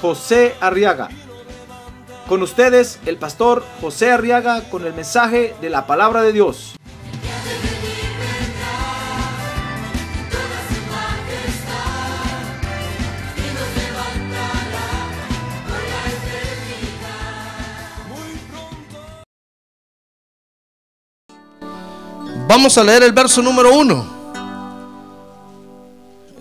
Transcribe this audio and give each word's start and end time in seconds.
José 0.00 0.54
Arriaga. 0.60 1.08
Con 2.28 2.42
ustedes, 2.42 2.98
el 3.06 3.16
pastor 3.18 3.64
José 3.80 4.10
Arriaga 4.10 4.62
con 4.68 4.84
el 4.84 4.94
mensaje 4.94 5.54
de 5.60 5.70
la 5.70 5.86
palabra 5.86 6.22
de 6.22 6.32
Dios. 6.32 6.76
Vamos 22.48 22.78
a 22.78 22.84
leer 22.84 23.02
el 23.02 23.12
verso 23.12 23.42
número 23.42 23.76
uno. 23.76 24.06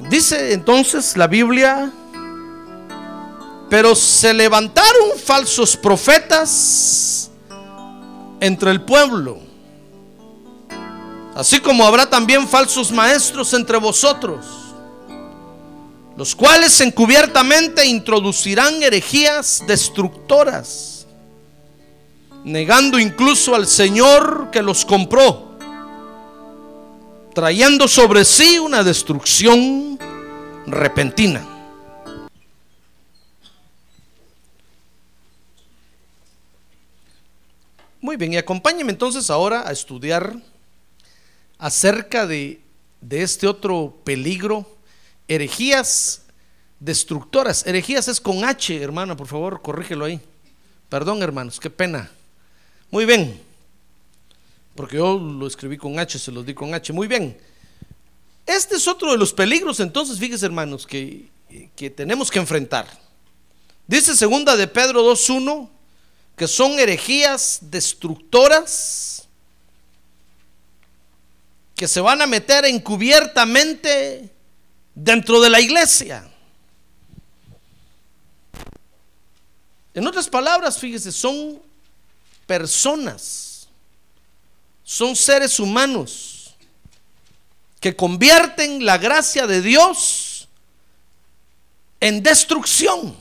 Dice 0.10 0.54
entonces 0.54 1.18
la 1.18 1.27
Biblia, 1.27 1.91
pero 3.70 3.96
se 3.96 4.34
levantaron 4.34 5.18
falsos 5.24 5.76
profetas 5.76 7.30
entre 8.40 8.72
el 8.72 8.82
pueblo, 8.82 9.40
así 11.35 11.60
como 11.60 11.85
habrá 11.85 12.10
también 12.10 12.48
falsos 12.48 12.91
maestros 12.91 13.54
entre 13.54 13.77
vosotros, 13.77 14.46
los 16.18 16.35
cuales 16.35 16.80
encubiertamente 16.82 17.85
introducirán 17.85 18.82
herejías 18.84 19.63
destructoras, 19.68 21.07
negando 22.44 23.00
incluso 23.00 23.55
al 23.55 23.68
Señor 23.68 24.50
que 24.52 24.62
los 24.62 24.85
compró 24.85 25.46
trayendo 27.35 27.90
sobre 27.90 28.24
sí 28.24 28.57
una 28.57 28.82
destrucción 28.82 30.00
repentina. 30.66 31.54
Muy 38.05 38.17
bien, 38.17 38.34
y 38.34 38.37
acompáñenme 38.37 38.91
entonces 38.91 39.31
ahora 39.31 39.67
a 39.67 39.71
estudiar 39.71 40.35
acerca 41.57 42.27
de, 42.27 42.61
de 43.01 43.23
este 43.23 43.48
otro 43.48 43.98
peligro, 44.03 44.77
herejías 45.27 46.21
destructoras. 46.79 47.65
Herejías 47.65 48.07
es 48.07 48.21
con 48.21 48.45
H, 48.45 48.79
hermano, 48.79 49.17
por 49.17 49.26
favor, 49.26 49.59
corrígelo 49.59 50.05
ahí. 50.05 50.21
Perdón, 50.87 51.23
hermanos, 51.23 51.59
qué 51.59 51.71
pena. 51.71 52.11
Muy 52.91 53.07
bien 53.07 53.41
porque 54.76 54.98
yo 54.98 55.17
lo 55.17 55.48
escribí 55.48 55.76
con 55.76 55.98
H, 55.98 56.20
se 56.20 56.31
los 56.31 56.45
di 56.45 56.53
con 56.53 56.76
H. 56.76 56.93
Muy 56.93 57.07
bien. 57.07 57.35
Este 58.45 58.76
es 58.76 58.87
otro 58.87 59.13
de 59.13 59.17
los 59.17 59.33
peligros, 59.33 59.79
entonces, 59.79 60.20
fíjense, 60.20 60.45
hermanos, 60.45 60.85
que, 60.85 61.26
que 61.76 61.89
tenemos 61.89 62.29
que 62.29 62.37
enfrentar. 62.37 62.85
Dice 63.87 64.16
segunda 64.16 64.56
de 64.56 64.67
Pedro 64.67 65.03
2.1 65.11 65.75
que 66.36 66.47
son 66.47 66.80
herejías 66.80 67.59
destructoras 67.62 69.28
que 71.75 71.88
se 71.88 72.00
van 72.01 72.22
a 72.22 72.28
meter 72.28 72.66
encubiertamente 72.66 74.29
dentro 74.94 75.41
de 75.41 75.50
la 75.50 75.59
iglesia. 75.59 76.29
En 79.94 80.07
otras 80.07 80.29
palabras, 80.29 80.78
fíjese, 80.78 81.12
son 81.12 81.62
personas 82.45 83.45
son 84.85 85.16
seres 85.16 85.59
humanos 85.59 86.56
que 87.79 87.95
convierten 87.95 88.85
la 88.85 89.00
gracia 89.00 89.47
de 89.47 89.62
Dios 89.62 90.47
en 92.00 92.22
destrucción. 92.22 93.18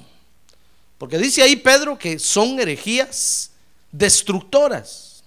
Porque 1.05 1.19
dice 1.19 1.43
ahí 1.43 1.57
Pedro 1.57 1.99
que 1.99 2.19
son 2.19 2.59
herejías 2.59 3.51
destructoras. 3.93 5.23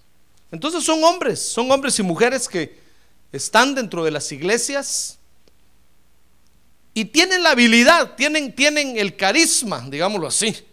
Entonces 0.51 0.83
son 0.83 1.03
hombres, 1.03 1.39
son 1.39 1.69
hombres 1.69 1.99
y 1.99 2.01
mujeres 2.01 2.49
que 2.49 2.79
están 3.31 3.75
dentro 3.75 4.03
de 4.03 4.09
las 4.09 4.31
iglesias 4.31 5.19
y 6.95 7.05
tienen 7.05 7.43
la 7.43 7.51
habilidad, 7.51 8.15
tienen, 8.15 8.55
tienen 8.55 8.97
el 8.97 9.15
carisma, 9.15 9.85
digámoslo 9.87 10.25
así, 10.25 10.65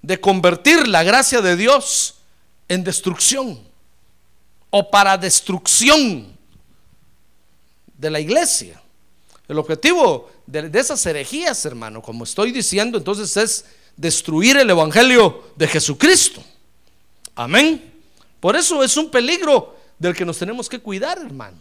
de 0.00 0.18
convertir 0.18 0.88
la 0.88 1.02
gracia 1.02 1.42
de 1.42 1.54
Dios 1.54 2.14
en 2.66 2.84
destrucción 2.84 3.60
o 4.70 4.90
para 4.90 5.18
destrucción 5.18 6.34
de 7.98 8.08
la 8.08 8.20
iglesia. 8.20 8.80
El 9.46 9.58
objetivo 9.58 10.30
de, 10.46 10.70
esas 10.80 11.04
herejías, 11.04 11.62
hermano, 11.66 12.00
como 12.00 12.24
estoy 12.24 12.52
diciendo, 12.52 12.96
entonces 12.96 13.36
es 13.36 13.64
destruir 13.98 14.56
el 14.56 14.70
Evangelio 14.70 15.52
de 15.56 15.68
Jesucristo. 15.68 16.42
Amén. 17.34 17.92
Por 18.40 18.56
eso 18.56 18.82
es 18.82 18.96
un 18.96 19.10
peligro 19.10 19.76
del 19.98 20.14
que 20.14 20.24
nos 20.24 20.38
tenemos 20.38 20.68
que 20.68 20.78
cuidar, 20.78 21.18
hermano. 21.18 21.58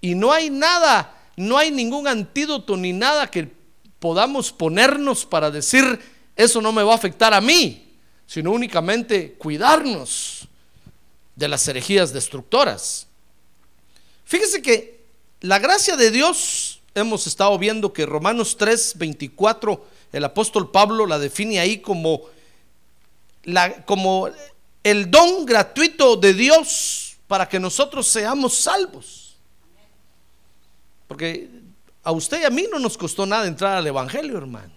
Y 0.00 0.14
no 0.14 0.30
hay 0.30 0.50
nada, 0.50 1.18
no 1.36 1.56
hay 1.56 1.70
ningún 1.70 2.06
antídoto 2.06 2.76
ni 2.76 2.92
nada 2.92 3.30
que 3.30 3.50
podamos 3.98 4.52
ponernos 4.52 5.24
para 5.24 5.50
decir, 5.50 5.98
eso 6.36 6.60
no 6.60 6.70
me 6.70 6.82
va 6.82 6.92
a 6.92 6.96
afectar 6.96 7.32
a 7.32 7.40
mí, 7.40 7.96
sino 8.26 8.50
únicamente 8.50 9.32
cuidarnos 9.38 10.46
de 11.34 11.48
las 11.48 11.66
herejías 11.66 12.12
destructoras. 12.12 13.06
Fíjese 14.24 14.60
que 14.60 15.04
la 15.40 15.58
gracia 15.58 15.96
de 15.96 16.10
Dios, 16.10 16.80
hemos 16.94 17.26
estado 17.26 17.58
viendo 17.58 17.92
que 17.92 18.04
Romanos 18.04 18.56
3, 18.58 18.94
24, 18.96 19.86
el 20.12 20.24
apóstol 20.24 20.70
Pablo 20.70 21.06
la 21.06 21.18
define 21.18 21.58
ahí 21.58 21.78
como, 21.78 22.22
la, 23.44 23.84
como 23.84 24.28
el 24.82 25.10
don 25.10 25.46
gratuito 25.46 26.16
de 26.16 26.34
Dios 26.34 27.16
para 27.26 27.48
que 27.48 27.58
nosotros 27.58 28.06
seamos 28.06 28.54
salvos. 28.54 29.36
Porque 31.08 31.48
a 32.02 32.12
usted 32.12 32.42
y 32.42 32.44
a 32.44 32.50
mí 32.50 32.66
no 32.70 32.78
nos 32.78 32.98
costó 32.98 33.24
nada 33.24 33.46
entrar 33.46 33.78
al 33.78 33.86
Evangelio, 33.86 34.36
hermano. 34.36 34.72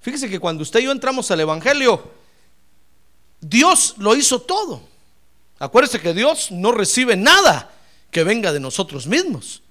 Fíjese 0.00 0.28
que 0.28 0.40
cuando 0.40 0.62
usted 0.62 0.80
y 0.80 0.84
yo 0.84 0.92
entramos 0.92 1.30
al 1.30 1.40
Evangelio, 1.40 2.10
Dios 3.40 3.94
lo 3.98 4.16
hizo 4.16 4.40
todo. 4.40 4.80
Acuérdese 5.58 6.00
que 6.00 6.14
Dios 6.14 6.50
no 6.50 6.72
recibe 6.72 7.16
nada 7.16 7.72
que 8.10 8.24
venga 8.24 8.52
de 8.52 8.60
nosotros 8.60 9.06
mismos, 9.06 9.62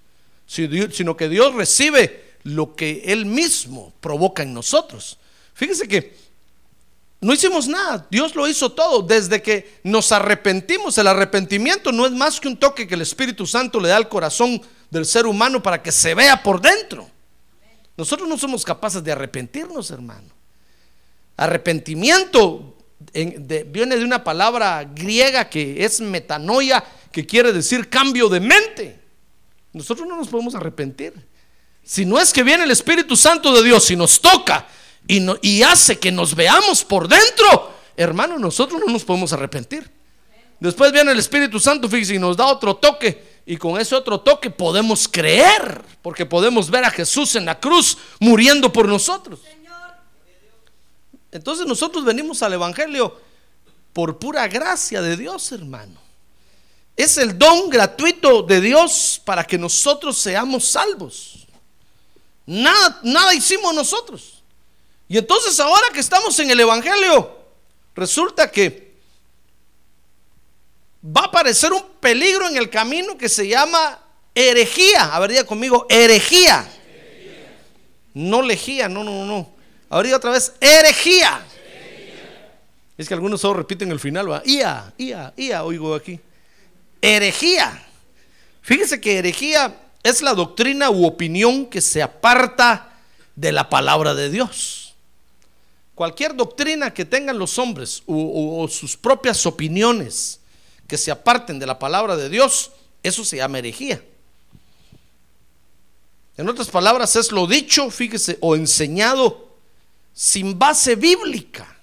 sino 0.45 1.17
que 1.17 1.29
Dios 1.29 1.53
recibe 1.55 2.26
lo 2.47 2.75
que 2.75 3.03
Él 3.05 3.25
mismo 3.25 3.93
provoca 3.99 4.43
en 4.43 4.53
nosotros. 4.53 5.17
Fíjese 5.53 5.87
que 5.87 6.15
no 7.19 7.33
hicimos 7.33 7.67
nada, 7.67 8.07
Dios 8.09 8.35
lo 8.35 8.47
hizo 8.47 8.71
todo. 8.71 9.01
Desde 9.01 9.41
que 9.41 9.79
nos 9.83 10.11
arrepentimos, 10.11 10.97
el 10.97 11.07
arrepentimiento 11.07 11.91
no 11.91 12.05
es 12.05 12.11
más 12.13 12.39
que 12.39 12.47
un 12.47 12.57
toque 12.57 12.87
que 12.87 12.95
el 12.95 13.01
Espíritu 13.01 13.45
Santo 13.45 13.79
le 13.79 13.89
da 13.89 13.97
al 13.97 14.07
corazón 14.07 14.61
del 14.89 15.05
ser 15.05 15.25
humano 15.25 15.61
para 15.61 15.81
que 15.81 15.91
se 15.91 16.13
vea 16.15 16.41
por 16.41 16.61
dentro. 16.61 17.09
Nosotros 17.97 18.29
no 18.29 18.37
somos 18.37 18.63
capaces 18.63 19.03
de 19.03 19.11
arrepentirnos, 19.11 19.91
hermano. 19.91 20.29
Arrepentimiento 21.35 22.77
viene 23.13 23.97
de 23.97 24.05
una 24.05 24.23
palabra 24.23 24.83
griega 24.83 25.49
que 25.49 25.83
es 25.83 25.99
metanoia, 25.99 26.83
que 27.11 27.25
quiere 27.25 27.51
decir 27.51 27.89
cambio 27.89 28.29
de 28.29 28.39
mente. 28.39 28.99
Nosotros 29.73 30.07
no 30.07 30.15
nos 30.15 30.29
podemos 30.29 30.55
arrepentir. 30.55 31.13
Si 31.87 32.05
no 32.05 32.19
es 32.19 32.33
que 32.33 32.43
viene 32.43 32.65
el 32.65 32.71
Espíritu 32.71 33.15
Santo 33.15 33.53
de 33.53 33.63
Dios 33.63 33.89
y 33.91 33.95
nos 33.95 34.19
toca 34.19 34.67
y, 35.07 35.25
y 35.41 35.63
hace 35.63 35.97
que 35.97 36.11
nos 36.11 36.35
veamos 36.35 36.83
por 36.83 37.07
dentro, 37.07 37.73
hermano, 37.95 38.37
nosotros 38.37 38.81
no 38.85 38.91
nos 38.91 39.05
podemos 39.05 39.31
arrepentir. 39.31 39.89
Después 40.59 40.91
viene 40.91 41.13
el 41.13 41.19
Espíritu 41.19 41.61
Santo, 41.61 41.87
fíjese, 41.87 42.15
y 42.15 42.19
nos 42.19 42.35
da 42.35 42.47
otro 42.47 42.75
toque. 42.75 43.39
Y 43.45 43.55
con 43.55 43.79
ese 43.79 43.95
otro 43.95 44.19
toque 44.19 44.49
podemos 44.49 45.07
creer, 45.07 45.81
porque 46.01 46.25
podemos 46.25 46.69
ver 46.69 46.83
a 46.83 46.91
Jesús 46.91 47.35
en 47.37 47.45
la 47.45 47.57
cruz 47.57 47.97
muriendo 48.19 48.73
por 48.73 48.85
nosotros. 48.85 49.39
Entonces 51.31 51.65
nosotros 51.65 52.03
venimos 52.03 52.43
al 52.43 52.51
Evangelio 52.51 53.17
por 53.93 54.19
pura 54.19 54.45
gracia 54.49 55.01
de 55.01 55.15
Dios, 55.15 55.53
hermano. 55.53 56.01
Es 56.97 57.17
el 57.17 57.39
don 57.39 57.69
gratuito 57.69 58.43
de 58.43 58.59
Dios 58.59 59.21
para 59.23 59.45
que 59.45 59.57
nosotros 59.57 60.17
seamos 60.17 60.65
salvos. 60.65 61.46
Nada, 62.47 63.01
nada 63.03 63.33
hicimos 63.33 63.75
nosotros. 63.75 64.41
Y 65.09 65.17
entonces 65.17 65.59
ahora 65.59 65.87
que 65.93 65.99
estamos 65.99 66.39
en 66.39 66.49
el 66.49 66.59
Evangelio, 66.59 67.37
resulta 67.93 68.49
que 68.49 68.95
va 71.05 71.21
a 71.21 71.25
aparecer 71.25 71.73
un 71.73 71.83
peligro 71.99 72.47
en 72.47 72.57
el 72.57 72.69
camino 72.69 73.17
que 73.17 73.27
se 73.27 73.47
llama 73.47 73.99
herejía. 74.33 75.13
A 75.13 75.19
ver, 75.19 75.31
diga 75.31 75.43
conmigo, 75.43 75.85
herejía. 75.89 76.73
No 78.13 78.41
lejía, 78.41 78.87
no, 78.87 79.03
no, 79.03 79.25
no. 79.25 79.49
A 79.89 79.97
ver, 79.97 80.05
diga 80.07 80.17
otra 80.17 80.31
vez, 80.31 80.53
herejía. 80.61 81.45
Es 82.97 83.07
que 83.07 83.13
algunos 83.13 83.41
solo 83.41 83.55
repiten 83.55 83.91
el 83.91 83.99
final, 83.99 84.31
va. 84.31 84.41
Ia, 84.45 84.93
ia, 84.97 85.33
ia, 85.35 85.63
oigo 85.63 85.93
aquí. 85.93 86.19
Herejía. 87.01 87.85
Fíjese 88.61 88.99
que 88.99 89.19
herejía 89.19 89.86
es 90.07 90.21
la 90.21 90.33
doctrina 90.33 90.89
u 90.89 91.05
opinión 91.05 91.65
que 91.65 91.81
se 91.81 92.01
aparta 92.01 92.93
de 93.35 93.51
la 93.51 93.69
palabra 93.69 94.13
de 94.13 94.29
Dios. 94.29 94.95
Cualquier 95.95 96.35
doctrina 96.35 96.93
que 96.93 97.05
tengan 97.05 97.37
los 97.37 97.57
hombres 97.59 98.03
o, 98.05 98.67
sus 98.69 98.95
propias 98.95 99.45
opiniones 99.45 100.39
que 100.87 100.97
se 100.97 101.11
aparten 101.11 101.59
de 101.59 101.65
la 101.65 101.77
palabra 101.77 102.15
de 102.15 102.29
Dios, 102.29 102.71
eso 103.03 103.25
se 103.25 103.37
llama 103.37 103.59
herejía. 103.59 104.01
En 106.37 106.47
otras 106.47 106.69
palabras, 106.69 107.15
es 107.15 107.31
lo 107.31 107.47
dicho, 107.47 107.89
fíjese, 107.89 108.37
o 108.41 108.55
enseñado 108.55 109.49
sin 110.13 110.57
base 110.57 110.95
bíblica. 110.95 111.75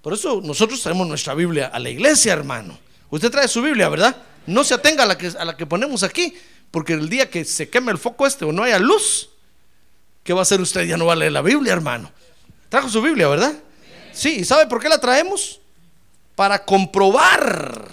Por 0.00 0.14
eso 0.14 0.40
nosotros 0.40 0.80
traemos 0.80 1.08
nuestra 1.08 1.34
Biblia 1.34 1.66
a 1.66 1.78
la 1.78 1.90
iglesia, 1.90 2.32
hermano. 2.32 2.78
Usted 3.10 3.30
trae 3.30 3.48
su 3.48 3.60
Biblia, 3.60 3.88
¿verdad? 3.88 4.16
No 4.46 4.62
se 4.62 4.74
atenga 4.74 5.02
a 5.02 5.06
la 5.06 5.18
que, 5.18 5.26
a 5.26 5.44
la 5.44 5.56
que 5.56 5.66
ponemos 5.66 6.04
aquí, 6.04 6.32
porque 6.70 6.92
el 6.92 7.08
día 7.08 7.30
que 7.30 7.44
se 7.44 7.68
queme 7.68 7.92
el 7.92 7.98
foco 7.98 8.26
este 8.26 8.44
o 8.44 8.52
no 8.52 8.62
haya 8.62 8.78
luz, 8.78 9.30
¿qué 10.22 10.32
va 10.32 10.40
a 10.40 10.42
hacer 10.42 10.60
usted? 10.60 10.82
Ya 10.82 10.96
no 10.96 11.06
va 11.06 11.14
a 11.14 11.16
leer 11.16 11.32
la 11.32 11.42
Biblia, 11.42 11.72
hermano. 11.72 12.10
Trajo 12.68 12.88
su 12.88 13.00
Biblia, 13.00 13.28
¿verdad? 13.28 13.54
Sí, 14.12 14.36
¿y 14.40 14.44
sabe 14.44 14.66
por 14.66 14.80
qué 14.80 14.88
la 14.88 15.00
traemos? 15.00 15.60
Para 16.34 16.64
comprobar 16.64 17.88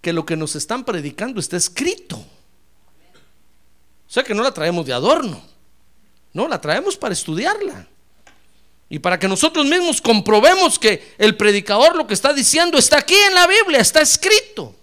que 0.00 0.12
lo 0.12 0.26
que 0.26 0.36
nos 0.36 0.54
están 0.56 0.84
predicando 0.84 1.40
está 1.40 1.56
escrito. 1.56 2.16
O 2.16 4.10
sea 4.14 4.22
que 4.22 4.34
no 4.34 4.42
la 4.42 4.52
traemos 4.52 4.84
de 4.86 4.92
adorno. 4.92 5.42
No, 6.32 6.48
la 6.48 6.60
traemos 6.60 6.96
para 6.96 7.14
estudiarla. 7.14 7.86
Y 8.88 8.98
para 8.98 9.18
que 9.18 9.28
nosotros 9.28 9.66
mismos 9.66 10.00
comprobemos 10.00 10.78
que 10.78 11.14
el 11.18 11.36
predicador 11.36 11.96
lo 11.96 12.06
que 12.06 12.14
está 12.14 12.32
diciendo 12.32 12.76
está 12.76 12.98
aquí 12.98 13.14
en 13.14 13.34
la 13.34 13.46
Biblia, 13.46 13.80
está 13.80 14.00
escrito. 14.00 14.74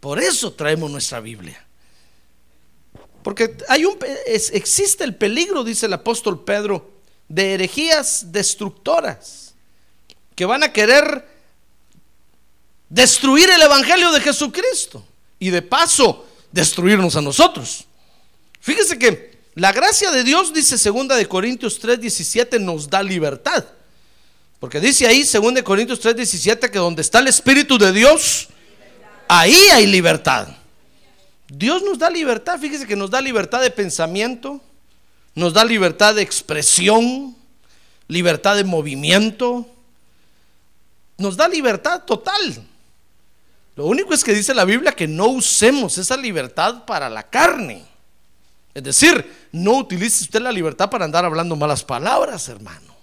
Por 0.00 0.18
eso 0.18 0.52
traemos 0.52 0.90
nuestra 0.90 1.20
Biblia. 1.20 1.64
Porque 3.22 3.56
hay 3.68 3.84
un, 3.84 3.98
existe 4.26 5.04
el 5.04 5.14
peligro, 5.16 5.64
dice 5.64 5.86
el 5.86 5.92
apóstol 5.92 6.44
Pedro, 6.44 6.90
de 7.28 7.54
herejías 7.54 8.32
destructoras 8.32 9.54
que 10.34 10.44
van 10.44 10.62
a 10.62 10.72
querer 10.72 11.26
destruir 12.88 13.50
el 13.50 13.60
Evangelio 13.60 14.12
de 14.12 14.20
Jesucristo 14.20 15.04
y 15.38 15.50
de 15.50 15.62
paso 15.62 16.26
destruirnos 16.52 17.16
a 17.16 17.20
nosotros. 17.20 17.84
Fíjese 18.60 18.98
que 18.98 19.38
la 19.54 19.72
gracia 19.72 20.10
de 20.10 20.24
Dios, 20.24 20.54
dice 20.54 20.78
segunda 20.78 21.16
de 21.16 21.26
Corintios 21.26 21.80
3:17, 21.80 22.60
nos 22.60 22.88
da 22.88 23.02
libertad. 23.02 23.64
Porque 24.60 24.80
dice 24.80 25.06
ahí, 25.06 25.24
segunda 25.24 25.60
de 25.60 25.64
Corintios 25.64 26.00
3:17, 26.00 26.70
que 26.70 26.78
donde 26.78 27.02
está 27.02 27.18
el 27.18 27.28
Espíritu 27.28 27.76
de 27.76 27.92
Dios, 27.92 28.48
ahí 29.28 29.54
hay 29.72 29.86
libertad. 29.86 30.48
Dios 31.48 31.82
nos 31.82 31.98
da 31.98 32.10
libertad, 32.10 32.58
fíjese 32.58 32.86
que 32.86 32.96
nos 32.96 33.10
da 33.10 33.20
libertad 33.20 33.60
de 33.60 33.70
pensamiento, 33.70 34.60
nos 35.34 35.54
da 35.54 35.64
libertad 35.64 36.14
de 36.14 36.22
expresión, 36.22 37.36
libertad 38.06 38.56
de 38.56 38.64
movimiento, 38.64 39.66
nos 41.16 41.36
da 41.36 41.48
libertad 41.48 42.02
total. 42.04 42.64
Lo 43.76 43.86
único 43.86 44.12
es 44.12 44.24
que 44.24 44.34
dice 44.34 44.54
la 44.54 44.64
Biblia 44.64 44.92
que 44.92 45.06
no 45.06 45.26
usemos 45.28 45.98
esa 45.98 46.16
libertad 46.16 46.84
para 46.84 47.08
la 47.08 47.22
carne. 47.22 47.84
Es 48.74 48.82
decir, 48.82 49.48
no 49.52 49.74
utilice 49.78 50.24
usted 50.24 50.40
la 50.40 50.52
libertad 50.52 50.90
para 50.90 51.04
andar 51.04 51.24
hablando 51.24 51.56
malas 51.56 51.84
palabras, 51.84 52.48
hermano. 52.48 52.97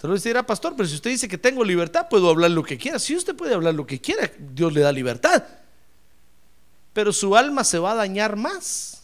Te 0.00 0.08
lo 0.08 0.16
dirá, 0.16 0.46
pastor, 0.46 0.74
pero 0.74 0.88
si 0.88 0.94
usted 0.94 1.10
dice 1.10 1.28
que 1.28 1.36
tengo 1.36 1.62
libertad, 1.62 2.06
puedo 2.08 2.30
hablar 2.30 2.50
lo 2.52 2.62
que 2.62 2.78
quiera. 2.78 2.98
Si 2.98 3.14
usted 3.14 3.36
puede 3.36 3.52
hablar 3.52 3.74
lo 3.74 3.86
que 3.86 4.00
quiera, 4.00 4.30
Dios 4.38 4.72
le 4.72 4.80
da 4.80 4.90
libertad. 4.90 5.44
Pero 6.94 7.12
su 7.12 7.36
alma 7.36 7.64
se 7.64 7.78
va 7.78 7.92
a 7.92 7.96
dañar 7.96 8.34
más. 8.34 9.02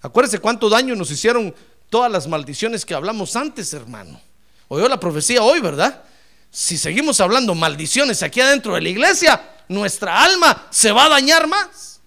Acuérdese 0.00 0.38
cuánto 0.38 0.68
daño 0.68 0.94
nos 0.94 1.10
hicieron 1.10 1.52
todas 1.90 2.12
las 2.12 2.28
maldiciones 2.28 2.86
que 2.86 2.94
hablamos 2.94 3.34
antes, 3.34 3.72
hermano. 3.72 4.20
Oyó 4.68 4.88
la 4.88 5.00
profecía 5.00 5.42
hoy, 5.42 5.58
¿verdad? 5.58 6.04
Si 6.48 6.78
seguimos 6.78 7.20
hablando 7.20 7.56
maldiciones 7.56 8.22
aquí 8.22 8.40
adentro 8.40 8.76
de 8.76 8.82
la 8.82 8.90
iglesia, 8.90 9.42
nuestra 9.66 10.22
alma 10.22 10.68
se 10.70 10.92
va 10.92 11.06
a 11.06 11.08
dañar 11.08 11.48
más. 11.48 12.00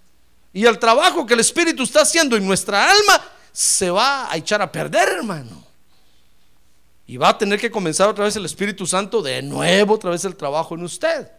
Y 0.54 0.64
el 0.64 0.78
trabajo 0.78 1.26
que 1.26 1.34
el 1.34 1.40
Espíritu 1.40 1.82
está 1.82 2.00
haciendo 2.00 2.38
en 2.38 2.46
nuestra 2.46 2.90
alma 2.90 3.22
se 3.52 3.90
va 3.90 4.32
a 4.32 4.36
echar 4.38 4.62
a 4.62 4.72
perder, 4.72 5.10
hermano. 5.10 5.71
Y 7.06 7.16
va 7.16 7.30
a 7.30 7.38
tener 7.38 7.60
que 7.60 7.70
comenzar 7.70 8.08
otra 8.08 8.24
vez 8.24 8.36
el 8.36 8.44
Espíritu 8.44 8.86
Santo 8.86 9.22
de 9.22 9.42
nuevo, 9.42 9.94
otra 9.94 10.10
vez 10.10 10.24
el 10.24 10.36
trabajo 10.36 10.74
en 10.74 10.84
usted. 10.84 11.30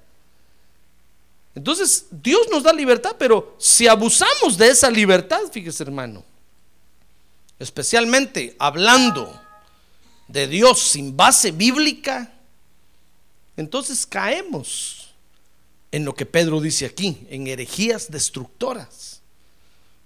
Entonces, 1.56 2.08
Dios 2.10 2.48
nos 2.52 2.64
da 2.64 2.74
libertad, 2.74 3.16
pero 3.18 3.56
si 3.60 3.88
abusamos 3.88 4.58
de 4.58 4.70
esa 4.70 4.90
libertad, 4.90 5.42
fíjese 5.52 5.84
hermano, 5.84 6.24
especialmente 7.60 8.56
hablando 8.60 9.40
de 10.28 10.48
Dios 10.48 10.80
sin 10.80 11.16
base 11.16 11.52
bíblica, 11.52 12.34
entonces 13.56 14.06
caemos 14.06 15.14
en 15.92 16.06
lo 16.06 16.16
que 16.16 16.26
Pedro 16.26 16.60
dice 16.60 16.88
aquí, 16.88 17.28
en 17.30 17.46
herejías 17.46 18.10
destructoras. 18.10 19.22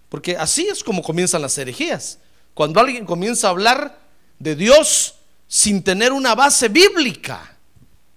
Porque 0.09 0.36
así 0.38 0.68
es 0.68 0.83
como 0.83 1.01
comienzan 1.01 1.42
las 1.42 1.57
herejías. 1.57 2.19
Cuando 2.54 2.80
alguien 2.81 3.06
comienza 3.06 3.48
a 3.48 3.51
hablar 3.51 4.00
de 4.38 4.56
Dios 4.56 5.15
sin 5.48 5.84
tener 5.84 6.12
una 6.12 6.36
base 6.36 6.70
bíblica 6.70 7.58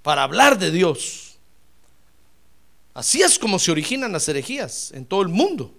para 0.02 0.22
hablar 0.22 0.58
de 0.58 0.70
Dios. 0.70 1.38
Así 2.94 3.22
es 3.22 3.38
como 3.38 3.58
se 3.58 3.70
originan 3.70 4.12
las 4.12 4.28
herejías 4.28 4.90
en 4.92 5.06
todo 5.06 5.22
el 5.22 5.28
mundo. 5.28 5.74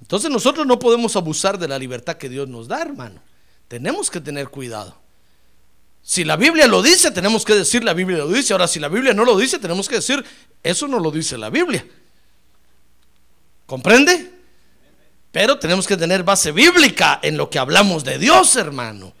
Entonces 0.00 0.30
nosotros 0.30 0.66
no 0.66 0.78
podemos 0.78 1.16
abusar 1.16 1.58
de 1.58 1.68
la 1.68 1.78
libertad 1.78 2.16
que 2.16 2.28
Dios 2.28 2.48
nos 2.48 2.68
da, 2.68 2.82
hermano. 2.82 3.22
Tenemos 3.68 4.10
que 4.10 4.20
tener 4.20 4.48
cuidado. 4.48 4.94
Si 6.02 6.22
la 6.22 6.36
Biblia 6.36 6.66
lo 6.66 6.82
dice, 6.82 7.10
tenemos 7.10 7.46
que 7.46 7.54
decir 7.54 7.82
la 7.82 7.94
Biblia 7.94 8.18
lo 8.18 8.28
dice. 8.28 8.52
Ahora, 8.52 8.68
si 8.68 8.78
la 8.78 8.88
Biblia 8.88 9.14
no 9.14 9.24
lo 9.24 9.38
dice, 9.38 9.58
tenemos 9.58 9.88
que 9.88 9.96
decir, 9.96 10.22
eso 10.62 10.86
no 10.86 10.98
lo 10.98 11.10
dice 11.10 11.38
la 11.38 11.48
Biblia. 11.48 11.86
¿Comprende? 13.64 14.30
Pero 15.32 15.58
tenemos 15.58 15.86
que 15.86 15.96
tener 15.96 16.22
base 16.22 16.52
bíblica 16.52 17.18
en 17.22 17.38
lo 17.38 17.48
que 17.48 17.58
hablamos 17.58 18.04
de 18.04 18.18
Dios, 18.18 18.54
hermano, 18.56 19.14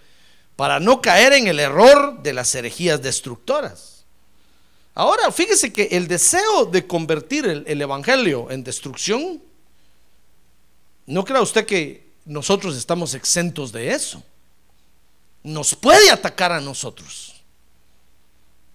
para 0.56 0.80
no 0.80 1.00
caer 1.00 1.32
en 1.32 1.46
el 1.46 1.60
error 1.60 2.22
de 2.22 2.32
las 2.32 2.54
herejías 2.54 3.02
destructoras. 3.02 4.04
Ahora, 4.94 5.32
fíjese 5.32 5.72
que 5.72 5.88
el 5.92 6.06
deseo 6.06 6.66
de 6.66 6.86
convertir 6.86 7.46
el, 7.46 7.64
el 7.66 7.82
Evangelio 7.82 8.50
en 8.50 8.62
destrucción, 8.62 9.42
no 11.06 11.24
crea 11.24 11.42
usted 11.42 11.66
que 11.66 12.06
nosotros 12.24 12.76
estamos 12.76 13.14
exentos 13.14 13.72
de 13.72 13.92
eso 13.92 14.22
nos 15.44 15.74
puede 15.76 16.10
atacar 16.10 16.50
a 16.50 16.60
nosotros. 16.60 17.34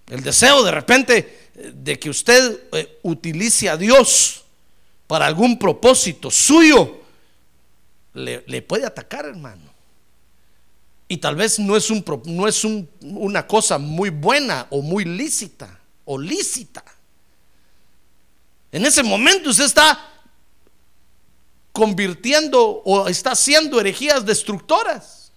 El 0.08 0.22
deseo 0.22 0.62
de 0.62 0.70
repente 0.70 1.50
de 1.54 1.98
que 1.98 2.08
usted 2.08 2.62
eh, 2.72 2.98
utilice 3.02 3.68
a 3.68 3.76
Dios 3.76 4.44
para 5.06 5.26
algún 5.26 5.58
propósito 5.58 6.30
suyo, 6.30 7.00
le, 8.14 8.62
puede 8.62 8.86
atacar, 8.86 9.26
hermano. 9.26 9.69
Y 11.10 11.16
tal 11.16 11.34
vez 11.34 11.58
no 11.58 11.76
es, 11.76 11.90
un, 11.90 12.04
no 12.26 12.46
es 12.46 12.62
una 12.62 13.44
cosa 13.44 13.78
muy 13.78 14.10
buena 14.10 14.68
o 14.70 14.80
muy 14.80 15.04
lícita 15.04 15.80
o 16.04 16.16
lícita. 16.16 16.84
En 18.70 18.86
ese 18.86 19.02
momento 19.02 19.50
usted 19.50 19.64
está 19.64 20.08
convirtiendo 21.72 22.80
o 22.84 23.08
está 23.08 23.32
haciendo 23.32 23.80
herejías 23.80 24.24
destructoras. 24.24 25.32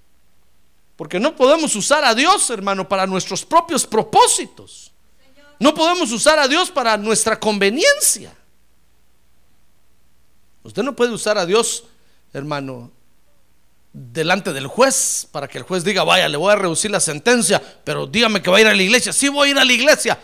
Porque 0.95 1.19
no 1.19 1.35
podemos 1.35 1.75
usar 1.75 2.05
a 2.05 2.13
Dios, 2.13 2.51
hermano, 2.51 2.87
para 2.87 3.07
nuestros 3.07 3.43
propios 3.43 3.87
propósitos. 3.87 4.91
No 5.57 5.73
podemos 5.73 6.11
usar 6.11 6.37
a 6.37 6.47
Dios 6.47 6.69
para 6.69 6.97
nuestra 6.97 7.39
conveniencia. 7.39 8.31
Usted 10.61 10.83
no 10.83 10.95
puede 10.95 11.13
usar 11.13 11.39
a 11.39 11.47
Dios, 11.47 11.85
hermano, 12.31 12.91
delante 13.93 14.51
del 14.51 14.65
juez 14.65 15.27
para 15.31 15.47
que 15.47 15.59
el 15.59 15.63
juez 15.63 15.83
diga, 15.83 16.03
vaya, 16.03 16.27
le 16.27 16.37
voy 16.37 16.51
a 16.51 16.55
reducir 16.55 16.89
la 16.89 16.99
sentencia, 16.99 17.61
pero 17.83 18.07
dígame 18.07 18.41
que 18.41 18.49
va 18.49 18.57
a 18.57 18.61
ir 18.61 18.67
a 18.67 18.73
la 18.73 18.81
iglesia. 18.81 19.13
Sí, 19.13 19.29
voy 19.29 19.49
a 19.49 19.51
ir 19.51 19.59
a 19.59 19.63
la 19.63 19.73
iglesia. 19.73 20.19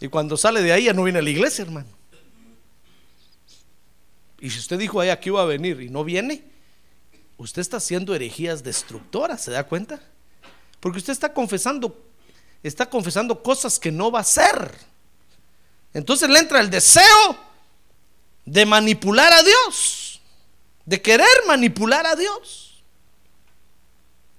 Y 0.00 0.08
cuando 0.08 0.36
sale 0.36 0.62
de 0.62 0.72
ahí 0.72 0.84
ya 0.84 0.94
no 0.94 1.04
viene 1.04 1.18
a 1.18 1.22
la 1.22 1.30
iglesia, 1.30 1.62
hermano. 1.62 1.88
Y 4.40 4.48
si 4.48 4.58
usted 4.58 4.78
dijo, 4.78 4.98
ay, 5.00 5.10
aquí 5.10 5.28
va 5.28 5.42
a 5.42 5.44
venir 5.44 5.82
y 5.82 5.90
no 5.90 6.02
viene, 6.02 6.42
usted 7.36 7.60
está 7.60 7.76
haciendo 7.76 8.14
herejías 8.14 8.64
destructoras, 8.64 9.42
¿se 9.44 9.50
da 9.50 9.64
cuenta? 9.64 10.00
Porque 10.80 10.96
usted 10.96 11.12
está 11.12 11.34
confesando, 11.34 12.02
está 12.62 12.88
confesando 12.88 13.42
cosas 13.42 13.78
que 13.78 13.92
no 13.92 14.10
va 14.10 14.20
a 14.20 14.22
hacer. 14.22 14.74
Entonces 15.92 16.30
le 16.30 16.38
entra 16.38 16.60
el 16.60 16.70
deseo 16.70 17.36
de 18.46 18.64
manipular 18.64 19.30
a 19.30 19.42
Dios, 19.42 20.22
de 20.86 21.02
querer 21.02 21.26
manipular 21.46 22.06
a 22.06 22.16
Dios. 22.16 22.69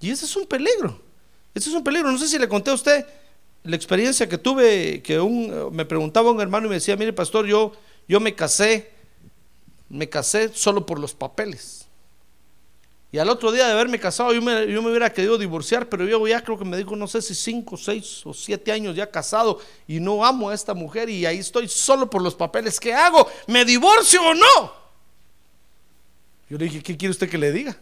Y 0.02 0.10
ese 0.10 0.26
es 0.26 0.36
un 0.36 0.46
peligro. 0.46 1.00
Ese 1.54 1.70
es 1.70 1.76
un 1.76 1.84
peligro. 1.84 2.12
No 2.12 2.18
sé 2.18 2.28
si 2.28 2.38
le 2.40 2.50
conté 2.50 2.72
a 2.72 2.74
usted 2.74 3.06
la 3.64 3.76
experiencia 3.76 4.28
que 4.28 4.38
tuve, 4.38 5.02
que 5.04 5.20
un, 5.20 5.70
me 5.72 5.86
preguntaba 5.86 6.32
un 6.32 6.42
hermano 6.42 6.66
y 6.66 6.70
me 6.70 6.76
decía, 6.76 6.98
mire 6.98 7.14
pastor, 7.14 7.46
yo, 7.46 7.74
yo 8.08 8.20
me 8.20 8.34
casé, 8.34 8.92
me 9.88 10.10
casé 10.10 10.50
solo 10.54 10.86
por 10.86 11.00
los 11.00 11.14
papeles. 11.14 11.88
Y 13.14 13.20
al 13.20 13.30
otro 13.30 13.52
día 13.52 13.68
de 13.68 13.74
haberme 13.74 14.00
casado, 14.00 14.34
yo 14.34 14.42
me, 14.42 14.72
yo 14.72 14.82
me, 14.82 14.90
hubiera 14.90 15.12
querido 15.12 15.38
divorciar, 15.38 15.90
pero 15.90 16.08
yo 16.08 16.26
ya 16.28 16.42
creo 16.42 16.58
que 16.58 16.64
me 16.64 16.78
dijo, 16.78 16.96
no 16.96 17.08
sé 17.08 17.22
si 17.22 17.36
cinco, 17.36 17.76
seis 17.76 18.26
o 18.26 18.34
siete 18.34 18.72
años 18.72 18.96
ya 18.96 19.12
casado 19.12 19.60
y 19.86 20.00
no 20.00 20.26
amo 20.26 20.50
a 20.50 20.56
esta 20.56 20.74
mujer 20.74 21.10
y 21.10 21.26
ahí 21.26 21.40
estoy 21.40 21.68
solo 21.68 22.10
por 22.10 22.22
los 22.22 22.34
papeles. 22.34 22.80
¿Qué 22.80 22.94
hago? 22.94 23.28
¿Me 23.48 23.66
divorcio 23.66 24.22
o 24.24 24.34
no? 24.34 24.82
Yo 26.50 26.58
le 26.58 26.66
dije, 26.66 26.82
¿qué 26.82 26.96
quiere 26.96 27.12
usted 27.12 27.30
que 27.30 27.38
le 27.38 27.52
diga? 27.52 27.78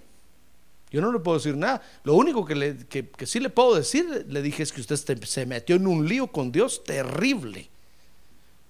Yo 0.91 1.01
no 1.01 1.11
le 1.11 1.19
puedo 1.19 1.37
decir 1.37 1.55
nada. 1.55 1.81
Lo 2.03 2.15
único 2.15 2.45
que, 2.45 3.25
sí 3.25 3.39
le 3.39 3.49
puedo 3.49 3.75
decir, 3.75 4.25
le 4.27 4.41
dije, 4.41 4.63
es 4.63 4.71
que 4.71 4.81
usted 4.81 5.23
se 5.23 5.45
metió 5.45 5.75
en 5.75 5.85
un 5.85 6.07
lío 6.07 6.27
con 6.27 6.51
Dios 6.51 6.83
terrible. 6.83 7.69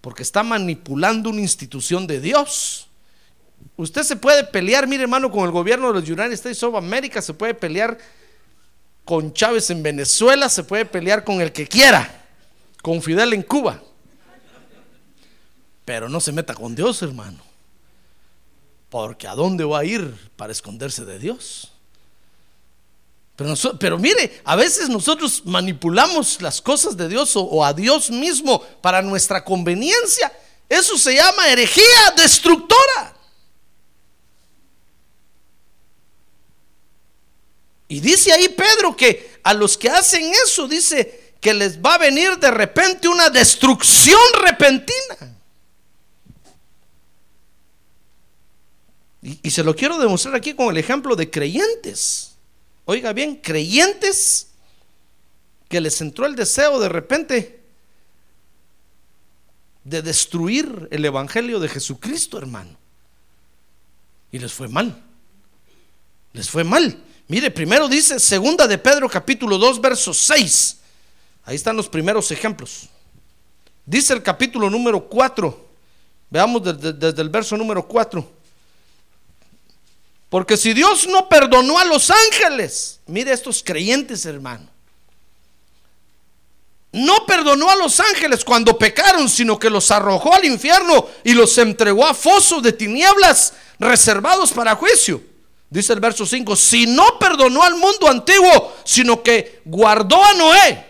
Porque 0.01 0.23
está 0.23 0.43
manipulando 0.43 1.29
una 1.29 1.41
institución 1.41 2.07
de 2.07 2.19
Dios. 2.19 2.87
Usted 3.77 4.03
se 4.03 4.15
puede 4.15 4.43
pelear, 4.43 4.87
mire 4.87 5.03
hermano, 5.03 5.31
con 5.31 5.45
el 5.45 5.51
gobierno 5.51 5.87
de 5.87 5.99
los 5.99 6.09
United 6.09 6.33
States 6.33 6.61
of 6.63 6.75
America, 6.75 7.21
se 7.21 7.33
puede 7.33 7.53
pelear 7.53 7.97
con 9.05 9.33
Chávez 9.33 9.69
en 9.69 9.81
Venezuela, 9.81 10.49
se 10.49 10.63
puede 10.63 10.85
pelear 10.85 11.23
con 11.23 11.41
el 11.41 11.51
que 11.51 11.67
quiera, 11.67 12.25
con 12.81 13.01
Fidel 13.01 13.33
en 13.33 13.43
Cuba. 13.43 13.81
Pero 15.85 16.09
no 16.09 16.19
se 16.19 16.31
meta 16.31 16.53
con 16.53 16.75
Dios, 16.75 17.01
hermano. 17.01 17.39
Porque 18.89 19.27
¿a 19.27 19.35
dónde 19.35 19.63
va 19.63 19.79
a 19.79 19.85
ir 19.85 20.15
para 20.35 20.51
esconderse 20.51 21.05
de 21.05 21.19
Dios? 21.19 21.71
Pero, 23.79 23.97
mire, 23.97 24.41
a 24.43 24.55
veces 24.55 24.89
nosotros 24.89 25.43
manipulamos 25.45 26.41
las 26.41 26.61
cosas 26.61 26.97
de 26.97 27.07
Dios 27.07 27.31
o, 27.35 27.63
a 27.63 27.73
Dios 27.73 28.11
mismo 28.11 28.61
para 28.81 29.01
nuestra 29.01 29.43
conveniencia. 29.43 30.31
Eso 30.67 30.97
se 30.97 31.15
llama 31.15 31.47
herejía 31.47 32.13
destructora. 32.17 33.15
Y 37.87 38.01
dice 38.01 38.31
ahí 38.31 38.49
Pedro 38.49 38.95
que 38.95 39.39
a 39.43 39.53
los 39.53 39.77
que 39.77 39.89
hacen 39.89 40.31
eso, 40.45 40.67
dice 40.67 41.33
que 41.39 41.53
les 41.53 41.79
va 41.79 41.95
a 41.95 41.97
venir 41.97 42.37
de 42.37 42.51
repente 42.51 43.07
una 43.07 43.29
destrucción 43.29 44.19
repentina. 44.41 45.37
Y, 49.21 49.49
se 49.51 49.63
lo 49.63 49.75
quiero 49.75 49.97
demostrar 49.97 50.35
aquí 50.35 50.53
con 50.53 50.69
el 50.69 50.77
ejemplo 50.77 51.15
de 51.15 51.29
creyentes. 51.29 52.28
Oiga 52.89 53.13
bien, 53.13 53.35
creyentes 53.35 54.47
que 55.67 55.79
les 55.79 56.01
entró 56.01 56.25
el 56.25 56.35
deseo 56.35 56.79
de 56.79 56.89
repente 56.89 57.61
de 59.83 60.01
destruir 60.01 60.87
el 60.89 61.05
Evangelio 61.05 61.59
de 61.59 61.69
Jesucristo, 61.69 62.39
hermano. 62.39 62.75
Y 64.31 64.39
les 64.39 64.51
fue 64.51 64.67
mal. 64.67 65.03
Les 66.33 66.49
fue 66.49 66.63
mal. 66.63 66.99
Mire, 67.27 67.51
primero 67.51 67.87
dice, 67.87 68.19
segunda 68.19 68.65
de 68.65 68.79
Pedro 68.79 69.07
capítulo 69.07 69.59
2, 69.59 69.81
verso 69.81 70.11
6. 70.11 70.79
Ahí 71.43 71.57
están 71.57 71.77
los 71.77 71.87
primeros 71.87 72.31
ejemplos. 72.31 72.89
Dice 73.85 74.13
el 74.13 74.23
capítulo 74.23 74.67
número 74.67 75.07
4. 75.07 75.69
Veamos 76.31 76.63
desde, 76.63 76.93
desde 76.93 77.21
el 77.21 77.29
verso 77.29 77.55
número 77.55 77.87
4. 77.87 78.38
Porque 80.29 80.57
si 80.57 80.73
Dios 80.73 81.07
no 81.07 81.27
perdonó 81.27 81.79
a 81.79 81.85
los 81.85 82.11
ángeles, 82.11 82.99
mire 83.07 83.31
estos 83.31 83.63
creyentes, 83.63 84.25
hermano. 84.25 84.67
No 86.91 87.25
perdonó 87.25 87.69
a 87.69 87.75
los 87.75 87.99
ángeles 87.99 88.43
cuando 88.43 88.77
pecaron, 88.77 89.29
sino 89.29 89.59
que 89.59 89.69
los 89.69 89.91
arrojó 89.91 90.33
al 90.33 90.45
infierno 90.45 91.07
y 91.23 91.33
los 91.33 91.57
entregó 91.57 92.05
a 92.05 92.13
fosos 92.13 92.63
de 92.63 92.73
tinieblas 92.73 93.53
reservados 93.77 94.51
para 94.51 94.75
juicio. 94.75 95.21
Dice 95.69 95.93
el 95.93 95.99
verso 95.99 96.25
5, 96.25 96.55
si 96.55 96.87
no 96.87 97.19
perdonó 97.19 97.61
al 97.61 97.75
mundo 97.75 98.07
antiguo, 98.07 98.75
sino 98.83 99.21
que 99.21 99.61
guardó 99.65 100.23
a 100.23 100.33
Noé, 100.33 100.85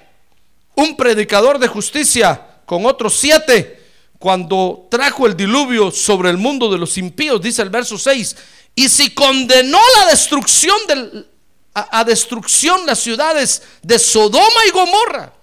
un 0.75 0.96
predicador 0.96 1.60
de 1.60 1.67
justicia, 1.67 2.46
con 2.65 2.86
otros 2.86 3.19
siete, 3.19 3.78
cuando 4.20 4.88
trajo 4.92 5.26
el 5.26 5.36
diluvio 5.36 5.90
sobre 5.92 6.30
el 6.30 6.38
mundo 6.38 6.70
de 6.70 6.78
los 6.78 6.98
impíos, 6.98 7.42
dice 7.42 7.62
el 7.62 7.70
verso 7.70 7.98
6, 7.98 8.36
y 8.76 8.90
si 8.90 9.12
condenó 9.12 9.80
la 9.98 10.12
destrucción 10.12 10.78
a 11.74 12.04
destrucción 12.04 12.86
las 12.86 13.00
ciudades 13.00 13.64
de 13.82 13.98
Sodoma 13.98 14.66
y 14.68 14.72
Gomorra, 14.72 15.34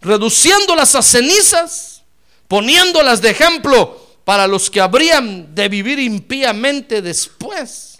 reduciéndolas 0.00 0.94
a 0.94 1.02
cenizas, 1.02 2.02
poniéndolas 2.48 3.20
de 3.20 3.30
ejemplo 3.30 4.00
para 4.24 4.46
los 4.46 4.70
que 4.70 4.80
habrían 4.80 5.54
de 5.54 5.68
vivir 5.68 5.98
impíamente 5.98 7.02
después. 7.02 7.98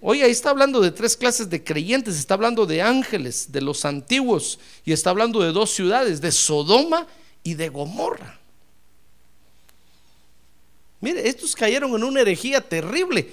Oye, 0.00 0.22
ahí 0.22 0.30
está 0.30 0.50
hablando 0.50 0.80
de 0.80 0.90
tres 0.90 1.16
clases 1.16 1.48
de 1.48 1.64
creyentes, 1.64 2.16
está 2.16 2.34
hablando 2.34 2.66
de 2.66 2.82
ángeles, 2.82 3.50
de 3.50 3.62
los 3.62 3.84
antiguos, 3.84 4.58
y 4.84 4.92
está 4.92 5.10
hablando 5.10 5.40
de 5.40 5.50
dos 5.50 5.70
ciudades, 5.70 6.20
de 6.20 6.30
Sodoma 6.30 7.06
y 7.42 7.54
de 7.54 7.70
Gomorra. 7.70 8.38
Mire, 11.04 11.28
estos 11.28 11.54
cayeron 11.54 11.94
en 11.94 12.02
una 12.02 12.20
herejía 12.20 12.60
terrible. 12.60 13.32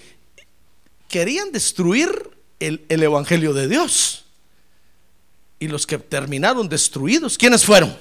Querían 1.07 1.51
destruir 1.51 2.11
el, 2.59 2.85
el 2.89 3.01
Evangelio 3.01 3.53
de 3.53 3.67
Dios. 3.67 4.25
Y 5.59 5.67
los 5.67 5.87
que 5.87 5.97
terminaron 5.97 6.69
destruidos, 6.69 7.37
¿quiénes 7.37 7.65
fueron? 7.65 7.97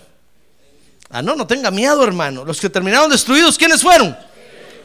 Ah, 1.09 1.23
no, 1.23 1.35
no 1.35 1.47
tenga 1.47 1.71
miedo, 1.71 2.05
hermano. 2.05 2.45
Los 2.45 2.61
que 2.61 2.69
terminaron 2.69 3.11
destruidos, 3.11 3.57
¿quiénes 3.57 3.81
fueron? 3.81 4.17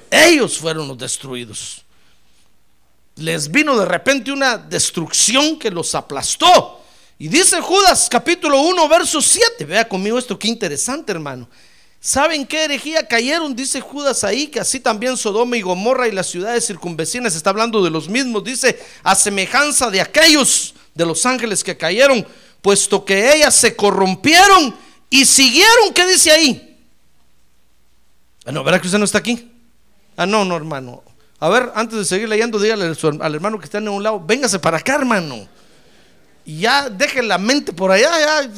Ellos 0.09 0.57
fueron 0.57 0.87
los 0.87 0.97
destruidos 0.97 1.85
les 3.15 3.49
vino 3.49 3.77
de 3.77 3.85
repente 3.85 4.31
una 4.31 4.57
destrucción 4.57 5.57
que 5.57 5.71
los 5.71 5.95
aplastó. 5.95 6.81
Y 7.17 7.27
dice 7.29 7.61
Judas 7.61 8.07
capítulo 8.09 8.61
1, 8.61 8.89
verso 8.89 9.21
7. 9.21 9.63
Vea 9.65 9.87
conmigo 9.87 10.19
esto, 10.19 10.37
qué 10.37 10.47
interesante 10.47 11.11
hermano. 11.11 11.47
¿Saben 12.05 12.45
qué 12.45 12.65
herejía 12.65 13.07
cayeron? 13.07 13.55
Dice 13.55 13.81
Judas 13.81 14.23
ahí, 14.23 14.45
que 14.45 14.59
así 14.59 14.79
también 14.79 15.17
Sodoma 15.17 15.57
y 15.57 15.63
Gomorra 15.63 16.07
y 16.07 16.11
las 16.11 16.27
ciudades 16.27 16.67
circunvecinas, 16.67 17.35
está 17.35 17.49
hablando 17.49 17.83
de 17.83 17.89
los 17.89 18.07
mismos, 18.07 18.43
dice, 18.43 18.79
a 19.01 19.15
semejanza 19.15 19.89
de 19.89 20.01
aquellos 20.01 20.75
de 20.93 21.03
los 21.03 21.25
ángeles 21.25 21.63
que 21.63 21.75
cayeron, 21.75 22.23
puesto 22.61 23.03
que 23.03 23.33
ellas 23.33 23.55
se 23.55 23.75
corrompieron 23.75 24.75
y 25.09 25.25
siguieron, 25.25 25.91
¿qué 25.95 26.05
dice 26.05 26.29
ahí? 26.29 26.77
Ah, 28.45 28.51
no, 28.51 28.63
¿verdad 28.63 28.79
que 28.79 28.85
usted 28.85 28.99
no 28.99 29.05
está 29.05 29.17
aquí? 29.17 29.51
Ah, 30.15 30.27
no, 30.27 30.45
no, 30.45 30.55
hermano. 30.55 31.01
A 31.39 31.49
ver, 31.49 31.71
antes 31.73 31.97
de 31.97 32.05
seguir 32.05 32.29
leyendo, 32.29 32.59
dígale 32.59 32.85
al 32.85 33.33
hermano 33.33 33.57
que 33.57 33.65
está 33.65 33.79
en 33.79 33.89
un 33.89 34.03
lado, 34.03 34.23
véngase 34.23 34.59
para 34.59 34.77
acá, 34.77 34.93
hermano. 34.93 35.47
Y 36.45 36.59
ya 36.59 36.87
deje 36.87 37.23
la 37.23 37.39
mente 37.39 37.73
por 37.73 37.91
allá, 37.91 38.11
ya. 38.19 38.51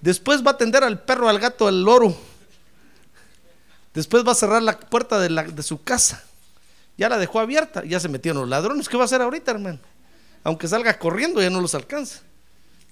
Después 0.00 0.42
va 0.42 0.52
a 0.52 0.54
atender 0.54 0.82
al 0.82 1.02
perro, 1.02 1.28
al 1.28 1.38
gato, 1.38 1.68
al 1.68 1.82
loro. 1.82 2.27
Después 3.98 4.24
va 4.24 4.30
a 4.30 4.36
cerrar 4.36 4.62
la 4.62 4.78
puerta 4.78 5.18
de, 5.18 5.62
su 5.64 5.82
casa. 5.82 6.22
Ya 6.96 7.08
la 7.08 7.18
dejó 7.18 7.40
abierta, 7.40 7.84
ya 7.84 7.98
se 7.98 8.08
metieron 8.08 8.42
los 8.42 8.48
ladrones. 8.48 8.88
¿Qué 8.88 8.96
va 8.96 9.02
a 9.02 9.06
hacer 9.06 9.20
ahorita, 9.20 9.50
hermano? 9.50 9.80
Aunque 10.44 10.68
salga 10.68 10.96
corriendo, 10.96 11.42
ya 11.42 11.50
no 11.50 11.60
los 11.60 11.74
alcanza. 11.74 12.20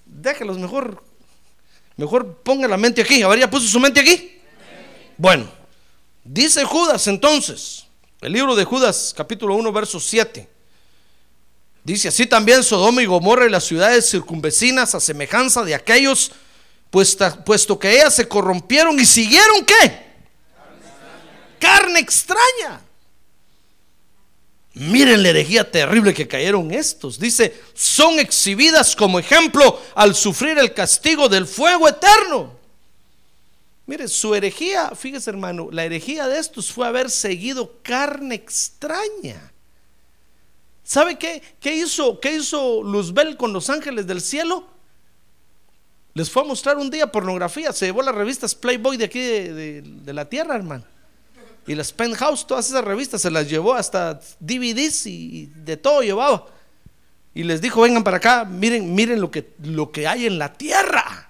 Déjelos 0.05 0.57
mejor. 0.57 1.01
Mejor 1.95 2.41
ponga 2.43 2.67
la 2.67 2.75
mente 2.75 3.01
aquí. 3.01 3.23
A 3.23 3.29
ver, 3.29 3.39
ya 3.39 3.49
puso 3.49 3.69
su 3.69 3.79
mente 3.79 4.01
aquí. 4.01 4.37
Bueno, 5.15 5.49
dice 6.25 6.65
Judas 6.65 7.07
entonces. 7.07 7.85
El 8.19 8.33
libro 8.33 8.53
de 8.53 8.65
Judas, 8.65 9.13
capítulo 9.15 9.55
1, 9.55 9.71
verso 9.71 10.01
7. 10.01 10.49
Dice, 11.85 12.09
así 12.09 12.25
también 12.25 12.65
Sodoma 12.65 13.01
y 13.01 13.05
Gomorra 13.05 13.45
y 13.45 13.49
las 13.49 13.63
ciudades 13.63 14.09
circunvecinas 14.09 14.93
a 14.93 14.99
semejanza 14.99 15.63
de 15.63 15.73
aquellos, 15.73 16.33
puesto 16.89 17.79
que 17.79 17.93
ellas 17.93 18.13
se 18.13 18.27
corrompieron 18.27 18.99
y 18.99 19.05
siguieron 19.05 19.63
qué? 19.63 20.06
Carne 21.59 21.99
extraña. 21.99 22.81
Miren 24.79 25.23
la 25.23 25.29
herejía 25.29 25.69
terrible 25.69 26.13
que 26.13 26.27
cayeron 26.27 26.71
estos. 26.71 27.19
Dice, 27.19 27.59
son 27.73 28.19
exhibidas 28.19 28.95
como 28.95 29.17
ejemplo 29.17 29.81
al 29.95 30.13
sufrir 30.13 30.57
el 30.59 30.73
castigo 30.73 31.27
del 31.27 31.47
fuego 31.47 31.87
eterno. 31.87 32.55
Mire, 33.87 34.07
su 34.07 34.35
herejía, 34.35 34.91
fíjese 34.91 35.29
hermano, 35.29 35.69
la 35.71 35.85
herejía 35.85 36.27
de 36.27 36.37
estos 36.37 36.71
fue 36.71 36.85
haber 36.85 37.09
seguido 37.09 37.79
carne 37.81 38.35
extraña. 38.35 39.51
¿Sabe 40.83 41.17
qué, 41.17 41.41
qué, 41.59 41.75
hizo, 41.75 42.19
qué 42.19 42.35
hizo 42.35 42.83
Luzbel 42.83 43.35
con 43.35 43.53
los 43.53 43.69
ángeles 43.69 44.05
del 44.05 44.21
cielo? 44.21 44.67
Les 46.13 46.29
fue 46.29 46.43
a 46.43 46.45
mostrar 46.45 46.77
un 46.77 46.89
día 46.89 47.11
pornografía. 47.11 47.71
Se 47.73 47.85
llevó 47.87 48.03
las 48.03 48.13
revistas 48.13 48.53
Playboy 48.53 48.97
de 48.97 49.05
aquí 49.05 49.19
de, 49.19 49.81
de 49.81 50.13
la 50.13 50.25
tierra, 50.25 50.55
hermano. 50.55 50.83
Y 51.67 51.75
las 51.75 51.91
Penthouse, 51.91 52.47
todas 52.47 52.69
esas 52.69 52.83
revistas 52.83 53.21
se 53.21 53.29
las 53.29 53.49
llevó 53.49 53.73
hasta 53.73 54.21
DVDs 54.39 55.05
y 55.05 55.51
de 55.53 55.75
todo 55.75 56.01
llevaba. 56.01 56.47
Y 57.35 57.43
les 57.43 57.61
dijo, 57.61 57.81
vengan 57.81 58.03
para 58.03 58.17
acá, 58.17 58.45
miren, 58.45 58.95
miren 58.95 59.19
lo 59.19 59.29
que, 59.29 59.53
lo 59.61 59.91
que 59.91 60.07
hay 60.07 60.25
en 60.25 60.39
la 60.39 60.53
tierra. 60.53 61.29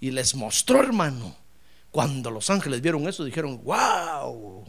Y 0.00 0.10
les 0.10 0.34
mostró, 0.34 0.80
hermano. 0.80 1.36
Cuando 1.90 2.30
los 2.30 2.50
ángeles 2.50 2.80
vieron 2.80 3.08
eso, 3.08 3.24
dijeron, 3.24 3.60
wow, 3.64 4.64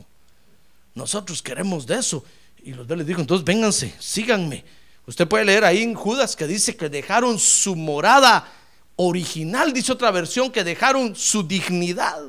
nosotros 0.96 1.41
queremos 1.41 1.86
de 1.86 1.98
eso. 1.98 2.24
Y 2.63 2.74
los 2.74 2.88
dos 2.88 2.98
les 2.98 3.08
dijo, 3.08 3.22
entonces 3.22 3.43
vénganse, 3.43 3.93
síganme. 4.00 4.63
Usted 5.08 5.27
puede 5.27 5.46
leer 5.46 5.65
ahí 5.65 5.81
en 5.81 5.96
Judas 5.96 6.36
que 6.36 6.48
dice 6.48 6.75
que 6.75 6.89
dejaron 6.89 7.39
su 7.39 7.75
morada 7.75 8.48
original, 8.96 9.74
dice 9.74 9.91
otra 9.91 10.12
versión, 10.12 10.51
que 10.51 10.63
dejaron 10.63 11.15
su 11.15 11.43
dignidad. 11.43 12.22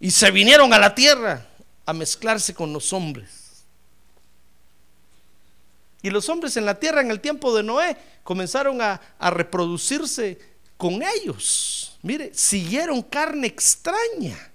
Y 0.00 0.10
se 0.10 0.30
vinieron 0.30 0.72
a 0.72 0.78
la 0.78 0.94
tierra 0.94 1.46
a 1.86 1.92
mezclarse 1.92 2.54
con 2.54 2.72
los 2.72 2.92
hombres. 2.92 3.64
Y 6.02 6.10
los 6.10 6.28
hombres 6.28 6.56
en 6.56 6.64
la 6.64 6.80
tierra 6.80 7.02
en 7.02 7.10
el 7.10 7.20
tiempo 7.20 7.54
de 7.54 7.62
Noé 7.62 7.96
comenzaron 8.24 8.80
a, 8.80 9.00
reproducirse 9.30 10.38
con 10.78 11.02
ellos. 11.02 11.98
Mire, 12.02 12.32
siguieron 12.34 13.02
carne 13.02 13.46
extraña 13.46 14.50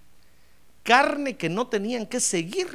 carne 0.85 1.35
que 1.35 1.49
no 1.49 1.67
tenían 1.67 2.05
que 2.05 2.21
seguir. 2.21 2.69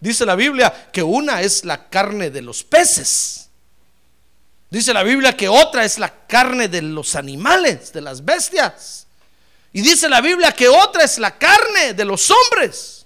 Dice 0.00 0.26
la 0.26 0.34
Biblia 0.34 0.90
que 0.92 1.02
una 1.02 1.40
es 1.40 1.64
la 1.64 1.88
carne 1.88 2.28
de 2.28 2.42
los 2.42 2.64
peces. 2.64 3.48
Dice 4.68 4.92
la 4.92 5.04
Biblia 5.04 5.34
que 5.34 5.48
otra 5.48 5.84
es 5.84 5.98
la 5.98 6.26
carne 6.26 6.68
de 6.68 6.82
los 6.82 7.14
animales, 7.14 7.92
de 7.92 8.00
las 8.02 8.22
bestias. 8.22 9.05
Y 9.76 9.82
dice 9.82 10.08
la 10.08 10.22
Biblia 10.22 10.52
que 10.52 10.68
otra 10.68 11.04
es 11.04 11.18
la 11.18 11.36
carne 11.36 11.92
de 11.92 12.06
los 12.06 12.30
hombres. 12.30 13.04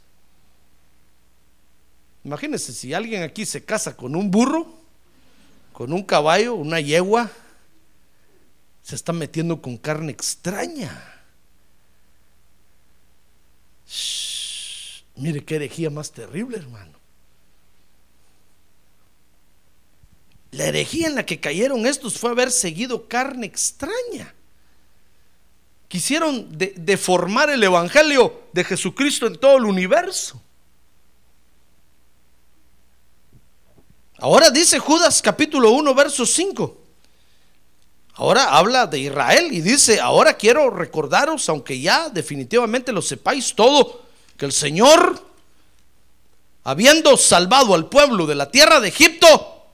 Imagínense 2.22 2.72
si 2.72 2.94
alguien 2.94 3.24
aquí 3.24 3.44
se 3.44 3.64
casa 3.64 3.96
con 3.96 4.14
un 4.14 4.30
burro, 4.30 4.72
con 5.72 5.92
un 5.92 6.04
caballo, 6.04 6.54
una 6.54 6.78
yegua, 6.78 7.28
se 8.84 8.94
está 8.94 9.12
metiendo 9.12 9.60
con 9.60 9.78
carne 9.78 10.12
extraña. 10.12 11.24
Mire 15.16 15.44
qué 15.44 15.56
herejía 15.56 15.90
más 15.90 16.12
terrible, 16.12 16.58
hermano. 16.58 16.96
La 20.52 20.66
herejía 20.66 21.08
en 21.08 21.16
la 21.16 21.26
que 21.26 21.40
cayeron 21.40 21.84
estos 21.84 22.16
fue 22.16 22.30
haber 22.30 22.52
seguido 22.52 23.08
carne 23.08 23.46
extraña. 23.46 24.36
Quisieron 25.90 26.46
deformar 26.76 27.50
el 27.50 27.64
Evangelio 27.64 28.42
de 28.52 28.62
Jesucristo 28.62 29.26
en 29.26 29.34
todo 29.34 29.56
el 29.56 29.64
universo. 29.64 30.40
Ahora 34.18 34.50
dice 34.50 34.78
Judas 34.78 35.20
capítulo 35.20 35.72
1, 35.72 35.92
verso 35.92 36.24
5. 36.24 36.78
Ahora 38.14 38.56
habla 38.56 38.86
de 38.86 39.00
Israel 39.00 39.48
y 39.50 39.62
dice, 39.62 39.98
ahora 39.98 40.34
quiero 40.34 40.70
recordaros, 40.70 41.48
aunque 41.48 41.80
ya 41.80 42.08
definitivamente 42.08 42.92
lo 42.92 43.02
sepáis 43.02 43.56
todo, 43.56 44.02
que 44.36 44.46
el 44.46 44.52
Señor, 44.52 45.20
habiendo 46.62 47.16
salvado 47.16 47.74
al 47.74 47.88
pueblo 47.88 48.26
de 48.26 48.36
la 48.36 48.48
tierra 48.52 48.78
de 48.78 48.90
Egipto, 48.90 49.66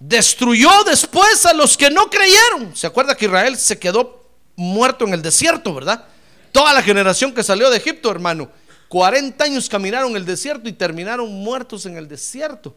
destruyó 0.00 0.82
después 0.82 1.46
a 1.46 1.52
los 1.52 1.76
que 1.76 1.88
no 1.88 2.10
creyeron. 2.10 2.74
¿Se 2.74 2.88
acuerda 2.88 3.16
que 3.16 3.26
Israel 3.26 3.56
se 3.56 3.78
quedó 3.78 4.25
muerto 4.56 5.04
en 5.06 5.14
el 5.14 5.22
desierto, 5.22 5.72
verdad? 5.74 6.04
Toda 6.52 6.72
la 6.72 6.82
generación 6.82 7.32
que 7.32 7.42
salió 7.42 7.70
de 7.70 7.76
Egipto, 7.76 8.10
hermano, 8.10 8.50
40 8.88 9.44
años 9.44 9.68
caminaron 9.68 10.16
el 10.16 10.24
desierto 10.24 10.68
y 10.68 10.72
terminaron 10.72 11.30
muertos 11.30 11.86
en 11.86 11.96
el 11.96 12.08
desierto. 12.08 12.74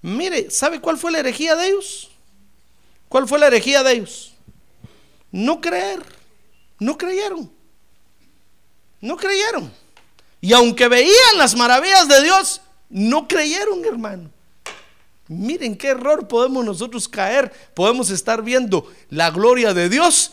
Mire, 0.00 0.50
¿sabe 0.50 0.80
cuál 0.80 0.98
fue 0.98 1.12
la 1.12 1.18
herejía 1.18 1.54
de 1.54 1.68
ellos? 1.68 2.10
¿Cuál 3.08 3.28
fue 3.28 3.38
la 3.38 3.48
herejía 3.48 3.82
de 3.82 3.92
ellos? 3.92 4.32
No 5.30 5.60
creer. 5.60 6.02
No 6.78 6.96
creyeron. 6.96 7.52
No 9.00 9.16
creyeron. 9.16 9.72
Y 10.40 10.52
aunque 10.52 10.88
veían 10.88 11.38
las 11.38 11.54
maravillas 11.54 12.08
de 12.08 12.22
Dios, 12.22 12.60
no 12.88 13.28
creyeron, 13.28 13.84
hermano. 13.84 14.30
Miren 15.28 15.76
qué 15.76 15.88
error 15.88 16.26
podemos 16.26 16.64
nosotros 16.64 17.08
caer. 17.08 17.52
Podemos 17.74 18.10
estar 18.10 18.42
viendo 18.42 18.90
la 19.08 19.30
gloria 19.30 19.72
de 19.72 19.88
Dios 19.88 20.32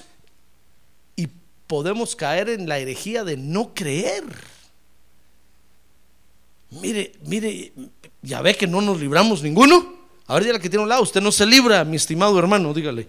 podemos 1.70 2.16
caer 2.16 2.50
en 2.50 2.68
la 2.68 2.80
herejía 2.80 3.24
de 3.24 3.38
no 3.38 3.76
creer. 3.76 4.24
Mire, 6.72 7.12
mire, 7.26 7.72
ya 8.24 8.42
ve 8.42 8.56
que 8.56 8.66
no 8.66 8.82
nos 8.82 9.00
libramos 9.00 9.44
ninguno. 9.44 9.94
A 10.26 10.34
ver, 10.34 10.48
la 10.48 10.60
que 10.60 10.68
tiene 10.68 10.82
un 10.82 10.90
lado, 10.90 11.04
usted 11.04 11.22
no 11.22 11.32
se 11.32 11.46
libra, 11.46 11.86
mi 11.86 11.96
estimado 11.96 12.40
hermano, 12.40 12.74
dígale. 12.74 13.08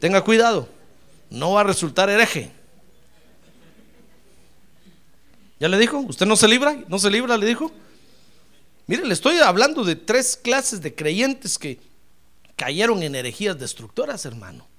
Tenga 0.00 0.22
cuidado, 0.22 0.68
no 1.30 1.52
va 1.52 1.62
a 1.62 1.64
resultar 1.64 2.10
hereje. 2.10 2.52
¿Ya 5.58 5.68
le 5.68 5.78
dijo? 5.78 6.00
¿Usted 6.00 6.26
no 6.26 6.36
se 6.36 6.46
libra? 6.46 6.76
¿No 6.88 6.98
se 6.98 7.10
libra? 7.10 7.38
Le 7.38 7.46
dijo. 7.46 7.72
Mire, 8.86 9.06
le 9.06 9.14
estoy 9.14 9.38
hablando 9.38 9.82
de 9.82 9.96
tres 9.96 10.36
clases 10.36 10.82
de 10.82 10.94
creyentes 10.94 11.58
que 11.58 11.80
cayeron 12.54 13.02
en 13.02 13.14
herejías 13.14 13.58
destructoras, 13.58 14.26
hermano. 14.26 14.73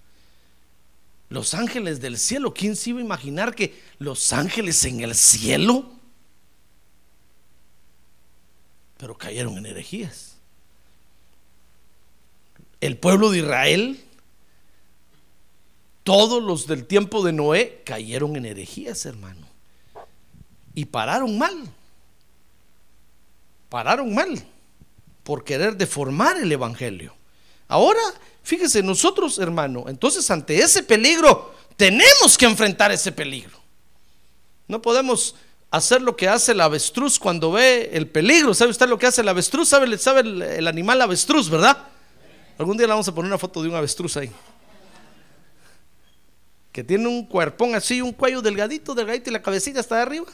Los 1.30 1.54
ángeles 1.54 2.00
del 2.02 2.18
cielo, 2.18 2.54
¿quién 2.54 2.76
se 2.76 2.92
iba 2.92 3.00
a 3.00 3.04
imaginar 3.04 3.56
que 3.56 3.82
los 3.98 4.32
ángeles 4.34 4.84
en 4.86 5.02
el 5.02 5.16
cielo? 5.16 5.92
Pero 8.98 9.18
cayeron 9.18 9.58
en 9.58 9.66
herejías. 9.66 10.38
El 12.82 12.98
pueblo 12.98 13.32
de 13.32 13.40
Israel, 13.40 14.04
todos 16.04 16.44
los 16.44 16.68
del 16.68 16.86
tiempo 16.86 17.24
de 17.24 17.34
Noé, 17.34 17.82
cayeron 17.84 18.36
en 18.36 18.46
herejías, 18.46 19.06
hermano 19.06 19.56
y 20.76 20.86
pararon 20.86 21.38
mal. 21.38 21.56
Pararon 23.70 24.14
mal 24.14 24.46
por 25.24 25.44
querer 25.44 25.76
deformar 25.78 26.38
el 26.38 26.52
Evangelio. 26.52 27.16
Ahora, 27.68 28.00
fíjese, 28.44 28.84
nosotros, 28.84 29.40
hermano, 29.40 29.86
entonces 29.88 30.30
ante 30.30 30.58
ese 30.58 30.84
peligro, 30.84 31.54
tenemos 31.76 32.38
que 32.38 32.46
enfrentar 32.46 32.92
ese 32.92 33.12
peligro. 33.12 33.60
No 34.68 34.82
podemos 34.82 35.36
hacer 35.72 36.02
lo 36.02 36.16
que 36.16 36.28
hace 36.28 36.54
el 36.54 36.62
avestruz 36.62 37.20
cuando 37.20 37.52
ve 37.52 37.90
el 37.94 38.08
peligro. 38.08 38.54
¿Sabe 38.54 38.72
usted 38.72 38.88
lo 38.88 38.98
que 38.98 39.08
hace 39.08 39.22
el 39.22 39.30
avestruz? 39.30 39.70
¿Sabe, 39.70 39.86
el, 39.86 40.42
el 40.42 40.68
animal 40.68 41.02
avestruz, 41.02 41.50
verdad? 41.50 41.78
Algún 42.58 42.78
día 42.78 42.88
le 42.88 42.94
vamos 42.94 43.08
a 43.08 43.14
poner 43.14 43.30
una 43.30 43.38
foto 43.38 43.62
de 43.62 43.70
un 43.70 43.76
avestruz 43.76 44.16
ahí. 44.18 44.32
Que 46.72 46.84
tiene 46.84 47.08
un 47.08 47.26
cuerpón 47.26 47.76
así, 47.76 48.02
un 48.02 48.12
cuello 48.12 48.42
delgadito, 48.42 48.94
delgadito 48.94 49.30
y 49.30 49.34
la 49.34 49.42
cabecita 49.42 49.80
está 49.80 49.96
de 49.96 50.02
arriba 50.02 50.26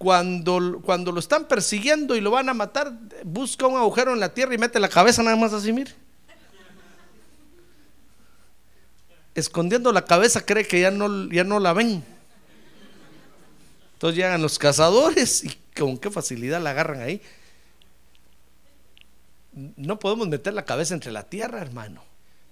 cuando, 0.00 0.80
cuando 0.82 1.12
lo 1.12 1.20
están 1.20 1.46
persiguiendo 1.46 2.16
y 2.16 2.22
lo 2.22 2.30
van 2.30 2.48
a 2.48 2.54
matar, 2.54 2.90
busca 3.22 3.66
un 3.66 3.76
agujero 3.76 4.14
en 4.14 4.20
la 4.20 4.32
tierra 4.32 4.54
y 4.54 4.56
mete 4.56 4.80
la 4.80 4.88
cabeza 4.88 5.22
nada 5.22 5.36
más 5.36 5.52
así, 5.52 5.74
mire. 5.74 5.94
Escondiendo 9.34 9.92
la 9.92 10.06
cabeza 10.06 10.46
cree 10.46 10.66
que 10.66 10.80
ya 10.80 10.90
no, 10.90 11.30
ya 11.30 11.44
no 11.44 11.60
la 11.60 11.74
ven. 11.74 12.02
Entonces 13.92 14.16
llegan 14.16 14.40
los 14.40 14.58
cazadores 14.58 15.44
y 15.44 15.54
con 15.78 15.98
qué 15.98 16.10
facilidad 16.10 16.62
la 16.62 16.70
agarran 16.70 17.02
ahí. 17.02 17.20
No 19.52 19.98
podemos 19.98 20.28
meter 20.28 20.54
la 20.54 20.64
cabeza 20.64 20.94
entre 20.94 21.12
la 21.12 21.24
tierra, 21.24 21.60
hermano. 21.60 22.02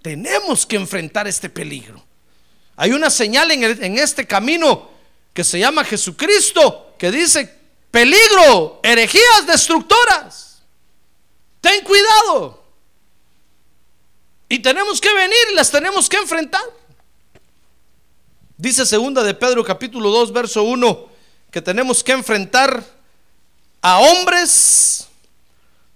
Tenemos 0.02 0.66
que 0.66 0.76
enfrentar 0.76 1.26
este 1.26 1.48
peligro. 1.48 2.04
Hay 2.76 2.92
una 2.92 3.08
señal 3.08 3.50
en, 3.52 3.62
en 3.62 3.96
este 3.96 4.26
camino 4.26 4.90
que 5.32 5.44
se 5.44 5.58
llama 5.58 5.82
Jesucristo 5.82 6.88
que 6.98 7.11
dice, 7.11 7.54
peligro, 7.90 8.80
herejías 8.82 9.46
destructoras. 9.46 10.62
Ten 11.61 11.82
cuidado. 11.84 12.62
Y 14.48 14.58
tenemos 14.61 15.00
que 15.00 15.12
venir 15.12 15.38
y 15.52 15.54
las 15.54 15.70
tenemos 15.70 16.08
que 16.08 16.16
enfrentar. 16.16 16.62
Dice 18.56 18.84
segunda 18.84 19.22
de 19.22 19.34
Pedro 19.34 19.64
capítulo 19.64 20.11
2 20.11 20.32
verso 20.32 20.64
1 20.64 21.08
que 21.50 21.62
tenemos 21.62 22.02
que 22.02 22.12
enfrentar 22.12 22.84
a 23.80 24.00
hombres. 24.00 25.06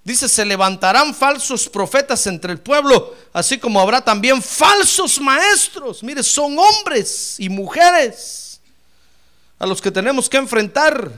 Dice, 0.04 0.28
se 0.28 0.44
levantarán 0.44 1.14
falsos 1.14 1.68
profetas 1.68 2.26
entre 2.26 2.52
el 2.52 2.58
pueblo, 2.58 3.14
así 3.32 3.58
como 3.58 3.80
habrá 3.80 4.00
también 4.00 4.42
falsos 4.42 5.20
maestros. 5.20 6.02
Mire, 6.02 6.24
son 6.24 6.58
hombres 6.58 7.36
y 7.38 7.48
mujeres 7.48 8.51
a 9.62 9.66
los 9.66 9.80
que 9.80 9.92
tenemos 9.92 10.28
que 10.28 10.38
enfrentar. 10.38 11.12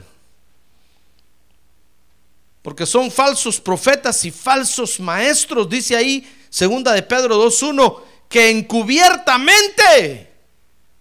porque 2.61 2.85
son 2.87 3.11
falsos 3.11 3.59
profetas 3.59 4.25
y 4.25 4.31
falsos 4.31 4.99
maestros, 4.99 5.69
dice 5.69 5.95
ahí, 5.95 6.27
segunda 6.49 6.93
de 6.93 7.03
Pedro 7.03 7.43
2.1, 7.43 8.01
que 8.27 8.49
encubiertamente, 8.49 10.31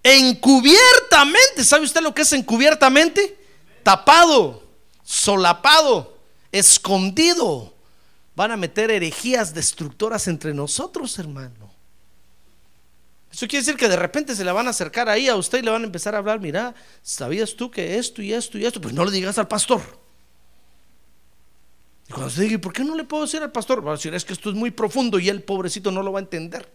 encubiertamente, 0.03 1.65
¿sabe 1.65 1.87
usted 1.87 2.03
lo 2.03 2.15
que 2.15 2.21
es 2.21 2.33
encubiertamente? 2.35 3.39
Tapado, 3.83 4.63
solapado, 5.03 6.19
escondido. 6.53 7.75
Van 8.37 8.53
a 8.53 8.59
meter 8.59 8.91
herejías 8.91 9.55
destructoras 9.55 10.29
entre 10.29 10.53
nosotros, 10.53 11.19
hermano. 11.19 11.74
Eso 13.35 13.49
quiere 13.49 13.64
decir 13.64 13.77
que 13.77 13.88
de 13.88 13.97
repente 13.97 14.37
se 14.37 14.44
le 14.44 14.53
van 14.53 14.68
a 14.68 14.70
acercar 14.70 15.09
ahí 15.09 15.27
a 15.27 15.35
usted 15.35 15.59
y 15.59 15.62
le 15.62 15.70
van 15.73 15.83
a 15.83 15.87
empezar 15.87 16.14
a 16.14 16.18
hablar, 16.18 16.38
mira, 16.38 16.73
¿sabías 17.03 17.57
tú 17.57 17.68
que 17.68 17.99
esto 17.99 18.23
y 18.23 18.33
esto 18.33 18.59
y 18.59 18.64
esto? 18.64 18.81
Pues 18.81 18.94
no 18.94 19.05
le 19.05 19.11
digas 19.11 19.37
al 19.38 19.49
pastor. 19.49 19.81
Y 22.09 22.12
cuando 22.12 22.31
se 22.31 22.42
diga, 22.42 22.61
¿por 22.61 22.73
qué 22.73 22.85
no 22.85 22.94
le 22.94 23.03
puedo 23.03 23.25
decir 23.25 23.42
al 23.42 23.51
pastor? 23.51 23.85
Va 23.85 23.90
a 23.90 23.97
decir, 23.97 24.14
es 24.14 24.25
que 24.25 24.35
esto 24.35 24.51
es 24.51 24.55
muy 24.55 24.70
profundo 24.70 25.18
y 25.18 25.29
el 25.29 25.42
pobrecito 25.42 25.90
no 25.90 26.01
lo 26.01 26.12
va 26.12 26.20
a 26.20 26.23
entender. 26.23 26.70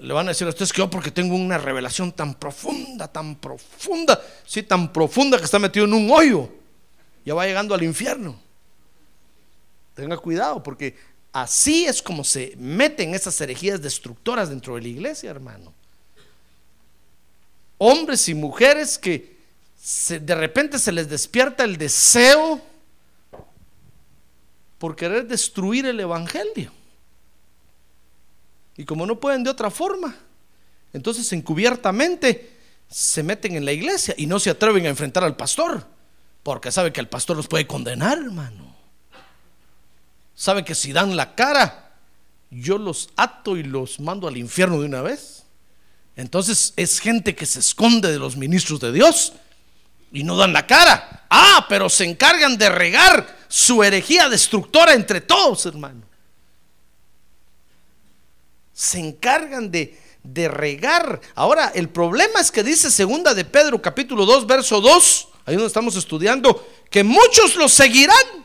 Le 0.00 0.12
van 0.12 0.26
a 0.26 0.32
decir 0.32 0.46
a 0.46 0.50
ustedes 0.50 0.70
que 0.70 0.82
yo 0.82 0.90
porque 0.90 1.10
tengo 1.10 1.34
una 1.34 1.56
revelación 1.56 2.12
tan 2.12 2.34
profunda, 2.34 3.08
tan 3.08 3.36
profunda, 3.36 4.20
sí, 4.44 4.62
tan 4.62 4.92
profunda 4.92 5.38
que 5.38 5.44
está 5.44 5.58
metido 5.58 5.86
en 5.86 5.94
un 5.94 6.10
hoyo. 6.10 6.50
Ya 7.24 7.32
va 7.32 7.46
llegando 7.46 7.74
al 7.74 7.82
infierno. 7.82 8.38
Tenga 9.94 10.18
cuidado 10.18 10.62
porque 10.62 11.11
así 11.32 11.86
es 11.86 12.02
como 12.02 12.24
se 12.24 12.54
meten 12.58 13.14
esas 13.14 13.40
herejías 13.40 13.80
destructoras 13.80 14.50
dentro 14.50 14.76
de 14.76 14.82
la 14.82 14.88
iglesia, 14.88 15.30
hermano. 15.30 15.72
Hombres 17.78 18.28
y 18.28 18.34
mujeres 18.34 18.98
que 18.98 19.36
de 20.08 20.34
repente 20.34 20.78
se 20.78 20.92
les 20.92 21.08
despierta 21.08 21.64
el 21.64 21.76
deseo 21.76 22.60
por 24.78 24.94
querer 24.94 25.26
destruir 25.26 25.86
el 25.86 25.98
Evangelio. 25.98 26.72
Y 28.76 28.84
como 28.84 29.06
no 29.06 29.18
pueden 29.18 29.44
de 29.44 29.50
otra 29.50 29.70
forma, 29.70 30.14
entonces 30.92 31.32
encubiertamente 31.32 32.56
se 32.88 33.22
meten 33.22 33.56
en 33.56 33.64
la 33.64 33.72
iglesia 33.72 34.14
y 34.16 34.26
no 34.26 34.38
se 34.38 34.50
atreven 34.50 34.86
a 34.86 34.90
enfrentar 34.90 35.24
al 35.24 35.36
pastor, 35.36 35.86
porque 36.42 36.70
sabe 36.70 36.92
que 36.92 37.00
el 37.00 37.08
pastor 37.08 37.36
los 37.36 37.48
puede 37.48 37.66
condenar, 37.66 38.18
hermano. 38.18 38.71
Sabe 40.42 40.64
que 40.64 40.74
si 40.74 40.92
dan 40.92 41.14
la 41.14 41.36
cara, 41.36 41.92
yo 42.50 42.76
los 42.76 43.10
ato 43.14 43.56
y 43.56 43.62
los 43.62 44.00
mando 44.00 44.26
al 44.26 44.36
infierno 44.36 44.80
de 44.80 44.86
una 44.86 45.00
vez. 45.00 45.44
Entonces 46.16 46.72
es 46.74 46.98
gente 46.98 47.36
que 47.36 47.46
se 47.46 47.60
esconde 47.60 48.10
de 48.10 48.18
los 48.18 48.36
ministros 48.36 48.80
de 48.80 48.90
Dios 48.90 49.34
y 50.10 50.24
no 50.24 50.36
dan 50.36 50.52
la 50.52 50.66
cara. 50.66 51.26
Ah, 51.30 51.64
pero 51.68 51.88
se 51.88 52.06
encargan 52.06 52.58
de 52.58 52.68
regar 52.70 53.38
su 53.46 53.84
herejía 53.84 54.28
destructora 54.28 54.94
entre 54.94 55.20
todos, 55.20 55.64
hermano. 55.66 56.02
Se 58.72 58.98
encargan 58.98 59.70
de, 59.70 59.96
de 60.24 60.48
regar. 60.48 61.20
Ahora, 61.36 61.70
el 61.72 61.88
problema 61.88 62.40
es 62.40 62.50
que 62.50 62.64
dice 62.64 62.90
segunda 62.90 63.32
de 63.32 63.44
Pedro 63.44 63.80
capítulo 63.80 64.26
2, 64.26 64.48
verso 64.48 64.80
2, 64.80 65.28
ahí 65.46 65.54
donde 65.54 65.68
estamos 65.68 65.94
estudiando, 65.94 66.68
que 66.90 67.04
muchos 67.04 67.54
lo 67.54 67.68
seguirán. 67.68 68.41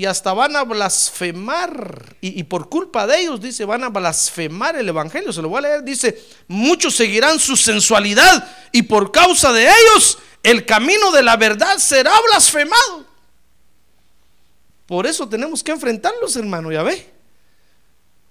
Y 0.00 0.06
hasta 0.06 0.32
van 0.32 0.56
a 0.56 0.62
blasfemar. 0.64 2.16
Y, 2.22 2.42
por 2.44 2.70
culpa 2.70 3.06
de 3.06 3.20
ellos, 3.20 3.38
dice, 3.38 3.66
van 3.66 3.84
a 3.84 3.90
blasfemar 3.90 4.74
el 4.76 4.88
Evangelio. 4.88 5.30
Se 5.30 5.42
lo 5.42 5.50
voy 5.50 5.58
a 5.58 5.68
leer. 5.68 5.84
Dice, 5.84 6.18
muchos 6.48 6.96
seguirán 6.96 7.38
su 7.38 7.54
sensualidad 7.54 8.48
y 8.72 8.80
por 8.80 9.12
causa 9.12 9.52
de 9.52 9.64
ellos 9.64 10.16
el 10.42 10.64
camino 10.64 11.12
de 11.12 11.22
la 11.22 11.36
verdad 11.36 11.76
será 11.76 12.12
blasfemado. 12.30 13.04
Por 14.86 15.06
eso 15.06 15.28
tenemos 15.28 15.62
que 15.62 15.72
enfrentarlos, 15.72 16.34
hermano, 16.34 16.72
ya 16.72 16.82
ve. 16.82 17.06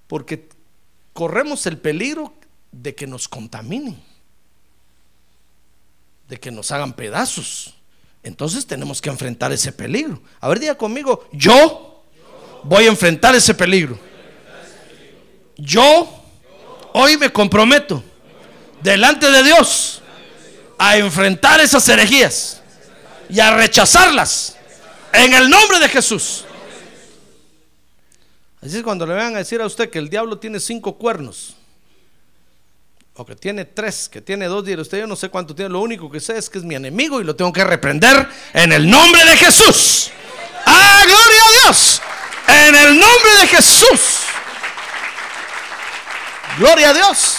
Porque 0.08 0.50
corremos 1.14 1.68
el 1.68 1.78
peligro 1.78 2.34
de 2.72 2.96
que 2.96 3.06
nos 3.06 3.28
contaminen, 3.28 4.02
de 6.30 6.40
que 6.40 6.50
nos 6.50 6.72
hagan 6.72 6.94
pedazos. 6.94 7.76
Entonces 8.24 8.66
tenemos 8.66 9.02
que 9.02 9.10
enfrentar 9.10 9.52
ese 9.52 9.72
peligro. 9.72 10.22
A 10.40 10.50
ver, 10.50 10.60
diga 10.60 10.76
conmigo, 10.76 11.28
yo 11.32 12.04
voy 12.64 12.86
a 12.86 12.90
enfrentar 12.90 13.36
ese 13.36 13.54
peligro. 13.54 13.98
Yo 15.58 16.10
hoy 16.94 17.18
me 17.18 17.32
comprometo 17.32 18.04
delante 18.82 19.30
de 19.30 19.44
Dios 19.44 20.02
a 20.78 20.98
enfrentar 20.98 21.60
esas 21.60 21.88
herejías 21.90 22.62
y 23.30 23.40
a 23.40 23.56
rechazarlas 23.56 24.56
en 25.14 25.34
el 25.34 25.50
nombre 25.50 25.80
de 25.80 25.90
Jesús. 25.90 26.46
Así 28.62 28.78
es 28.78 28.84
cuando 28.84 29.06
le 29.06 29.14
van 29.14 29.36
a 29.36 29.40
decir 29.40 29.62
a 29.62 29.66
usted 29.66 29.90
que 29.90 30.00
el 30.00 30.10
diablo 30.10 30.38
tiene 30.38 30.60
cinco 30.60 30.98
cuernos 30.98 31.56
o 33.20 33.26
que 33.26 33.36
tiene 33.36 33.66
tres, 33.66 34.08
que 34.08 34.22
tiene 34.22 34.46
dos, 34.46 34.66
y 34.66 34.76
usted 34.76 35.00
yo 35.00 35.06
no 35.06 35.18
sé 35.18 35.28
cuánto 35.28 35.54
tiene, 35.54 35.70
lo 35.70 35.82
único 35.82 36.10
que 36.10 36.22
sé 36.22 36.38
es 36.38 36.50
que 36.50 36.58
es 36.58 36.64
mi 36.64 36.76
enemigo 36.76 37.20
y 37.20 37.26
lo 37.26 37.36
tengo 37.36 37.52
que 37.52 37.66
reprender 37.66 38.26
en 38.54 38.72
el 38.72 38.90
nombre 38.90 39.26
de 39.26 39.36
Jesús. 39.36 40.10
¡Ah, 40.66 41.02
gloria 41.04 41.42
a 41.44 41.66
Dios! 41.66 42.02
En 42.48 42.76
el 42.76 42.98
nombre 42.98 43.32
de 43.42 43.48
Jesús. 43.48 44.20
Gloria 46.60 46.92
a 46.92 46.94
Dios. 46.94 47.36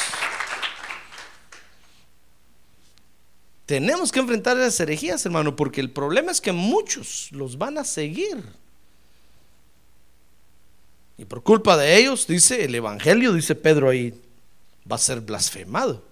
Tenemos 3.65 4.13
que 4.13 4.21
enfrentar 4.21 4.59
esas 4.59 4.81
herejías, 4.81 5.25
hermano, 5.25 5.57
porque 5.57 5.81
el 5.81 5.91
problema 5.91 6.31
es 6.31 6.43
que 6.43 6.53
muchos 6.53 7.29
los 7.33 7.57
van 7.57 7.79
a 7.79 7.85
seguir. 7.85 8.45
Y 11.17 11.25
por 11.25 11.43
culpa 11.43 11.79
de 11.79 11.97
ellos, 11.97 12.27
dice 12.27 12.67
el 12.67 12.75
Evangelio, 12.75 13.33
dice 13.33 13.55
Pedro 13.55 13.89
ahí, 13.89 14.15
va 14.91 14.97
a 14.97 14.99
ser 14.99 15.21
blasfemado. 15.21 16.03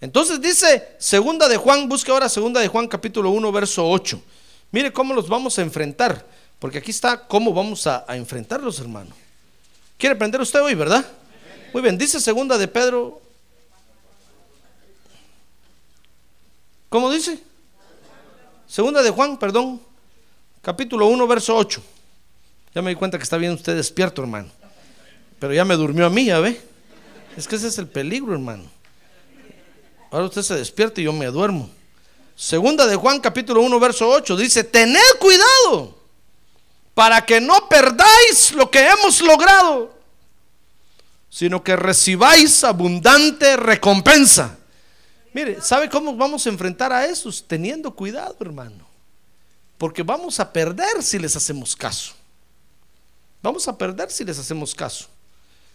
Entonces 0.00 0.40
dice, 0.40 0.96
segunda 0.98 1.48
de 1.48 1.56
Juan, 1.56 1.88
busque 1.88 2.10
ahora 2.10 2.28
segunda 2.28 2.60
de 2.60 2.68
Juan 2.68 2.88
capítulo 2.88 3.30
1, 3.30 3.52
verso 3.52 3.88
8. 3.88 4.20
Mire 4.72 4.92
cómo 4.92 5.14
los 5.14 5.28
vamos 5.28 5.58
a 5.58 5.62
enfrentar, 5.62 6.26
porque 6.58 6.78
aquí 6.78 6.90
está 6.90 7.26
cómo 7.26 7.52
vamos 7.52 7.86
a, 7.86 8.04
enfrentarlos, 8.10 8.80
hermano. 8.80 9.14
¿Quiere 9.96 10.16
aprender 10.16 10.40
usted 10.40 10.60
hoy, 10.60 10.74
verdad? 10.74 11.06
Muy 11.72 11.82
bien, 11.82 11.96
dice 11.96 12.20
segunda 12.20 12.58
de 12.58 12.66
Pedro. 12.66 13.20
¿Cómo 16.88 17.10
dice? 17.10 17.38
Segunda 18.66 19.02
de 19.02 19.10
Juan, 19.10 19.38
perdón, 19.38 19.80
capítulo 20.62 21.06
1, 21.06 21.26
verso 21.26 21.56
8. 21.56 21.82
Ya 22.74 22.82
me 22.82 22.90
di 22.90 22.96
cuenta 22.96 23.18
que 23.18 23.24
está 23.24 23.36
bien 23.36 23.52
usted 23.52 23.76
despierto, 23.76 24.22
hermano. 24.22 24.48
Pero 25.38 25.52
ya 25.52 25.64
me 25.64 25.76
durmió 25.76 26.06
a 26.06 26.10
mí, 26.10 26.24
ya 26.24 26.40
ve. 26.40 26.71
Es 27.36 27.48
que 27.48 27.56
ese 27.56 27.68
es 27.68 27.78
el 27.78 27.88
peligro, 27.88 28.32
hermano. 28.32 28.64
Ahora 30.10 30.26
usted 30.26 30.42
se 30.42 30.54
despierta 30.54 31.00
y 31.00 31.04
yo 31.04 31.12
me 31.12 31.26
duermo. 31.26 31.70
Segunda 32.36 32.86
de 32.86 32.96
Juan 32.96 33.20
capítulo 33.20 33.62
1 33.62 33.80
verso 33.80 34.08
8 34.08 34.36
dice, 34.36 34.64
tened 34.64 35.00
cuidado 35.18 35.96
para 36.94 37.24
que 37.24 37.40
no 37.40 37.68
perdáis 37.68 38.52
lo 38.52 38.70
que 38.70 38.86
hemos 38.86 39.20
logrado, 39.22 39.96
sino 41.30 41.62
que 41.62 41.76
recibáis 41.76 42.62
abundante 42.64 43.56
recompensa. 43.56 44.58
Mire, 45.32 45.62
¿sabe 45.62 45.88
cómo 45.88 46.14
vamos 46.14 46.46
a 46.46 46.50
enfrentar 46.50 46.92
a 46.92 47.06
esos? 47.06 47.42
Teniendo 47.46 47.94
cuidado, 47.94 48.36
hermano. 48.40 48.86
Porque 49.78 50.02
vamos 50.02 50.38
a 50.40 50.52
perder 50.52 51.02
si 51.02 51.18
les 51.18 51.34
hacemos 51.34 51.74
caso. 51.74 52.12
Vamos 53.42 53.66
a 53.66 53.76
perder 53.76 54.10
si 54.10 54.24
les 54.24 54.38
hacemos 54.38 54.74
caso. 54.74 55.08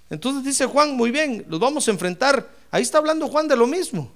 Entonces 0.10 0.44
dice 0.44 0.66
Juan, 0.66 0.96
muy 0.96 1.12
bien, 1.12 1.46
los 1.50 1.60
vamos 1.60 1.88
a 1.88 1.92
enfrentar. 1.92 2.50
Ahí 2.72 2.84
está 2.84 2.98
hablando 2.98 3.28
Juan 3.28 3.48
de 3.48 3.56
lo 3.56 3.68
mismo. 3.68 4.12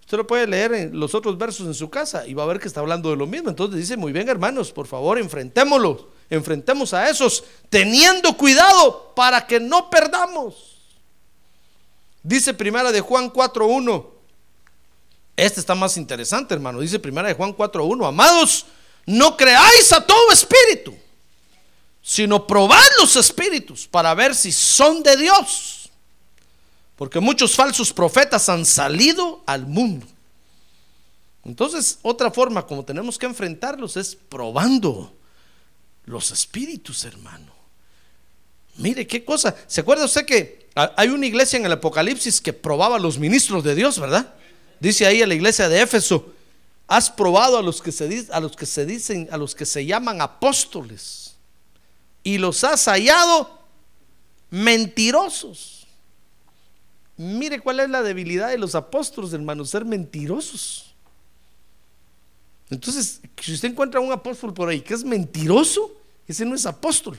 Usted 0.00 0.16
lo 0.16 0.26
puede 0.26 0.46
leer 0.46 0.72
en 0.72 0.98
los 0.98 1.14
otros 1.14 1.36
versos 1.36 1.66
en 1.66 1.74
su 1.74 1.90
casa 1.90 2.26
y 2.26 2.32
va 2.32 2.44
a 2.44 2.46
ver 2.46 2.58
que 2.58 2.68
está 2.68 2.80
hablando 2.80 3.10
de 3.10 3.16
lo 3.16 3.26
mismo. 3.26 3.50
Entonces 3.50 3.78
dice, 3.78 3.96
muy 3.96 4.12
bien 4.12 4.28
hermanos, 4.28 4.72
por 4.72 4.86
favor, 4.86 5.18
enfrentémoslos, 5.18 6.06
enfrentemos 6.30 6.94
a 6.94 7.10
esos, 7.10 7.44
teniendo 7.68 8.34
cuidado 8.36 9.12
para 9.14 9.46
que 9.46 9.60
no 9.60 9.90
perdamos. 9.90 10.78
Dice 12.22 12.54
primera 12.54 12.90
de 12.90 13.00
Juan 13.00 13.30
4.1. 13.30 14.06
Este 15.36 15.60
está 15.60 15.74
más 15.74 15.96
interesante, 15.96 16.54
hermano. 16.54 16.80
Dice 16.80 16.98
primera 16.98 17.28
de 17.28 17.34
Juan 17.34 17.54
4.1. 17.54 18.08
Amados, 18.08 18.66
no 19.04 19.36
creáis 19.36 19.92
a 19.92 20.04
todo 20.04 20.32
espíritu 20.32 20.94
sino 22.08 22.46
probad 22.46 22.82
los 22.98 23.16
espíritus 23.16 23.86
para 23.86 24.14
ver 24.14 24.34
si 24.34 24.50
son 24.50 25.02
de 25.02 25.14
Dios. 25.14 25.90
Porque 26.96 27.20
muchos 27.20 27.54
falsos 27.54 27.92
profetas 27.92 28.48
han 28.48 28.64
salido 28.64 29.42
al 29.44 29.66
mundo. 29.66 30.06
Entonces, 31.44 31.98
otra 32.00 32.30
forma 32.30 32.66
como 32.66 32.82
tenemos 32.82 33.18
que 33.18 33.26
enfrentarlos 33.26 33.98
es 33.98 34.16
probando 34.16 35.14
los 36.06 36.30
espíritus, 36.30 37.04
hermano. 37.04 37.52
Mire 38.76 39.06
qué 39.06 39.22
cosa. 39.22 39.54
¿Se 39.66 39.82
acuerda 39.82 40.06
usted 40.06 40.24
que 40.24 40.70
hay 40.74 41.08
una 41.10 41.26
iglesia 41.26 41.58
en 41.58 41.66
el 41.66 41.72
Apocalipsis 41.72 42.40
que 42.40 42.54
probaba 42.54 42.98
los 42.98 43.18
ministros 43.18 43.62
de 43.62 43.74
Dios, 43.74 44.00
verdad? 44.00 44.34
Dice 44.80 45.04
ahí 45.04 45.20
a 45.20 45.26
la 45.26 45.34
iglesia 45.34 45.68
de 45.68 45.82
Éfeso, 45.82 46.32
has 46.86 47.10
probado 47.10 47.58
a 47.58 47.62
los 47.62 47.82
que 47.82 47.92
se, 47.92 48.28
a 48.32 48.40
los 48.40 48.56
que 48.56 48.64
se 48.64 48.86
dicen, 48.86 49.28
a 49.30 49.36
los 49.36 49.54
que 49.54 49.66
se 49.66 49.84
llaman 49.84 50.22
apóstoles 50.22 51.27
y 52.22 52.38
los 52.38 52.64
has 52.64 52.84
hallado 52.86 53.58
mentirosos. 54.50 55.86
Mire 57.16 57.60
cuál 57.60 57.80
es 57.80 57.90
la 57.90 58.02
debilidad 58.02 58.48
de 58.48 58.58
los 58.58 58.74
apóstoles, 58.74 59.32
hermanos, 59.32 59.70
ser 59.70 59.84
mentirosos. 59.84 60.94
Entonces, 62.70 63.20
si 63.40 63.54
usted 63.54 63.70
encuentra 63.70 64.00
un 64.00 64.12
apóstol 64.12 64.52
por 64.52 64.68
ahí 64.68 64.80
que 64.80 64.94
es 64.94 65.02
mentiroso, 65.02 65.96
ese 66.26 66.44
no 66.44 66.54
es 66.54 66.66
apóstol. 66.66 67.18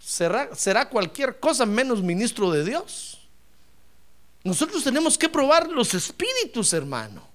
Será, 0.00 0.54
será 0.54 0.88
cualquier 0.88 1.40
cosa 1.40 1.66
menos 1.66 2.02
ministro 2.02 2.50
de 2.50 2.64
Dios. 2.64 3.18
Nosotros 4.44 4.84
tenemos 4.84 5.18
que 5.18 5.28
probar 5.28 5.68
los 5.70 5.94
espíritus, 5.94 6.72
hermano, 6.72 7.26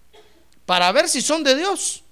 para 0.66 0.92
ver 0.92 1.10
si 1.10 1.22
son 1.22 1.44
de 1.44 1.56
Dios. 1.56 2.04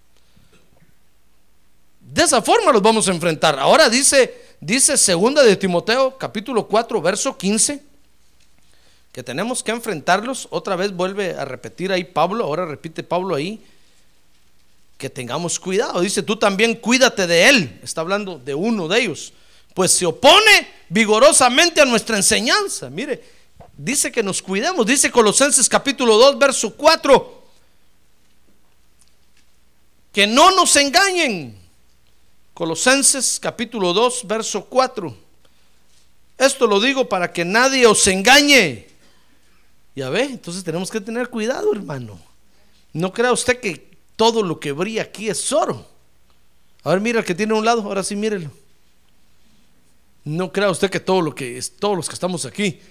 De 2.17 2.23
esa 2.23 2.41
forma 2.41 2.71
los 2.71 2.81
vamos 2.81 3.07
a 3.07 3.11
enfrentar. 3.11 3.59
Ahora 3.59 3.89
dice, 3.89 4.33
dice 4.59 4.97
segunda 4.97 5.43
de 5.43 5.55
Timoteo, 5.55 6.17
capítulo 6.17 6.67
4, 6.67 6.99
verso 6.99 7.37
15, 7.37 7.79
que 9.11 9.21
tenemos 9.21 9.61
que 9.61 9.69
enfrentarlos. 9.69 10.47
Otra 10.49 10.75
vez 10.75 10.91
vuelve 10.91 11.35
a 11.35 11.45
repetir 11.45 11.91
ahí 11.91 12.03
Pablo, 12.03 12.45
ahora 12.45 12.65
repite 12.65 13.03
Pablo 13.03 13.35
ahí, 13.35 13.63
que 14.97 15.11
tengamos 15.11 15.59
cuidado. 15.59 16.01
Dice, 16.01 16.23
tú 16.23 16.37
también 16.37 16.73
cuídate 16.73 17.27
de 17.27 17.49
él. 17.49 17.79
Está 17.83 18.01
hablando 18.01 18.39
de 18.39 18.55
uno 18.55 18.87
de 18.87 18.99
ellos. 18.99 19.31
Pues 19.75 19.91
se 19.91 20.07
opone 20.07 20.67
vigorosamente 20.89 21.81
a 21.81 21.85
nuestra 21.85 22.17
enseñanza. 22.17 22.89
Mire, 22.89 23.23
dice 23.77 24.11
que 24.11 24.23
nos 24.23 24.41
cuidemos. 24.41 24.87
Dice 24.87 25.11
Colosenses 25.11 25.69
capítulo 25.69 26.17
2, 26.17 26.39
verso 26.39 26.73
4. 26.73 27.43
Que 30.11 30.25
no 30.25 30.49
nos 30.55 30.75
engañen. 30.77 31.56
Colosenses 32.57 33.39
capítulo 33.39 33.93
2, 33.93 34.25
verso 34.25 34.65
4. 34.65 35.15
Esto 36.39 36.65
lo 36.65 36.79
digo 36.79 37.07
para 37.07 37.31
que 37.31 37.45
nadie 37.45 37.85
os 37.85 38.07
engañe. 38.07 38.87
Ya 39.95 40.09
ve, 40.09 40.23
entonces 40.23 40.63
tenemos 40.63 40.89
que 40.89 40.99
tener 40.99 41.29
cuidado, 41.29 41.71
hermano. 41.71 42.19
No 42.93 43.13
crea 43.13 43.31
usted 43.31 43.59
que 43.59 43.95
todo 44.15 44.41
lo 44.41 44.59
que 44.59 44.71
brilla 44.71 45.03
aquí 45.03 45.29
es 45.29 45.51
oro. 45.51 45.87
A 46.83 46.89
ver, 46.89 46.99
mira 46.99 47.19
el 47.19 47.25
que 47.25 47.35
tiene 47.35 47.53
a 47.53 47.57
un 47.57 47.63
lado, 47.63 47.83
ahora 47.83 48.01
sí 48.01 48.15
mírelo. 48.15 48.49
No 50.23 50.51
crea 50.51 50.71
usted 50.71 50.89
que 50.89 50.99
todo 50.99 51.21
lo 51.21 51.35
que 51.35 51.59
es, 51.59 51.77
todos 51.77 51.95
los 51.95 52.07
que 52.09 52.15
estamos 52.15 52.43
aquí 52.43 52.81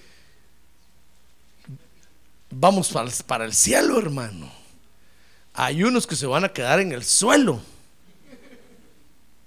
vamos 2.49 2.87
para, 2.87 3.11
para 3.25 3.43
el 3.43 3.53
cielo, 3.53 3.99
hermano. 3.99 4.49
Hay 5.53 5.83
unos 5.83 6.07
que 6.07 6.15
se 6.15 6.25
van 6.25 6.45
a 6.45 6.53
quedar 6.53 6.79
en 6.79 6.93
el 6.93 7.03
suelo. 7.03 7.61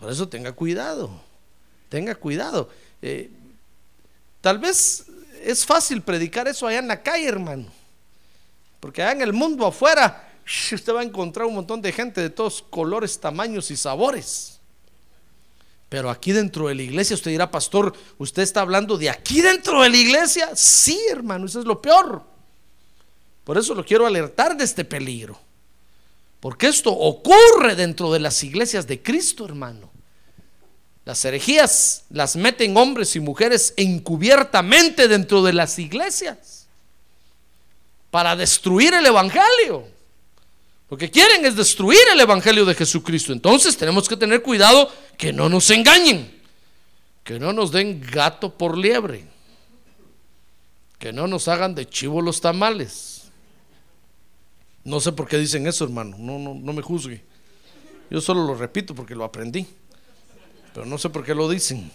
Por 0.01 0.11
eso 0.11 0.29
tenga 0.29 0.53
cuidado, 0.53 1.11
tenga 1.91 2.15
cuidado. 2.15 2.71
Eh, 3.03 3.31
tal 4.41 4.59
vez 4.59 5.05
es 5.43 5.67
fácil 5.67 6.01
predicar 6.03 6.49
eso 6.49 6.67
allá 6.67 6.79
en 6.79 6.89
la 6.89 7.03
calle, 7.03 7.29
hermano. 7.29 7.67
Porque 8.81 9.03
allá 9.03 9.13
en 9.13 9.21
el 9.21 9.35
mundo 9.35 9.67
afuera 9.67 10.33
usted 10.73 10.95
va 10.95 11.01
a 11.01 11.05
encontrar 11.05 11.47
un 11.47 11.55
montón 11.55 11.83
de 11.83 11.93
gente 11.93 12.23
de 12.23 12.31
todos 12.31 12.63
colores, 12.63 13.21
tamaños 13.21 13.71
y 13.71 13.77
sabores. 13.77 14.59
Pero 15.91 16.09
aquí 16.09 16.33
dentro 16.33 16.69
de 16.69 16.77
la 16.77 16.83
iglesia 16.83 17.15
usted 17.15 17.33
dirá, 17.33 17.51
pastor, 17.51 17.93
¿usted 18.17 18.43
está 18.43 18.61
hablando 18.61 18.97
de 18.97 19.11
aquí 19.11 19.43
dentro 19.43 19.83
de 19.83 19.91
la 19.91 19.97
iglesia? 19.97 20.55
Sí, 20.55 20.99
hermano, 21.11 21.47
eso 21.47 21.61
es 21.61 21.67
lo 21.67 21.83
peor. 21.83 22.23
Por 23.45 23.59
eso 23.59 23.75
lo 23.75 23.85
quiero 23.85 24.07
alertar 24.07 24.57
de 24.57 24.65
este 24.65 24.85
peligro. 24.85 25.39
Porque 26.41 26.69
esto 26.69 26.91
ocurre 26.91 27.77
dentro 27.77 28.11
de 28.13 28.19
las 28.19 28.43
iglesias 28.43 28.87
de 28.87 29.03
Cristo, 29.03 29.45
hermano. 29.45 29.91
Las 31.05 31.25
herejías 31.25 32.05
las 32.11 32.37
meten 32.37 32.77
hombres 32.77 33.15
y 33.17 33.21
mujeres 33.21 33.75
encubiertamente 33.77 35.09
dentro 35.09 35.43
de 35.43 35.53
las 35.53 35.79
iglesias 35.79 36.67
para 38.11 38.37
destruir 38.37 38.95
el 38.95 39.07
Evangelio. 39.07 39.87
Lo 40.91 40.97
que 40.97 41.11
quieren 41.11 41.45
es 41.47 41.55
destruir 41.57 42.01
el 42.13 42.21
Evangelio 42.21 42.65
de 42.65 42.75
Jesucristo. 42.75 43.33
Entonces 43.33 43.77
tenemos 43.77 44.09
que 44.09 44.17
tener 44.17 44.43
cuidado 44.43 44.93
que 45.17 45.33
no 45.33 45.49
nos 45.49 45.71
engañen, 45.71 46.41
que 47.23 47.39
no 47.39 47.53
nos 47.53 47.71
den 47.71 48.01
gato 48.01 48.53
por 48.53 48.77
liebre, 48.77 49.25
que 50.99 51.13
no 51.13 51.27
nos 51.27 51.49
hagan 51.49 51.75
de 51.75 51.89
chivo 51.89 52.21
los 52.21 52.41
tamales. 52.41 53.20
No 54.85 55.01
sé 55.01 55.13
por 55.13 55.29
qué 55.29 55.39
dicen 55.39 55.67
eso, 55.67 55.85
hermano, 55.85 56.17
no, 56.19 56.39
no, 56.39 56.55
no 56.55 56.73
me 56.73 56.83
juzgue. 56.83 57.23
Yo 58.11 58.21
solo 58.21 58.45
lo 58.45 58.55
repito 58.55 58.95
porque 58.95 59.15
lo 59.15 59.25
aprendí, 59.25 59.67
pero 60.75 60.87
no 60.87 60.99
sé 60.99 61.11
por 61.11 61.25
qué 61.25 61.35
lo 61.35 61.49
dicen. 61.49 61.91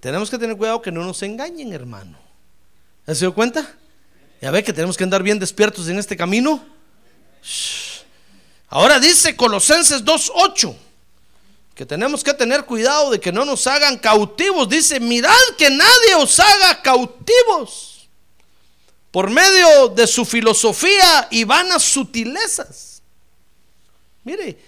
Tenemos 0.00 0.30
que 0.30 0.38
tener 0.38 0.56
cuidado 0.56 0.82
que 0.82 0.92
no 0.92 1.02
nos 1.02 1.22
engañen, 1.22 1.72
hermano. 1.72 2.18
¿Se 3.06 3.14
dio 3.14 3.34
cuenta? 3.34 3.74
Ya 4.40 4.50
ve 4.50 4.62
que 4.62 4.72
tenemos 4.72 4.96
que 4.96 5.04
andar 5.04 5.22
bien 5.22 5.38
despiertos 5.38 5.88
en 5.88 5.98
este 5.98 6.16
camino. 6.16 6.64
Ahora 8.68 8.98
dice 8.98 9.36
Colosenses 9.36 10.04
2.8 10.04 10.74
que 11.74 11.84
tenemos 11.84 12.22
que 12.22 12.32
tener 12.32 12.64
cuidado 12.64 13.10
de 13.10 13.18
que 13.18 13.32
no 13.32 13.44
nos 13.44 13.66
hagan 13.66 13.98
cautivos. 13.98 14.68
Dice, 14.68 15.00
mirad 15.00 15.34
que 15.58 15.68
nadie 15.70 16.14
os 16.16 16.38
haga 16.38 16.80
cautivos 16.80 17.93
por 19.14 19.30
medio 19.30 19.90
de 19.90 20.08
su 20.08 20.24
filosofía 20.24 21.28
y 21.30 21.44
vanas 21.44 21.84
sutilezas. 21.84 23.00
Mire, 24.24 24.58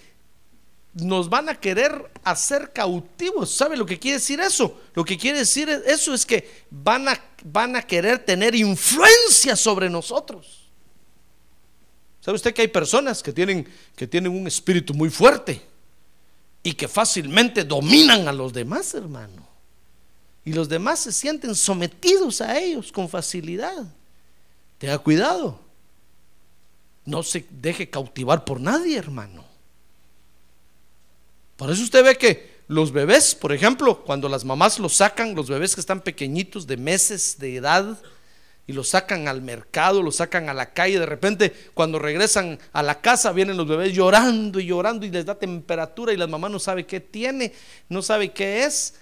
nos 0.93 1.29
van 1.29 1.49
a 1.49 1.59
querer 1.59 2.09
hacer 2.23 2.71
cautivos. 2.71 3.53
¿Sabe 3.53 3.75
lo 3.75 3.85
que 3.85 3.99
quiere 3.99 4.19
decir 4.19 4.39
eso? 4.39 4.79
Lo 4.93 5.03
que 5.03 5.17
quiere 5.17 5.39
decir 5.39 5.67
eso 5.85 6.13
es 6.13 6.25
que 6.25 6.63
van 6.69 7.09
a, 7.09 7.21
van 7.43 7.75
a 7.75 7.81
querer 7.81 8.19
tener 8.19 8.55
influencia 8.55 9.57
sobre 9.57 9.89
nosotros. 9.89 10.69
¿Sabe 12.21 12.37
usted 12.37 12.53
que 12.53 12.61
hay 12.61 12.69
personas 12.69 13.21
que 13.21 13.33
tienen, 13.33 13.67
que 13.97 14.07
tienen 14.07 14.31
un 14.31 14.47
espíritu 14.47 14.93
muy 14.93 15.09
fuerte 15.09 15.61
y 16.63 16.71
que 16.71 16.87
fácilmente 16.87 17.65
dominan 17.65 18.29
a 18.29 18.31
los 18.31 18.53
demás, 18.53 18.93
hermano? 18.93 19.45
Y 20.45 20.53
los 20.53 20.69
demás 20.69 21.01
se 21.01 21.11
sienten 21.11 21.53
sometidos 21.53 22.39
a 22.39 22.57
ellos 22.57 22.93
con 22.93 23.09
facilidad. 23.09 23.85
Tenga 24.77 24.97
cuidado. 24.99 25.59
No 27.05 27.23
se 27.23 27.45
deje 27.49 27.89
cautivar 27.89 28.45
por 28.45 28.59
nadie, 28.59 28.97
hermano. 28.97 29.45
Por 31.55 31.71
eso 31.71 31.83
usted 31.83 32.03
ve 32.03 32.17
que 32.17 32.57
los 32.67 32.91
bebés, 32.91 33.33
por 33.33 33.53
ejemplo, 33.53 34.03
cuando 34.03 34.27
las 34.29 34.43
mamás 34.43 34.77
los 34.77 34.95
sacan, 34.95 35.33
los 35.35 35.49
bebés 35.49 35.73
que 35.73 35.81
están 35.81 36.01
pequeñitos 36.01 36.67
de 36.67 36.77
meses 36.77 37.37
de 37.39 37.55
edad, 37.55 37.97
y 38.67 38.73
los 38.73 38.89
sacan 38.89 39.29
al 39.29 39.41
mercado, 39.41 40.03
los 40.03 40.17
sacan 40.17 40.49
a 40.49 40.53
la 40.53 40.73
calle. 40.73 40.99
De 40.99 41.05
repente, 41.05 41.53
cuando 41.73 41.99
regresan 41.99 42.59
a 42.73 42.83
la 42.83 42.99
casa, 42.99 43.31
vienen 43.31 43.55
los 43.55 43.67
bebés 43.67 43.93
llorando 43.93 44.59
y 44.59 44.65
llorando 44.65 45.05
y 45.05 45.09
les 45.09 45.25
da 45.25 45.35
temperatura 45.35 46.11
y 46.11 46.17
la 46.17 46.27
mamá 46.27 46.49
no 46.49 46.59
sabe 46.59 46.85
qué 46.85 46.99
tiene, 46.99 47.53
no 47.87 48.01
sabe 48.01 48.33
qué 48.33 48.65
es. 48.65 48.95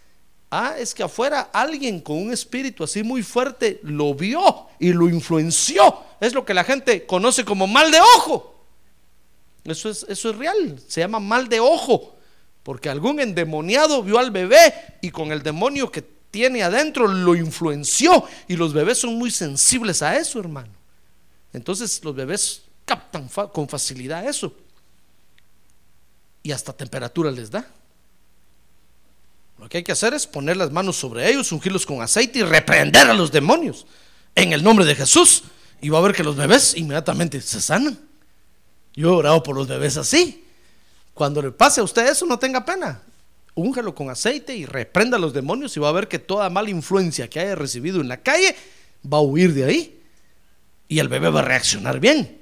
Ah, 0.57 0.75
es 0.79 0.93
que 0.93 1.03
afuera 1.03 1.49
alguien 1.51 1.99
con 1.99 2.15
un 2.15 2.31
espíritu 2.31 2.85
así 2.85 3.03
muy 3.03 3.23
fuerte 3.23 3.81
lo 3.83 4.13
vio 4.15 4.67
y 4.79 4.93
lo 4.93 5.09
influenció. 5.09 5.99
Es 6.21 6.33
lo 6.33 6.45
que 6.45 6.53
la 6.53 6.63
gente 6.63 7.05
conoce 7.05 7.43
como 7.43 7.67
mal 7.67 7.91
de 7.91 7.99
ojo. 7.99 8.55
Eso 9.65 9.89
es, 9.89 10.05
eso 10.07 10.29
es 10.29 10.35
real, 10.37 10.79
se 10.87 11.01
llama 11.01 11.19
mal 11.19 11.49
de 11.49 11.59
ojo. 11.59 12.15
Porque 12.63 12.87
algún 12.87 13.19
endemoniado 13.19 14.01
vio 14.01 14.17
al 14.17 14.31
bebé 14.31 14.73
y 15.01 15.11
con 15.11 15.33
el 15.33 15.43
demonio 15.43 15.91
que 15.91 16.01
tiene 16.01 16.63
adentro 16.63 17.05
lo 17.05 17.35
influenció 17.35 18.23
y 18.47 18.55
los 18.55 18.71
bebés 18.71 18.99
son 18.99 19.15
muy 19.15 19.31
sensibles 19.31 20.01
a 20.01 20.15
eso, 20.15 20.39
hermano. 20.39 20.71
Entonces 21.51 22.01
los 22.01 22.15
bebés 22.15 22.61
captan 22.85 23.27
con 23.51 23.67
facilidad 23.67 24.25
eso 24.25 24.53
y 26.43 26.53
hasta 26.53 26.71
temperatura 26.71 27.29
les 27.29 27.51
da. 27.51 27.67
Lo 29.65 29.69
que 29.69 29.77
hay 29.77 29.83
que 29.83 29.93
hacer 29.93 30.13
es 30.13 30.27
poner 30.27 30.57
las 30.57 30.71
manos 30.71 30.95
sobre 30.95 31.27
ellos, 31.27 31.51
ungirlos 31.51 31.87
con 31.87 31.99
aceite 31.99 32.37
y 32.37 32.43
reprender 32.43 33.09
a 33.09 33.15
los 33.15 33.31
demonios 33.31 33.87
en 34.35 34.53
el 34.53 34.61
nombre 34.61 34.85
de 34.85 34.93
Jesús. 34.93 35.45
Y 35.81 35.89
va 35.89 35.97
a 35.97 36.01
ver 36.03 36.13
que 36.13 36.23
los 36.23 36.35
bebés 36.35 36.77
inmediatamente 36.77 37.41
se 37.41 37.59
sanan. 37.59 37.97
Yo 38.93 39.09
he 39.09 39.15
orado 39.15 39.41
por 39.41 39.55
los 39.55 39.67
bebés 39.67 39.97
así. 39.97 40.45
Cuando 41.15 41.41
le 41.41 41.49
pase 41.49 41.81
a 41.81 41.83
usted 41.83 42.05
eso, 42.05 42.27
no 42.27 42.37
tenga 42.37 42.63
pena 42.63 43.01
úngelo 43.55 43.95
con 43.95 44.11
aceite 44.11 44.55
y 44.55 44.67
reprenda 44.67 45.17
a 45.17 45.19
los 45.19 45.33
demonios 45.33 45.75
y 45.75 45.79
va 45.79 45.89
a 45.89 45.93
ver 45.93 46.07
que 46.07 46.19
toda 46.19 46.47
mala 46.51 46.69
influencia 46.69 47.27
que 47.27 47.39
haya 47.39 47.55
recibido 47.55 48.01
en 48.01 48.07
la 48.07 48.17
calle 48.17 48.55
va 49.11 49.17
a 49.17 49.21
huir 49.21 49.51
de 49.55 49.63
ahí 49.63 49.99
y 50.87 50.99
el 50.99 51.07
bebé 51.07 51.29
va 51.29 51.39
a 51.39 51.43
reaccionar 51.43 51.99
bien. 51.99 52.37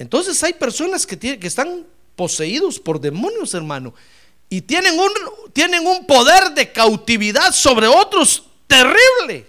Entonces 0.00 0.42
hay 0.42 0.54
personas 0.54 1.06
que, 1.06 1.16
que 1.16 1.46
están 1.46 1.84
poseídos 2.16 2.80
por 2.80 3.00
demonios, 3.00 3.54
hermano, 3.54 3.94
y 4.48 4.62
tienen 4.62 4.98
un, 4.98 5.10
tienen 5.52 5.86
un 5.86 6.06
poder 6.06 6.52
de 6.52 6.72
cautividad 6.72 7.52
sobre 7.52 7.86
otros 7.86 8.44
terrible 8.66 9.46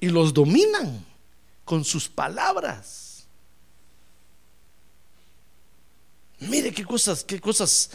y 0.00 0.08
los 0.08 0.32
dominan 0.32 1.04
con 1.64 1.84
sus 1.84 2.08
palabras. 2.08 3.26
Mire 6.40 6.72
qué 6.72 6.84
cosas, 6.84 7.24
qué 7.24 7.40
cosas 7.40 7.90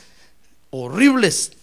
horribles 0.70 1.54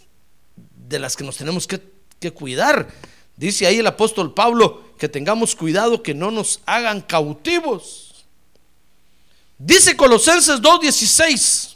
de 0.88 0.98
las 0.98 1.16
que 1.16 1.24
nos 1.24 1.36
tenemos 1.36 1.66
que, 1.66 1.80
que 2.18 2.32
cuidar. 2.32 2.88
Dice 3.36 3.66
ahí 3.66 3.78
el 3.78 3.86
apóstol 3.86 4.34
Pablo 4.34 4.94
que 4.98 5.08
tengamos 5.08 5.54
cuidado 5.54 6.02
que 6.02 6.14
no 6.14 6.30
nos 6.30 6.60
hagan 6.66 7.00
cautivos. 7.00 8.24
Dice 9.58 9.96
Colosenses 9.96 10.60
2.16 10.60 11.74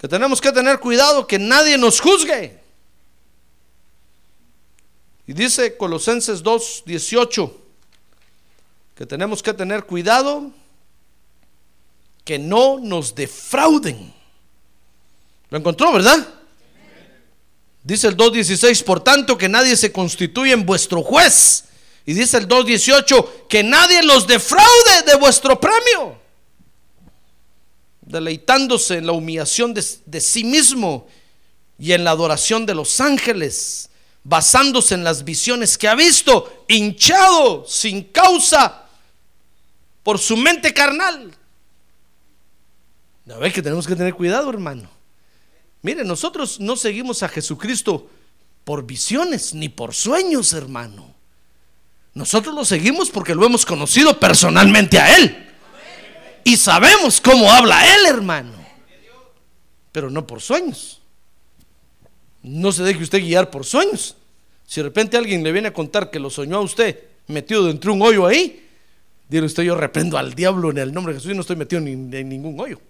que 0.00 0.08
tenemos 0.08 0.40
que 0.40 0.50
tener 0.50 0.80
cuidado 0.80 1.26
que 1.26 1.38
nadie 1.38 1.76
nos 1.76 2.00
juzgue. 2.00 2.58
Y 5.26 5.34
dice 5.34 5.76
Colosenses 5.76 6.42
2.18 6.42 7.52
que 8.94 9.04
tenemos 9.04 9.42
que 9.42 9.52
tener 9.52 9.84
cuidado 9.84 10.50
que 12.24 12.38
no 12.38 12.78
nos 12.78 13.14
defrauden. 13.14 14.14
¿Lo 15.50 15.58
encontró, 15.58 15.92
verdad? 15.92 16.26
Dice 17.82 18.08
el 18.08 18.16
2.16, 18.16 18.82
por 18.84 19.04
tanto 19.04 19.36
que 19.36 19.48
nadie 19.48 19.76
se 19.76 19.92
constituye 19.92 20.52
en 20.52 20.64
vuestro 20.64 21.02
juez. 21.02 21.64
Y 22.06 22.14
dice 22.14 22.38
el 22.38 22.48
2.18, 22.48 23.48
que 23.48 23.62
nadie 23.62 24.02
los 24.02 24.26
defraude 24.26 25.02
de 25.06 25.14
vuestro 25.16 25.60
premio. 25.60 26.19
Deleitándose 28.10 28.98
en 28.98 29.06
la 29.06 29.12
humillación 29.12 29.74
de, 29.74 30.20
sí 30.20 30.44
mismo 30.44 31.06
y 31.78 31.92
en 31.92 32.04
la 32.04 32.10
adoración 32.10 32.66
de 32.66 32.74
los 32.74 33.00
ángeles, 33.00 33.90
basándose 34.24 34.94
en 34.94 35.04
las 35.04 35.24
visiones 35.24 35.78
que 35.78 35.88
ha 35.88 35.94
visto, 35.94 36.64
hinchado 36.68 37.64
sin 37.66 38.04
causa 38.04 38.86
por 40.02 40.18
su 40.18 40.36
mente 40.36 40.74
carnal. 40.74 41.34
A 43.32 43.38
ver 43.38 43.52
que 43.52 43.62
tenemos 43.62 43.86
que 43.86 43.94
tener 43.94 44.14
cuidado, 44.14 44.50
hermano. 44.50 44.90
Mire, 45.82 46.04
nosotros 46.04 46.58
no 46.60 46.76
seguimos 46.76 47.22
a 47.22 47.28
Jesucristo 47.28 48.10
por 48.64 48.84
visiones 48.84 49.54
ni 49.54 49.68
por 49.68 49.94
sueños, 49.94 50.52
hermano. 50.52 51.14
Nosotros 52.12 52.54
lo 52.54 52.64
seguimos 52.64 53.08
porque 53.10 53.34
lo 53.34 53.46
hemos 53.46 53.64
conocido 53.64 54.18
personalmente 54.18 54.98
a 54.98 55.16
Él. 55.16 55.49
Y 56.44 56.56
sabemos 56.56 57.20
cómo 57.20 57.50
habla 57.50 57.94
Él, 57.96 58.06
hermano. 58.06 58.52
Pero 59.92 60.10
no 60.10 60.26
por 60.26 60.40
sueños. 60.40 61.00
No 62.42 62.72
se 62.72 62.82
deje 62.82 63.02
usted 63.02 63.20
guiar 63.20 63.50
por 63.50 63.64
sueños. 63.64 64.16
Si 64.66 64.80
de 64.80 64.84
repente 64.84 65.16
alguien 65.16 65.42
le 65.42 65.52
viene 65.52 65.68
a 65.68 65.74
contar 65.74 66.10
que 66.10 66.20
lo 66.20 66.30
soñó 66.30 66.58
a 66.58 66.60
usted 66.60 66.98
metido 67.26 67.66
dentro 67.66 67.92
de 67.92 67.96
un 67.96 68.02
hoyo 68.02 68.26
ahí, 68.26 68.68
dile 69.28 69.46
usted 69.46 69.62
yo 69.62 69.74
reprendo 69.74 70.18
al 70.18 70.34
diablo 70.34 70.70
en 70.70 70.78
el 70.78 70.92
nombre 70.92 71.12
de 71.12 71.18
Jesús 71.20 71.32
y 71.32 71.34
no 71.34 71.40
estoy 71.42 71.56
metido 71.56 71.82
en 71.82 72.28
ningún 72.28 72.58
hoyo. 72.58 72.80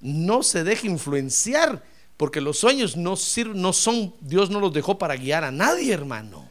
No 0.00 0.42
se 0.42 0.62
deje 0.62 0.86
influenciar, 0.86 1.82
porque 2.16 2.40
los 2.40 2.58
sueños 2.58 2.96
no, 2.96 3.14
no 3.54 3.72
son, 3.72 4.14
Dios 4.20 4.50
no 4.50 4.60
los 4.60 4.72
dejó 4.72 4.98
para 4.98 5.16
guiar 5.16 5.44
a 5.44 5.50
nadie, 5.50 5.92
hermano. 5.92 6.45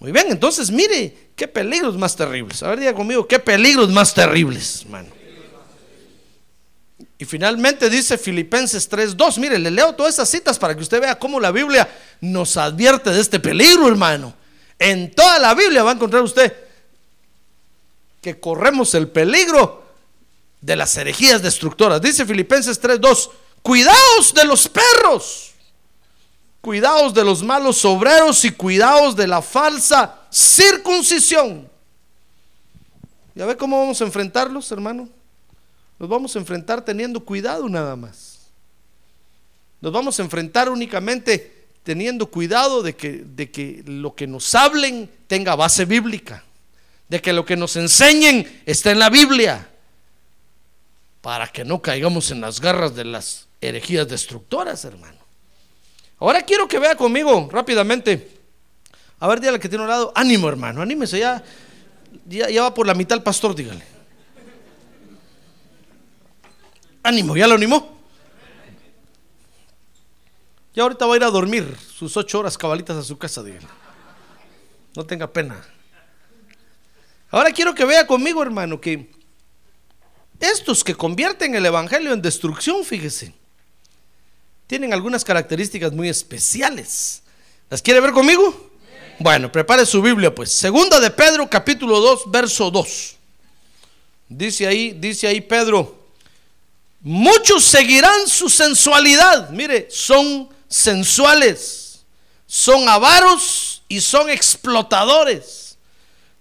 Muy 0.00 0.12
bien, 0.12 0.26
entonces 0.30 0.70
mire, 0.70 1.30
qué 1.36 1.46
peligros 1.46 1.96
más 1.96 2.16
terribles. 2.16 2.62
A 2.62 2.70
ver, 2.70 2.80
diga 2.80 2.94
conmigo, 2.94 3.28
qué 3.28 3.38
peligros 3.38 3.90
más 3.90 4.12
terribles, 4.14 4.82
hermano. 4.82 5.10
Y 7.18 7.26
finalmente 7.26 7.90
dice 7.90 8.16
Filipenses 8.16 8.88
3:2. 8.88 9.38
Mire, 9.38 9.58
le 9.58 9.70
leo 9.70 9.94
todas 9.94 10.14
esas 10.14 10.30
citas 10.30 10.58
para 10.58 10.74
que 10.74 10.80
usted 10.80 11.02
vea 11.02 11.18
cómo 11.18 11.38
la 11.38 11.52
Biblia 11.52 11.86
nos 12.22 12.56
advierte 12.56 13.10
de 13.10 13.20
este 13.20 13.38
peligro, 13.38 13.88
hermano. 13.88 14.34
En 14.78 15.14
toda 15.14 15.38
la 15.38 15.54
Biblia 15.54 15.82
va 15.82 15.90
a 15.90 15.94
encontrar 15.94 16.22
usted 16.22 16.50
que 18.22 18.40
corremos 18.40 18.94
el 18.94 19.08
peligro 19.08 19.84
de 20.62 20.76
las 20.76 20.96
herejías 20.96 21.42
destructoras. 21.42 22.00
Dice 22.00 22.24
Filipenses 22.24 22.80
3:2, 22.80 23.30
cuidaos 23.60 24.32
de 24.34 24.44
los 24.44 24.66
perros, 24.66 25.49
cuidaos 26.60 27.14
de 27.14 27.24
los 27.24 27.42
malos 27.42 27.84
obreros 27.84 28.44
y 28.44 28.50
cuidaos 28.50 29.16
de 29.16 29.26
la 29.26 29.42
falsa 29.42 30.20
circuncisión. 30.30 31.68
¿Ya 33.34 33.46
ve 33.46 33.56
cómo 33.56 33.78
vamos 33.78 34.00
a 34.00 34.04
enfrentarlos, 34.04 34.70
hermano? 34.72 35.08
Nos 35.98 36.08
vamos 36.08 36.34
a 36.34 36.38
enfrentar 36.38 36.84
teniendo 36.84 37.24
cuidado 37.24 37.68
nada 37.68 37.96
más. 37.96 38.38
Nos 39.80 39.92
vamos 39.92 40.18
a 40.18 40.22
enfrentar 40.22 40.68
únicamente 40.68 41.66
teniendo 41.82 42.26
cuidado 42.26 42.82
de 42.82 42.94
que, 42.94 43.24
de 43.24 43.50
que 43.50 43.82
lo 43.86 44.14
que 44.14 44.26
nos 44.26 44.54
hablen 44.54 45.10
tenga 45.26 45.56
base 45.56 45.86
bíblica, 45.86 46.44
de 47.08 47.22
que 47.22 47.32
lo 47.32 47.44
que 47.44 47.56
nos 47.56 47.76
enseñen 47.76 48.62
esté 48.66 48.90
en 48.90 48.98
la 48.98 49.08
Biblia 49.08 49.68
para 51.22 51.48
que 51.48 51.64
no 51.64 51.80
caigamos 51.80 52.30
en 52.30 52.40
las 52.40 52.60
garras 52.60 52.94
de 52.94 53.04
las 53.04 53.48
herejías 53.60 54.08
destructoras, 54.08 54.84
hermano. 54.84 55.18
Ahora 56.20 56.42
quiero 56.42 56.68
que 56.68 56.78
vea 56.78 56.94
conmigo 56.94 57.48
rápidamente. 57.50 58.38
A 59.18 59.26
ver, 59.26 59.40
dígale 59.40 59.58
que 59.58 59.68
tiene 59.68 59.84
un 59.84 59.90
lado. 59.90 60.12
Ánimo, 60.14 60.48
hermano, 60.48 60.82
anímese 60.82 61.18
ya, 61.18 61.42
ya. 62.26 62.62
va 62.62 62.74
por 62.74 62.86
la 62.86 62.94
mitad 62.94 63.16
el 63.16 63.24
pastor, 63.24 63.54
dígale. 63.54 63.82
Ánimo, 67.02 67.34
¿ya 67.36 67.46
lo 67.46 67.54
animó? 67.54 67.98
Ya 70.74 70.82
ahorita 70.82 71.06
va 71.06 71.14
a 71.14 71.16
ir 71.16 71.24
a 71.24 71.30
dormir 71.30 71.76
sus 71.76 72.16
ocho 72.16 72.38
horas 72.38 72.56
cabalitas 72.56 72.98
a 72.98 73.02
su 73.02 73.16
casa, 73.16 73.42
dígale. 73.42 73.66
No 74.94 75.06
tenga 75.06 75.32
pena. 75.32 75.64
Ahora 77.30 77.50
quiero 77.52 77.74
que 77.74 77.86
vea 77.86 78.06
conmigo, 78.06 78.42
hermano, 78.42 78.78
que 78.78 79.10
estos 80.38 80.84
que 80.84 80.94
convierten 80.94 81.54
el 81.54 81.64
Evangelio 81.64 82.12
en 82.12 82.20
destrucción, 82.20 82.84
fíjese, 82.84 83.39
tienen 84.70 84.92
algunas 84.92 85.24
características 85.24 85.90
muy 85.90 86.08
especiales. 86.08 87.22
¿Las 87.68 87.82
quiere 87.82 87.98
ver 87.98 88.12
conmigo? 88.12 88.70
Bueno, 89.18 89.50
prepare 89.50 89.84
su 89.84 90.00
Biblia 90.00 90.32
pues. 90.32 90.52
Segunda 90.52 91.00
de 91.00 91.10
Pedro, 91.10 91.50
capítulo 91.50 91.98
2, 91.98 92.30
verso 92.30 92.70
2. 92.70 93.16
Dice 94.28 94.68
ahí, 94.68 94.92
dice 94.92 95.26
ahí 95.26 95.40
Pedro, 95.40 95.98
muchos 97.00 97.64
seguirán 97.64 98.28
su 98.28 98.48
sensualidad. 98.48 99.50
Mire, 99.50 99.88
son 99.90 100.48
sensuales, 100.68 102.02
son 102.46 102.88
avaros 102.88 103.82
y 103.88 104.00
son 104.00 104.30
explotadores. 104.30 105.78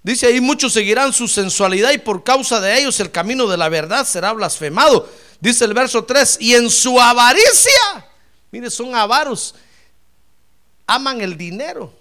Dice 0.04 0.28
ahí, 0.28 0.40
muchos 0.40 0.74
seguirán 0.74 1.14
su 1.14 1.28
sensualidad 1.28 1.94
y 1.94 1.98
por 1.98 2.24
causa 2.24 2.62
de 2.62 2.78
ellos 2.78 3.00
el 3.00 3.10
camino 3.10 3.48
de 3.48 3.58
la 3.58 3.70
verdad 3.70 4.06
será 4.06 4.34
blasfemado. 4.34 5.10
Dice 5.40 5.66
el 5.66 5.74
verso 5.74 6.04
3, 6.04 6.38
y 6.42 6.54
en 6.54 6.70
su 6.70 7.02
avaricia, 7.02 8.06
mire, 8.52 8.70
son 8.70 8.96
avaros, 8.96 9.56
aman 10.88 11.22
el 11.22 11.38
dinero. 11.38 11.94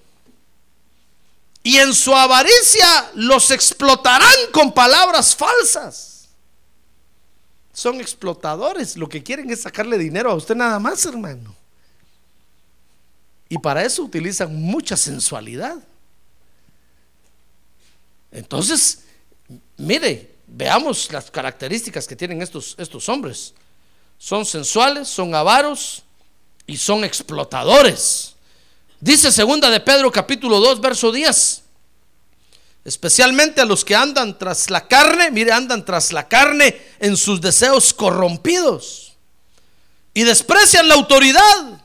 Y 1.63 1.77
en 1.77 1.93
su 1.93 2.15
avaricia 2.15 3.11
los 3.15 3.51
explotarán 3.51 4.53
con 4.53 4.73
palabras 4.73 5.37
falsas. 5.37 6.29
Son 7.73 8.01
explotadores, 8.01 8.97
lo 8.97 9.09
que 9.09 9.23
quieren 9.23 9.51
es 9.51 9.63
sacarle 9.63 9.99
dinero 9.99 10.31
a 10.31 10.35
usted 10.35 10.57
nada 10.57 10.79
más, 10.79 11.05
hermano. 11.05 11.55
Y 13.49 13.59
para 13.59 13.85
eso 13.85 14.03
utilizan 14.03 14.55
mucha 14.55 14.97
sensualidad. 14.97 15.77
Entonces, 18.31 19.05
mire, 19.77 20.35
veamos 20.47 21.11
las 21.13 21.31
características 21.31 22.07
que 22.07 22.17
tienen 22.17 22.43
estos, 22.43 22.75
estos 22.79 23.09
hombres. 23.09 23.55
Son 24.19 24.45
sensuales, 24.45 25.09
son 25.09 25.35
avaros 25.35 26.03
y 26.69 26.77
son 26.77 27.03
explotadores. 27.03 28.35
Dice 29.01 29.33
segunda 29.33 29.71
de 29.71 29.81
Pedro 29.81 30.13
capítulo 30.13 30.61
2 30.61 30.81
verso 30.81 31.11
10. 31.11 31.63
Especialmente 32.85 33.61
a 33.61 33.65
los 33.65 33.85
que 33.85 33.97
andan 33.97 34.39
tras 34.39 34.71
la 34.71 34.87
carne, 34.87 35.31
mire, 35.31 35.51
andan 35.51 35.85
tras 35.85 36.13
la 36.13 36.29
carne 36.29 36.81
en 37.01 37.17
sus 37.17 37.41
deseos 37.41 37.93
corrompidos 37.93 39.15
y 40.15 40.23
desprecian 40.23 40.87
la 40.89 40.95
autoridad. 40.95 41.83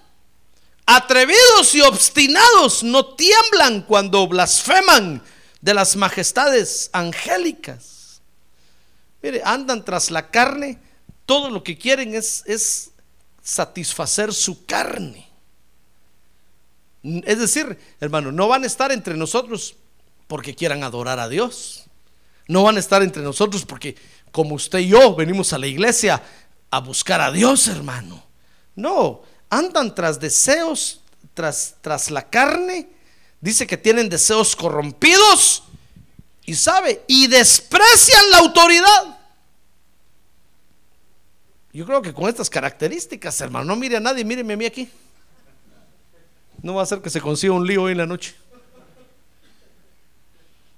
Atrevidos 0.86 1.74
y 1.76 1.82
obstinados 1.82 2.84
no 2.84 3.16
tiemblan 3.16 3.84
cuando 3.84 4.28
blasfeman 4.28 5.24
de 5.62 5.74
las 5.74 5.96
majestades 5.96 6.90
angélicas. 6.92 8.22
Mire, 9.22 9.42
andan 9.46 9.86
tras 9.86 10.12
la 10.12 10.30
carne, 10.30 10.78
todo 11.26 11.50
lo 11.50 11.64
que 11.64 11.78
quieren 11.78 12.14
es, 12.16 12.44
es 12.46 12.93
satisfacer 13.44 14.34
su 14.34 14.66
carne. 14.66 15.30
Es 17.04 17.38
decir, 17.38 17.78
hermano, 18.00 18.32
no 18.32 18.48
van 18.48 18.64
a 18.64 18.68
estar 18.68 18.92
entre 18.92 19.16
nosotros 19.16 19.76
porque 20.28 20.56
quieran 20.56 20.84
adorar 20.84 21.20
a 21.20 21.30
Dios. 21.30 21.84
No 22.48 22.64
van 22.64 22.78
a 22.78 22.80
estar 22.80 23.04
entre 23.04 23.22
nosotros 23.22 23.66
porque 23.66 23.96
como 24.32 24.56
usted 24.56 24.80
y 24.80 24.88
yo 24.88 25.14
venimos 25.14 25.54
a 25.54 25.60
la 25.60 25.68
iglesia 25.68 26.24
a 26.72 26.80
buscar 26.80 27.22
a 27.22 27.32
Dios, 27.32 27.68
hermano. 27.68 28.24
No, 28.76 29.22
andan 29.50 29.94
tras 29.94 30.20
deseos, 30.20 31.02
tras, 31.36 31.76
tras 31.82 32.10
la 32.10 32.30
carne 32.30 32.90
Dice 33.44 33.68
que 33.68 33.76
tienen 33.76 34.08
deseos 34.08 34.56
corrompidos 34.56 35.64
Y 36.46 36.56
sabe, 36.56 37.04
y 37.08 37.28
desprecian 37.28 38.32
la 38.32 38.38
autoridad. 38.38 39.13
Yo 41.74 41.88
creo 41.88 42.04
que 42.04 42.14
con 42.14 42.30
estas 42.30 42.52
características, 42.52 43.42
hermano, 43.42 43.66
no 43.66 43.76
mire 43.76 43.98
a 43.98 44.00
nadie, 44.00 44.24
míreme 44.24 44.54
a 44.54 44.58
mí 44.58 44.66
aquí. 44.66 44.90
No 46.62 46.76
va 46.76 46.84
a 46.84 46.86
ser 46.86 47.02
que 47.02 47.10
se 47.10 47.20
consiga 47.20 47.54
un 47.54 47.66
lío 47.66 47.84
hoy 47.84 47.94
en 47.94 47.98
la 47.98 48.06
noche. 48.06 48.36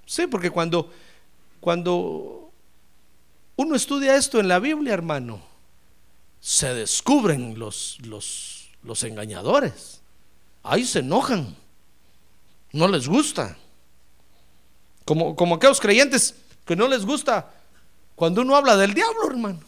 Sí, 0.06 0.26
porque 0.26 0.50
cuando, 0.50 0.90
cuando 1.60 2.50
uno 3.56 3.76
estudia 3.76 4.16
esto 4.16 4.40
en 4.40 4.48
la 4.48 4.58
Biblia, 4.58 4.94
hermano, 4.94 5.42
se 6.40 6.72
descubren 6.72 7.58
los, 7.58 7.98
los, 8.00 8.70
los 8.82 9.02
engañadores. 9.04 10.00
Ahí 10.62 10.84
se 10.86 11.00
enojan. 11.00 11.54
No 12.72 12.88
les 12.88 13.06
gusta. 13.06 13.56
Como, 15.04 15.36
como 15.36 15.56
aquellos 15.56 15.80
creyentes 15.80 16.34
que 16.64 16.74
no 16.74 16.88
les 16.88 17.04
gusta 17.04 17.52
cuando 18.14 18.40
uno 18.40 18.56
habla 18.56 18.76
del 18.76 18.94
diablo, 18.94 19.28
hermano. 19.28 19.60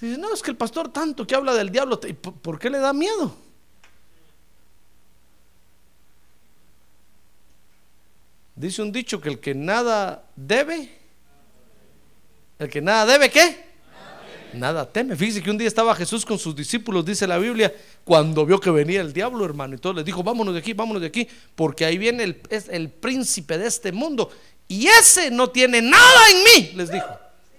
Dice, 0.00 0.18
no, 0.18 0.32
es 0.32 0.42
que 0.42 0.50
el 0.50 0.56
pastor 0.56 0.90
tanto 0.90 1.26
que 1.26 1.34
habla 1.34 1.54
del 1.54 1.70
diablo, 1.70 2.00
¿por 2.00 2.58
qué 2.58 2.70
le 2.70 2.78
da 2.78 2.92
miedo? 2.92 3.36
Dice 8.56 8.82
un 8.82 8.92
dicho 8.92 9.20
que 9.20 9.28
el 9.28 9.40
que 9.40 9.54
nada 9.54 10.24
debe, 10.36 10.90
el 12.58 12.68
que 12.68 12.80
nada 12.80 13.06
debe, 13.06 13.30
¿qué? 13.30 13.70
Nada 14.52 14.90
teme. 14.90 15.16
Fíjese 15.16 15.42
que 15.42 15.50
un 15.50 15.58
día 15.58 15.68
estaba 15.68 15.94
Jesús 15.94 16.26
con 16.26 16.38
sus 16.38 16.56
discípulos, 16.56 17.04
dice 17.04 17.26
la 17.26 17.38
Biblia, 17.38 17.72
cuando 18.04 18.44
vio 18.44 18.58
que 18.60 18.70
venía 18.70 19.00
el 19.00 19.12
diablo, 19.12 19.44
hermano. 19.44 19.74
Y 19.74 19.78
todo 19.78 19.94
les 19.94 20.04
dijo, 20.04 20.22
vámonos 20.22 20.54
de 20.54 20.60
aquí, 20.60 20.72
vámonos 20.72 21.00
de 21.00 21.08
aquí, 21.08 21.28
porque 21.54 21.84
ahí 21.84 21.98
viene 21.98 22.24
el, 22.24 22.42
es 22.50 22.68
el 22.68 22.90
príncipe 22.90 23.56
de 23.58 23.66
este 23.66 23.92
mundo. 23.92 24.30
Y 24.66 24.86
ese 24.86 25.30
no 25.30 25.50
tiene 25.50 25.80
nada 25.80 26.30
en 26.30 26.44
mí, 26.44 26.72
les 26.74 26.90
dijo. 26.90 27.06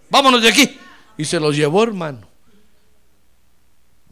Vámonos 0.09 0.41
de 0.41 0.49
aquí. 0.49 0.77
Y 1.17 1.25
se 1.25 1.39
los 1.39 1.55
llevó, 1.55 1.83
hermano. 1.83 2.30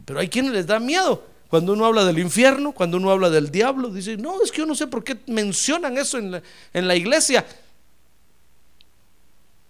Pero 0.09 0.21
hay 0.21 0.27
quienes 0.27 0.53
les 0.53 0.65
da 0.65 0.79
miedo. 0.79 1.23
Cuando 1.51 1.73
uno 1.73 1.85
habla 1.85 2.03
del 2.03 2.17
infierno, 2.17 2.71
cuando 2.71 2.97
uno 2.97 3.11
habla 3.11 3.29
del 3.29 3.51
diablo, 3.51 3.89
dice, 3.89 4.17
no, 4.17 4.41
es 4.41 4.51
que 4.51 4.57
yo 4.57 4.65
no 4.65 4.73
sé 4.73 4.87
por 4.87 5.03
qué 5.03 5.19
mencionan 5.27 5.99
eso 5.99 6.17
en 6.17 6.31
la, 6.31 6.41
en 6.73 6.87
la 6.87 6.95
iglesia. 6.95 7.45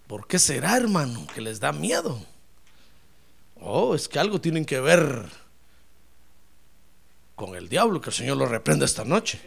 ¿Por 0.08 0.28
qué 0.28 0.40
será, 0.40 0.78
hermano, 0.78 1.28
que 1.36 1.42
les 1.42 1.60
da 1.60 1.74
miedo? 1.74 2.26
Oh, 3.60 3.94
es 3.94 4.08
que 4.08 4.18
algo 4.18 4.40
tienen 4.40 4.64
que 4.64 4.80
ver 4.80 5.26
con 7.36 7.54
el 7.56 7.68
diablo, 7.68 8.00
que 8.00 8.12
el 8.12 8.16
Señor 8.16 8.38
lo 8.38 8.46
reprenda 8.46 8.86
esta 8.86 9.04
noche. 9.04 9.42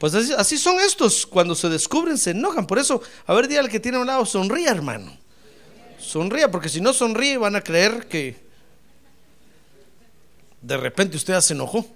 Pues 0.00 0.14
así, 0.14 0.56
son 0.56 0.80
estos, 0.80 1.26
cuando 1.26 1.54
se 1.54 1.68
descubren 1.68 2.16
se 2.16 2.30
enojan. 2.30 2.66
Por 2.66 2.78
eso, 2.78 3.02
a 3.26 3.34
ver, 3.34 3.48
dígale 3.48 3.68
que 3.68 3.80
tiene 3.80 3.98
a 3.98 4.00
un 4.00 4.06
lado, 4.06 4.24
sonríe, 4.24 4.66
hermano. 4.66 5.14
Sonría, 5.98 6.50
porque 6.50 6.70
si 6.70 6.80
no 6.80 6.94
sonríe 6.94 7.36
van 7.36 7.54
a 7.54 7.60
creer 7.60 8.06
que 8.08 8.45
de 10.66 10.76
repente 10.76 11.16
usted 11.16 11.40
se 11.40 11.54
enojó. 11.54 11.86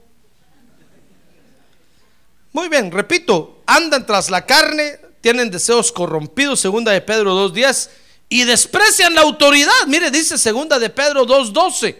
Muy 2.52 2.68
bien, 2.68 2.90
repito, 2.90 3.62
andan 3.66 4.06
tras 4.06 4.30
la 4.30 4.46
carne, 4.46 4.98
tienen 5.20 5.50
deseos 5.50 5.90
corrompidos, 5.90 6.60
segunda 6.60 6.92
de 6.92 7.00
Pedro 7.00 7.48
2.10, 7.50 7.90
y 8.28 8.44
desprecian 8.44 9.14
la 9.14 9.22
autoridad. 9.22 9.86
Mire, 9.88 10.10
dice 10.10 10.38
segunda 10.38 10.78
de 10.78 10.88
Pedro 10.88 11.26
2.12. 11.26 11.96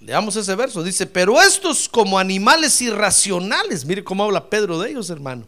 Leamos 0.00 0.36
ese 0.36 0.54
verso, 0.54 0.82
dice, 0.82 1.06
pero 1.06 1.40
estos 1.40 1.88
como 1.88 2.18
animales 2.18 2.80
irracionales, 2.82 3.84
mire 3.84 4.04
cómo 4.04 4.24
habla 4.24 4.50
Pedro 4.50 4.78
de 4.80 4.90
ellos, 4.90 5.08
hermano, 5.10 5.46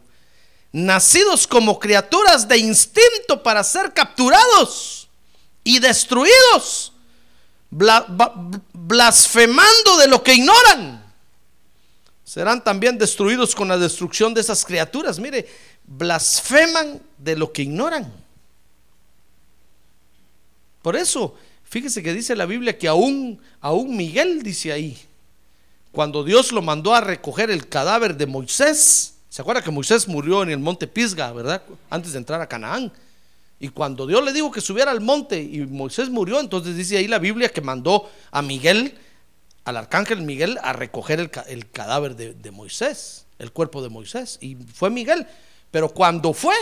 nacidos 0.71 1.45
como 1.45 1.77
criaturas 1.77 2.47
de 2.47 2.57
instinto 2.57 3.43
para 3.43 3.63
ser 3.63 3.93
capturados 3.93 5.09
y 5.63 5.79
destruidos 5.79 6.93
blasfemando 8.73 9.97
de 9.97 10.07
lo 10.07 10.23
que 10.23 10.35
ignoran, 10.35 11.03
serán 12.23 12.63
también 12.63 12.97
destruidos 12.97 13.53
con 13.53 13.67
la 13.67 13.77
destrucción 13.77 14.33
de 14.33 14.41
esas 14.41 14.63
criaturas. 14.65 15.19
Mire, 15.19 15.47
blasfeman 15.85 17.01
de 17.17 17.35
lo 17.35 17.51
que 17.51 17.63
ignoran. 17.63 18.11
Por 20.81 20.95
eso, 20.95 21.35
fíjese 21.63 22.01
que 22.01 22.13
dice 22.13 22.35
la 22.35 22.45
Biblia 22.45 22.77
que 22.77 22.87
aún, 22.87 23.41
aún 23.59 23.97
Miguel 23.97 24.43
dice 24.43 24.71
ahí, 24.71 24.97
cuando 25.91 26.23
Dios 26.23 26.51
lo 26.51 26.61
mandó 26.61 26.93
a 26.93 27.01
recoger 27.01 27.49
el 27.49 27.67
cadáver 27.67 28.15
de 28.15 28.25
Moisés, 28.25 29.15
¿se 29.29 29.41
acuerda 29.41 29.63
que 29.63 29.71
Moisés 29.71 30.07
murió 30.07 30.43
en 30.43 30.49
el 30.49 30.59
monte 30.59 30.87
Pisga, 30.87 31.31
verdad? 31.31 31.63
Antes 31.89 32.13
de 32.13 32.19
entrar 32.19 32.41
a 32.41 32.47
Canaán. 32.47 32.91
Y 33.65 33.69
cuando 33.69 34.05
Dios 34.05 34.23
le 34.23 34.31
dijo 34.31 34.51
que 34.51 34.61
subiera 34.61 34.91
al 34.91 35.01
monte 35.01 35.41
y 35.41 35.61
Moisés 35.61 36.11
murió, 36.11 36.39
entonces 36.39 36.77
dice 36.77 36.97
ahí 36.97 37.07
la 37.07 37.17
Biblia 37.17 37.49
que 37.49 37.61
mandó 37.61 38.07
a 38.29 38.43
Miguel, 38.43 38.95
al 39.63 39.77
arcángel 39.77 40.21
Miguel, 40.21 40.59
a 40.61 40.71
recoger 40.71 41.19
el, 41.19 41.71
cadáver 41.71 42.15
de, 42.15 42.51
Moisés, 42.51 43.25
el 43.39 43.51
cuerpo 43.51 43.81
de 43.81 43.89
Moisés. 43.89 44.37
Y 44.39 44.55
fue 44.71 44.91
Miguel. 44.91 45.25
Pero 45.71 45.89
cuando 45.89 46.31
fue, 46.31 46.53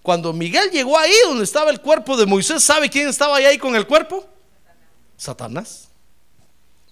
cuando 0.00 0.32
Miguel 0.32 0.70
llegó 0.70 0.98
ahí 0.98 1.12
donde 1.26 1.44
estaba 1.44 1.70
el 1.70 1.82
cuerpo 1.82 2.16
de 2.16 2.24
Moisés, 2.24 2.64
¿sabe 2.64 2.88
quién 2.88 3.06
estaba 3.06 3.36
ahí 3.36 3.58
con 3.58 3.76
el 3.76 3.86
cuerpo? 3.86 4.26
Satanás. 5.18 5.90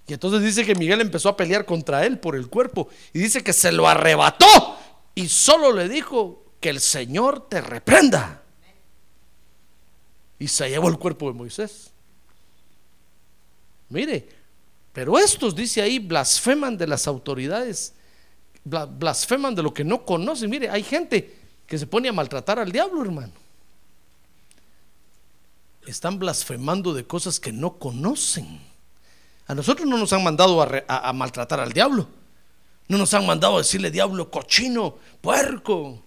Y 0.05 0.13
entonces 0.13 0.43
dice 0.43 0.63
que 0.63 0.75
Miguel 0.75 1.01
empezó 1.01 1.29
a 1.29 1.35
pelear 1.35 1.65
contra 1.65 2.05
él 2.05 2.19
por 2.19 2.35
el 2.35 2.49
cuerpo. 2.49 2.87
Y 3.13 3.17
dice 3.17 3.43
que 3.43 3.51
se 3.51 3.71
lo 3.71 3.87
arrebató. 3.87 4.77
Y 5.15 5.27
solo 5.27 5.73
le 5.73 5.89
dijo 5.89 6.43
que 6.59 6.69
el 6.69 6.79
Señor 6.79 7.49
te 7.49 7.61
reprenda 7.61 8.43
y 10.39 10.47
se 10.47 10.69
llevó 10.69 10.89
el 10.89 10.97
cuerpo 10.97 11.27
de 11.27 11.37
Moisés. 11.37 11.91
Mire, 13.89 14.27
pero 14.93 15.17
estos, 15.17 15.55
dice 15.55 15.81
ahí, 15.81 15.99
blasfeman 15.99 16.77
de 16.77 16.87
las 16.87 17.07
autoridades, 17.07 17.93
blasfeman 18.63 19.55
de 19.55 19.63
lo 19.63 19.73
que 19.73 19.83
no 19.83 20.05
conocen. 20.05 20.49
Mire, 20.49 20.69
hay 20.69 20.83
gente 20.83 21.37
que 21.67 21.77
se 21.77 21.87
pone 21.87 22.09
a 22.09 22.13
maltratar 22.13 22.59
al 22.59 22.71
diablo, 22.71 23.01
hermano. 23.01 23.33
Están 25.85 26.17
blasfemando 26.17 26.93
de 26.93 27.05
cosas 27.05 27.39
que 27.39 27.51
no 27.51 27.77
conocen. 27.77 28.59
A 29.47 29.53
nosotros 29.53 29.87
no 29.87 29.97
nos 29.97 30.11
han 30.13 30.23
mandado 30.23 30.61
a, 30.61 31.13
maltratar 31.13 31.59
al 31.59 31.71
diablo. 31.71 32.07
No 32.87 32.97
nos 32.97 33.13
han 33.13 33.25
mandado 33.25 33.55
a 33.55 33.59
decirle 33.59 33.91
diablo 33.91 34.31
cochino, 34.31 34.97
puerco, 35.21 36.01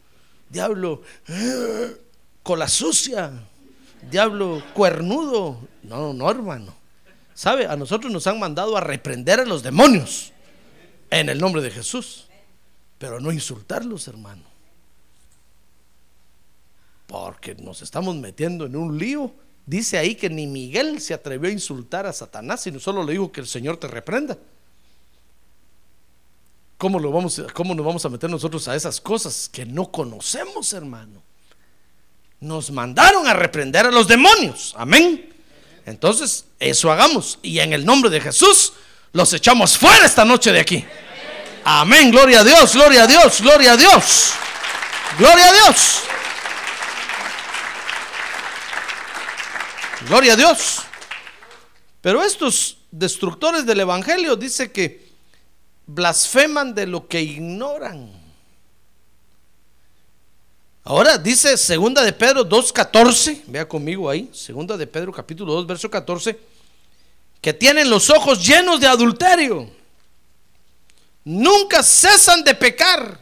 diablo, 0.51 1.03
eh, 1.29 1.97
cola 2.43 2.69
sucia 2.69 3.48
diablo 4.11 4.63
cuernudo. 4.75 5.59
No, 5.83 6.13
no, 6.13 6.31
hermano. 6.31 6.75
¿Sabe? 7.35 7.67
A 7.67 7.77
nosotros 7.77 8.13
nos 8.13 8.27
han 8.27 8.39
mandado 8.39 8.77
a 8.77 8.81
reprender 8.81 9.41
a 9.41 9.45
los 9.45 9.63
demonios 9.63 10.33
en 11.11 11.29
el 11.29 11.39
nombre 11.39 11.63
de 11.63 11.71
Jesús, 11.71 12.27
pero 12.99 13.21
no 13.21 13.31
insultarlos, 13.31 14.09
hermano. 14.09 14.43
Porque 17.07 17.55
nos 17.55 17.81
estamos 17.83 18.17
metiendo 18.17 18.67
en 18.67 18.77
un 18.77 18.99
lío. 18.99 19.33
Dice 19.67 19.99
ahí 19.99 20.15
que 20.15 20.29
ni 20.29 20.47
Miguel 20.47 21.01
se 21.01 21.15
atrevió 21.15 21.49
a 21.49 21.53
insultar 21.53 22.07
a 22.07 22.13
Satanás, 22.13 22.63
sino 22.63 22.81
solo 22.81 23.05
le 23.05 23.13
dijo 23.13 23.31
que 23.31 23.41
el 23.41 23.47
Señor 23.47 23.77
te 23.77 23.87
reprenda. 23.87 24.37
¿Cómo, 26.77 26.99
lo 26.99 27.11
vamos, 27.11 27.43
¿Cómo 27.55 27.75
nos 27.75 27.85
vamos 27.85 28.05
a 28.05 28.09
meter 28.09 28.31
nosotros 28.31 28.69
a 28.69 28.77
esas 28.77 29.01
cosas 29.01 29.49
que 29.49 29.67
no 29.67 29.91
conocemos, 29.91 30.73
hermano? 30.73 31.23
Nos 32.41 32.71
mandaron 32.71 33.27
a 33.27 33.35
reprender 33.35 33.87
a 33.87 33.91
los 33.91 34.07
demonios. 34.07 34.75
Amén. 34.77 35.35
Entonces, 35.87 36.45
eso 36.59 36.93
hagamos. 36.93 37.39
Y 37.43 37.59
en 37.61 37.73
el 37.73 37.85
nombre 37.85 38.11
de 38.11 38.21
Jesús, 38.21 38.73
los 39.13 39.33
echamos 39.33 39.77
fuera 39.77 40.07
esta 40.07 40.25
noche 40.25 40.53
de 40.53 40.61
aquí. 40.61 40.85
Amén. 41.65 42.11
Gloria 42.11 42.41
a 42.41 42.45
Dios, 42.45 42.75
gloria 42.75 43.05
a 43.05 43.07
Dios, 43.07 43.41
gloria 43.41 43.73
a 43.73 43.77
Dios. 43.77 44.33
Gloria 45.19 45.49
a 45.49 45.53
Dios. 45.53 46.03
Gloria 50.07 50.33
a 50.35 50.37
Dios. 50.37 50.83
Pero 52.01 52.23
estos 52.23 52.79
destructores 52.91 53.67
del 53.67 53.81
Evangelio 53.81 54.37
dice 54.37 54.71
que 54.71 55.09
blasfeman 55.87 56.75
de 56.75 56.87
lo 56.87 57.09
que 57.09 57.21
ignoran. 57.21 58.18
Ahora 60.89 61.19
dice 61.19 61.59
segunda 61.59 62.03
de 62.03 62.15
Pedro 62.15 62.49
2.14, 62.49 63.43
vea 63.49 63.69
conmigo 63.69 64.09
ahí, 64.09 64.31
segunda 64.33 64.75
de 64.75 64.87
Pedro 64.87 65.13
capítulo 65.13 65.53
2, 65.53 65.67
verso 65.67 65.91
14, 65.91 66.41
que 67.43 67.53
tienen 67.53 67.91
los 67.91 68.09
ojos 68.09 68.43
llenos 68.43 68.81
de 68.81 68.87
adulterio, 68.87 69.69
nunca 71.25 71.83
cesan 71.83 72.43
de 72.43 72.55
pecar. 72.55 73.21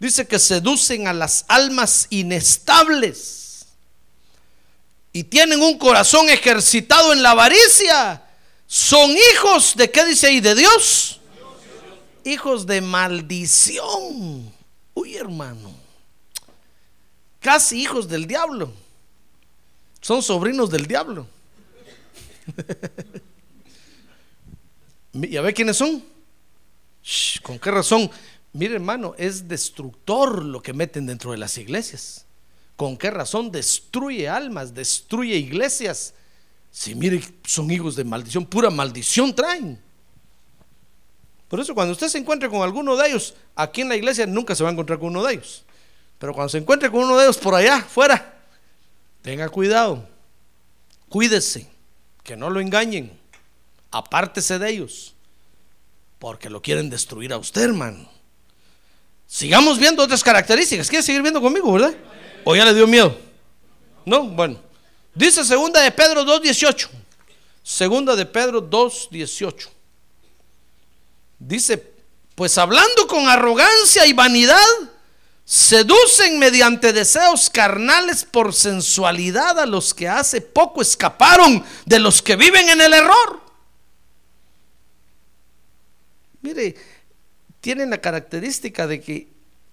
Dice 0.00 0.26
que 0.26 0.40
seducen 0.40 1.06
a 1.06 1.12
las 1.12 1.44
almas 1.46 2.08
inestables 2.10 3.66
y 5.12 5.22
tienen 5.22 5.62
un 5.62 5.78
corazón 5.78 6.28
ejercitado 6.28 7.12
en 7.12 7.22
la 7.22 7.30
avaricia. 7.30 8.20
Son 8.66 9.12
hijos 9.12 9.76
de 9.76 9.92
qué 9.92 10.04
dice 10.04 10.26
ahí 10.26 10.40
de 10.40 10.56
Dios. 10.56 11.20
Hijos 12.24 12.66
de 12.66 12.80
maldición. 12.80 14.52
Uy, 14.92 15.14
hermano. 15.14 15.75
Casi 17.46 17.80
hijos 17.80 18.08
del 18.08 18.26
diablo. 18.26 18.72
Son 20.00 20.20
sobrinos 20.20 20.68
del 20.68 20.84
diablo. 20.84 21.28
¿Ya 25.12 25.40
ve 25.42 25.54
quiénes 25.54 25.76
son? 25.76 26.02
¿Con 27.42 27.60
qué 27.60 27.70
razón? 27.70 28.10
Mire 28.52 28.74
hermano, 28.74 29.14
es 29.16 29.46
destructor 29.46 30.44
lo 30.44 30.60
que 30.60 30.72
meten 30.72 31.06
dentro 31.06 31.30
de 31.30 31.38
las 31.38 31.56
iglesias. 31.56 32.26
¿Con 32.74 32.96
qué 32.96 33.12
razón 33.12 33.52
destruye 33.52 34.28
almas, 34.28 34.74
destruye 34.74 35.36
iglesias? 35.36 36.14
Si 36.72 36.96
mire, 36.96 37.22
son 37.44 37.70
hijos 37.70 37.94
de 37.94 38.02
maldición, 38.02 38.44
pura 38.44 38.70
maldición 38.70 39.32
traen. 39.32 39.80
Por 41.46 41.60
eso 41.60 41.76
cuando 41.76 41.92
usted 41.92 42.08
se 42.08 42.18
encuentre 42.18 42.50
con 42.50 42.62
alguno 42.62 42.96
de 42.96 43.06
ellos, 43.06 43.34
aquí 43.54 43.82
en 43.82 43.88
la 43.88 43.94
iglesia 43.94 44.26
nunca 44.26 44.56
se 44.56 44.64
va 44.64 44.70
a 44.70 44.72
encontrar 44.72 44.98
con 44.98 45.10
uno 45.10 45.22
de 45.22 45.34
ellos. 45.34 45.62
Pero 46.18 46.32
cuando 46.32 46.48
se 46.48 46.58
encuentre 46.58 46.90
con 46.90 47.04
uno 47.04 47.16
de 47.16 47.24
ellos 47.24 47.38
por 47.38 47.54
allá, 47.54 47.82
fuera, 47.82 48.34
tenga 49.22 49.48
cuidado, 49.48 50.08
cuídese, 51.08 51.68
que 52.22 52.36
no 52.36 52.50
lo 52.50 52.60
engañen, 52.60 53.18
apártese 53.90 54.58
de 54.58 54.70
ellos, 54.70 55.14
porque 56.18 56.50
lo 56.50 56.62
quieren 56.62 56.90
destruir 56.90 57.32
a 57.32 57.38
usted, 57.38 57.62
hermano. 57.62 58.08
Sigamos 59.26 59.78
viendo 59.78 60.02
otras 60.02 60.22
características. 60.22 60.88
¿Quiere 60.88 61.02
seguir 61.02 61.22
viendo 61.22 61.40
conmigo, 61.40 61.72
verdad? 61.72 61.94
¿O 62.44 62.54
ya 62.54 62.64
le 62.64 62.74
dio 62.74 62.86
miedo? 62.86 63.16
No, 64.04 64.24
bueno. 64.24 64.60
Dice 65.14 65.44
segunda 65.44 65.80
de 65.80 65.90
Pedro 65.90 66.24
2.18. 66.24 66.88
Segunda 67.62 68.14
de 68.14 68.24
Pedro 68.24 68.62
2.18. 68.62 69.68
Dice, 71.38 71.92
pues 72.34 72.56
hablando 72.56 73.06
con 73.08 73.28
arrogancia 73.28 74.06
y 74.06 74.12
vanidad, 74.12 74.62
seducen 75.46 76.40
mediante 76.40 76.92
deseos 76.92 77.48
carnales 77.48 78.24
por 78.24 78.52
sensualidad 78.52 79.60
a 79.60 79.64
los 79.64 79.94
que 79.94 80.08
hace 80.08 80.40
poco 80.40 80.82
escaparon 80.82 81.64
de 81.86 82.00
los 82.00 82.20
que 82.20 82.34
viven 82.34 82.68
en 82.68 82.80
el 82.80 82.92
error. 82.92 83.40
Mire, 86.42 86.74
tienen 87.60 87.90
la 87.90 88.00
característica 88.00 88.88
de 88.88 89.00
que 89.00 89.28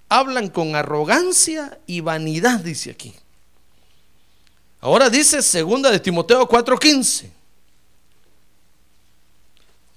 hablan 0.09 0.49
con 0.49 0.75
arrogancia 0.75 1.79
y 1.87 2.01
vanidad, 2.01 2.59
dice 2.59 2.91
aquí. 2.91 3.13
Ahora 4.79 5.09
dice 5.09 5.41
segunda 5.41 5.89
de 5.89 5.99
Timoteo 5.99 6.47
4:15. 6.47 7.31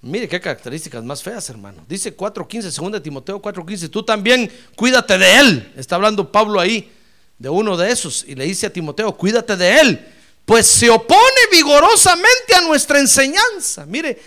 Mire 0.06 0.28
qué 0.28 0.40
características 0.40 1.02
más 1.02 1.20
feas, 1.20 1.50
hermano. 1.50 1.84
Dice 1.88 2.16
4.15, 2.16 2.70
segunda 2.70 2.98
de 2.98 3.02
Timoteo 3.02 3.42
4.15, 3.42 3.90
tú 3.90 4.04
también 4.04 4.48
cuídate 4.76 5.18
de 5.18 5.38
él. 5.40 5.72
Está 5.76 5.96
hablando 5.96 6.30
Pablo 6.30 6.60
ahí 6.60 6.92
de 7.36 7.48
uno 7.48 7.76
de 7.76 7.90
esos 7.90 8.24
y 8.24 8.36
le 8.36 8.44
dice 8.44 8.66
a 8.66 8.72
Timoteo, 8.72 9.16
cuídate 9.16 9.56
de 9.56 9.80
él, 9.80 10.14
pues 10.44 10.68
se 10.68 10.88
opone 10.90 11.40
vigorosamente 11.50 12.54
a 12.54 12.60
nuestra 12.60 13.00
enseñanza. 13.00 13.84
Mire, 13.84 14.22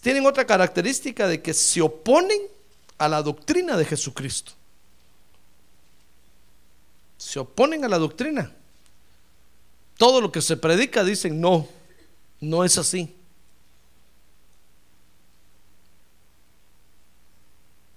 tienen 0.00 0.24
otra 0.26 0.46
característica 0.46 1.26
de 1.26 1.42
que 1.42 1.52
se 1.52 1.80
oponen 1.80 2.42
a 2.96 3.08
la 3.08 3.20
doctrina 3.20 3.76
de 3.76 3.84
Jesucristo. 3.84 4.52
Se 7.18 7.40
oponen 7.40 7.84
a 7.84 7.88
la 7.88 7.98
doctrina. 7.98 8.52
Todo 9.98 10.20
lo 10.20 10.30
que 10.30 10.40
se 10.40 10.56
predica 10.56 11.02
dicen, 11.02 11.40
no, 11.40 11.66
no 12.40 12.64
es 12.64 12.78
así. 12.78 13.12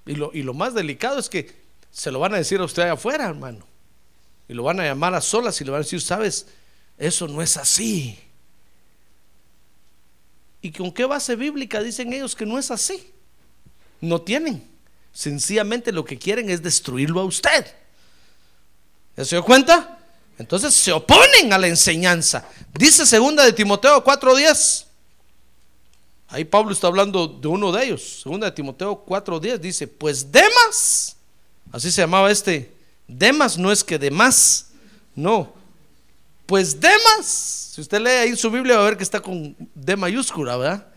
Y 0.07 0.15
lo, 0.15 0.31
y 0.33 0.41
lo 0.41 0.53
más 0.53 0.73
delicado 0.73 1.19
es 1.19 1.29
que 1.29 1.53
se 1.91 2.11
lo 2.11 2.19
van 2.19 2.33
a 2.33 2.37
decir 2.37 2.59
a 2.59 2.65
usted 2.65 2.83
allá 2.83 2.93
afuera, 2.93 3.25
hermano. 3.25 3.65
Y 4.47 4.53
lo 4.53 4.63
van 4.63 4.79
a 4.79 4.85
llamar 4.85 5.13
a 5.13 5.21
solas 5.21 5.59
y 5.59 5.65
le 5.65 5.71
van 5.71 5.81
a 5.81 5.83
decir, 5.83 6.01
sabes, 6.01 6.47
eso 6.97 7.27
no 7.27 7.41
es 7.41 7.57
así. 7.57 8.17
¿Y 10.61 10.71
con 10.71 10.91
qué 10.91 11.05
base 11.05 11.35
bíblica 11.35 11.81
dicen 11.81 12.11
ellos 12.13 12.35
que 12.35 12.45
no 12.45 12.57
es 12.57 12.71
así? 12.71 13.11
No 14.01 14.21
tienen. 14.21 14.67
Sencillamente 15.13 15.91
lo 15.91 16.05
que 16.05 16.17
quieren 16.17 16.49
es 16.49 16.61
destruirlo 16.61 17.21
a 17.21 17.25
usted. 17.25 17.65
¿Ya 19.15 19.25
se 19.25 19.35
dio 19.35 19.43
cuenta? 19.43 19.99
Entonces 20.37 20.73
se 20.73 20.91
oponen 20.91 21.51
a 21.51 21.57
la 21.57 21.67
enseñanza. 21.67 22.47
Dice 22.73 23.05
segunda 23.05 23.43
de 23.43 23.53
Timoteo 23.53 24.03
4:10. 24.03 24.86
Ahí 26.29 26.43
Pablo 26.43 26.73
está 26.73 26.87
hablando 26.87 27.27
de 27.27 27.47
uno 27.47 27.71
de 27.71 27.85
ellos. 27.85 28.21
Segunda 28.23 28.47
de 28.47 28.51
Timoteo 28.51 29.03
4:10 29.05 29.59
dice, 29.59 29.87
pues 29.87 30.31
Demas, 30.31 31.15
así 31.71 31.91
se 31.91 32.01
llamaba 32.01 32.29
este, 32.31 32.73
Demas 33.07 33.57
no 33.57 33.71
es 33.71 33.83
que 33.83 33.97
Demas, 33.97 34.69
no. 35.15 35.53
Pues 36.45 36.79
Demas, 36.79 37.25
si 37.73 37.81
usted 37.81 37.99
lee 38.01 38.09
ahí 38.09 38.35
su 38.35 38.51
Biblia 38.51 38.77
va 38.77 38.83
a 38.83 38.89
ver 38.89 38.97
que 38.97 39.03
está 39.03 39.19
con 39.21 39.55
D 39.75 39.95
mayúscula, 39.95 40.57
¿verdad? 40.57 40.87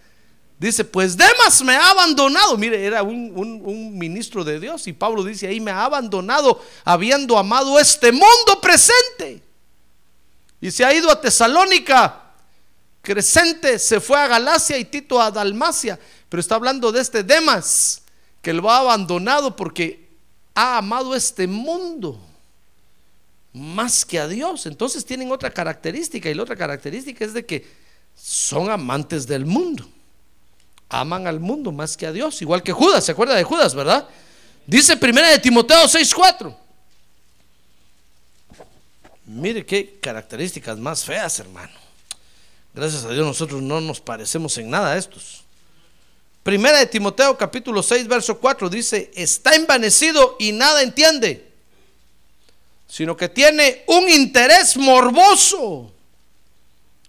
Dice, 0.58 0.84
pues 0.84 1.16
Demas 1.16 1.62
me 1.62 1.74
ha 1.74 1.90
abandonado. 1.90 2.56
Mire, 2.58 2.84
era 2.84 3.02
un, 3.02 3.32
un, 3.34 3.96
ministro 3.96 4.44
de 4.44 4.60
Dios 4.60 4.86
y 4.86 4.92
Pablo 4.92 5.24
dice 5.24 5.46
ahí, 5.46 5.58
me 5.58 5.70
ha 5.70 5.86
abandonado 5.86 6.62
habiendo 6.84 7.38
amado 7.38 7.78
este 7.80 8.12
mundo 8.12 8.60
presente. 8.60 9.42
Y 10.60 10.70
se 10.70 10.84
ha 10.84 10.92
ido 10.92 11.10
a 11.10 11.18
Tesalónica 11.18 12.19
Crescente 13.03 13.78
se 13.78 14.01
fue 14.01 14.18
a 14.18 14.28
Galacia 14.28 14.76
y 14.78 14.84
Tito 14.84 15.20
a 15.20 15.30
Dalmacia, 15.30 15.98
pero 16.28 16.40
está 16.40 16.57
hablando 16.57 16.92
de 16.92 17.01
este 17.01 17.22
Demas, 17.22 18.03
que 18.42 18.53
lo 18.53 18.70
ha 18.70 18.78
abandonado 18.78 19.57
porque 19.57 20.09
ha 20.55 20.78
amado 20.78 21.14
este 21.14 21.46
mundo 21.46 22.20
más 23.53 24.05
que 24.05 24.18
a 24.18 24.28
Dios. 24.28 24.66
Entonces 24.66 25.05
tienen 25.05 25.32
otra 25.32 25.51
característica 25.51 26.28
y 26.28 26.34
la 26.34 26.42
otra 26.42 26.57
característica 26.57 27.24
es 27.24 27.32
de 27.32 27.46
que 27.46 27.66
son 28.14 28.70
amantes 28.70 29.26
del 29.26 29.46
mundo. 29.46 29.88
Aman 30.88 31.26
al 31.26 31.40
mundo 31.40 31.72
más 31.72 31.96
que 31.96 32.07
a 32.07 32.12
Dios, 32.12 32.42
igual 32.42 32.62
que 32.62 32.72
Judas, 32.72 33.05
¿se 33.05 33.12
acuerda 33.12 33.34
de 33.34 33.44
Judas, 33.44 33.74
verdad? 33.74 34.09
Dice 34.66 34.96
primera 34.96 35.30
de 35.30 35.38
Timoteo 35.38 35.86
6:4. 35.86 36.55
Mire 39.26 39.64
qué 39.64 39.98
características 40.01 40.78
más 40.78 41.05
feas, 41.05 41.38
hermano. 41.38 41.89
Gracias 42.72 43.04
a 43.04 43.10
Dios 43.10 43.26
nosotros 43.26 43.60
no 43.60 43.80
nos 43.80 44.00
parecemos 44.00 44.56
en 44.58 44.70
nada 44.70 44.92
a 44.92 44.96
estos. 44.96 45.42
Primera 46.42 46.78
de 46.78 46.86
Timoteo 46.86 47.36
capítulo 47.36 47.82
6 47.82 48.06
verso 48.06 48.38
4 48.38 48.70
dice, 48.70 49.10
está 49.14 49.54
envanecido 49.54 50.36
y 50.38 50.52
nada 50.52 50.82
entiende, 50.82 51.50
sino 52.88 53.16
que 53.16 53.28
tiene 53.28 53.84
un 53.88 54.08
interés 54.08 54.76
morboso 54.76 55.92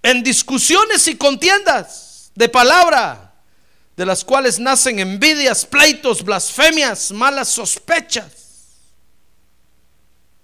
en 0.04 0.24
discusiones 0.24 1.08
y 1.08 1.16
contiendas 1.16 2.32
de 2.36 2.50
palabra, 2.50 3.34
de 3.96 4.06
las 4.06 4.26
cuales 4.26 4.60
nacen 4.60 5.00
envidias, 5.00 5.66
pleitos, 5.66 6.24
blasfemias, 6.24 7.12
malas 7.12 7.50
sospechas. 7.50 8.32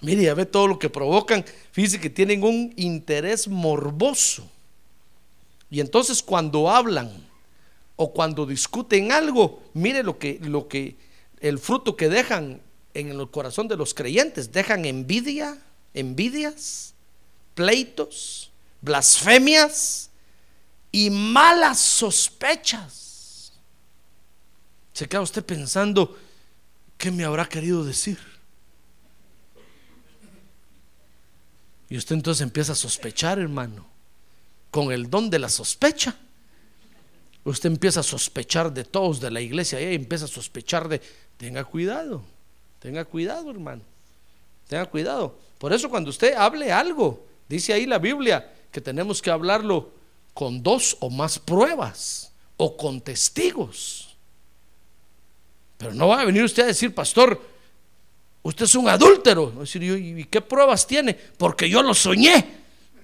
Mire, 0.02 0.24
ya 0.24 0.36
ve 0.36 0.46
todo 0.46 0.68
lo 0.68 0.78
que 0.78 0.90
provocan. 0.90 1.44
Fíjese 1.72 2.00
que 2.00 2.10
tienen 2.10 2.44
un 2.44 2.72
interés 2.78 3.48
morboso. 3.48 4.48
Y 5.70 5.80
entonces 5.82 6.24
cuando 6.24 6.70
hablan 6.70 7.28
o 7.96 8.14
cuando 8.14 8.46
discuten 8.46 9.12
algo, 9.12 9.64
mire 9.74 10.04
lo 10.04 10.18
que, 10.18 10.40
lo 10.42 10.68
que, 10.68 10.98
el 11.40 11.60
fruto 11.60 11.96
que 11.96 12.10
dejan 12.10 12.62
en 12.94 13.10
el 13.10 13.30
corazón 13.30 13.68
de 13.68 13.76
los 13.76 13.94
creyentes, 13.94 14.52
dejan 14.52 14.86
envidia, 14.86 15.62
envidias, 15.94 16.94
pleitos, 17.54 18.52
blasfemias 18.82 20.10
y 20.92 21.10
malas 21.10 21.80
sospechas. 21.80 23.54
Se 24.94 25.08
queda 25.08 25.22
usted 25.22 25.44
pensando, 25.44 26.18
¿qué 26.98 27.12
me 27.12 27.26
habrá 27.26 27.48
querido 27.48 27.84
decir? 27.84 28.20
Y 31.90 31.98
usted 31.98 32.16
entonces 32.16 32.42
empieza 32.42 32.72
a 32.72 32.76
sospechar, 32.76 33.40
hermano 33.40 33.97
con 34.78 34.92
el 34.92 35.10
don 35.10 35.28
de 35.32 35.40
la 35.40 35.50
sospecha. 35.50 36.16
Usted 37.44 37.68
empieza 37.68 38.02
a 38.02 38.04
sospechar 38.04 38.72
de 38.72 38.84
todos 38.84 39.20
de 39.20 39.32
la 39.32 39.42
iglesia 39.42 39.82
y 39.82 39.96
empieza 39.96 40.26
a 40.26 40.28
sospechar 40.28 40.88
de, 40.88 41.02
tenga 41.36 41.64
cuidado, 41.64 42.22
tenga 42.78 43.04
cuidado 43.04 43.50
hermano, 43.50 43.82
tenga 44.68 44.86
cuidado. 44.86 45.36
Por 45.58 45.74
eso 45.74 45.90
cuando 45.90 46.12
usted 46.12 46.36
hable 46.36 46.72
algo, 46.72 47.26
dice 47.50 47.74
ahí 47.74 47.88
la 47.88 47.98
Biblia 47.98 48.54
que 48.72 48.80
tenemos 48.80 49.20
que 49.20 49.32
hablarlo 49.32 49.90
con 50.36 50.62
dos 50.62 50.96
o 51.00 51.10
más 51.10 51.40
pruebas 51.40 52.32
o 52.58 52.78
con 52.78 53.02
testigos. 53.02 54.16
Pero 55.80 55.92
no 55.92 56.10
va 56.10 56.22
a 56.22 56.26
venir 56.26 56.44
usted 56.44 56.62
a 56.62 56.68
decir, 56.68 56.94
pastor, 56.94 57.42
usted 58.44 58.66
es 58.66 58.76
un 58.76 58.88
adúltero. 58.88 59.50
decir, 59.54 59.82
¿y 59.82 60.24
qué 60.26 60.40
pruebas 60.40 60.86
tiene? 60.86 61.16
Porque 61.16 61.68
yo 61.68 61.82
lo 61.82 61.96
soñé. 61.96 62.46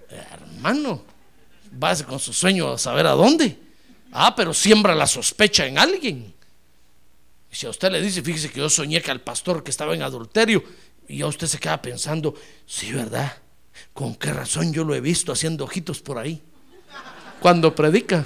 Hermano, 0.08 1.13
vas 1.78 2.04
con 2.04 2.20
su 2.20 2.34
sueño 2.34 2.72
a 2.72 2.78
saber 2.78 3.08
a 3.08 3.12
dónde. 3.12 3.58
Ah, 4.12 4.36
pero 4.36 4.54
siembra 4.54 4.94
la 4.96 5.08
sospecha 5.08 5.66
en 5.66 5.78
alguien. 5.78 6.34
Y 7.52 7.56
si 7.56 7.66
a 7.66 7.70
usted 7.70 7.92
le 7.92 8.02
dice, 8.02 8.22
fíjese 8.22 8.50
que 8.52 8.60
yo 8.60 8.70
soñé 8.70 9.02
que 9.02 9.12
al 9.12 9.22
pastor 9.22 9.64
que 9.64 9.72
estaba 9.72 9.94
en 9.94 10.02
adulterio, 10.02 10.64
Y 11.08 11.18
ya 11.18 11.28
usted 11.28 11.48
se 11.48 11.60
queda 11.60 11.82
pensando, 11.82 12.34
sí, 12.66 12.94
¿verdad? 12.94 13.38
¿Con 13.94 14.16
qué 14.16 14.32
razón 14.32 14.72
yo 14.72 14.84
lo 14.86 14.96
he 14.96 15.02
visto 15.02 15.32
haciendo 15.32 15.66
ojitos 15.66 16.00
por 16.00 16.18
ahí? 16.18 16.42
Cuando 17.42 17.76
predica. 17.76 18.26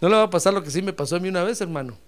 No 0.00 0.08
le 0.08 0.16
va 0.16 0.22
a 0.24 0.30
pasar 0.30 0.54
lo 0.54 0.62
que 0.62 0.70
sí 0.70 0.82
me 0.82 0.92
pasó 0.92 1.16
a 1.16 1.18
mí 1.18 1.28
una 1.28 1.42
vez, 1.42 1.60
hermano. 1.60 1.98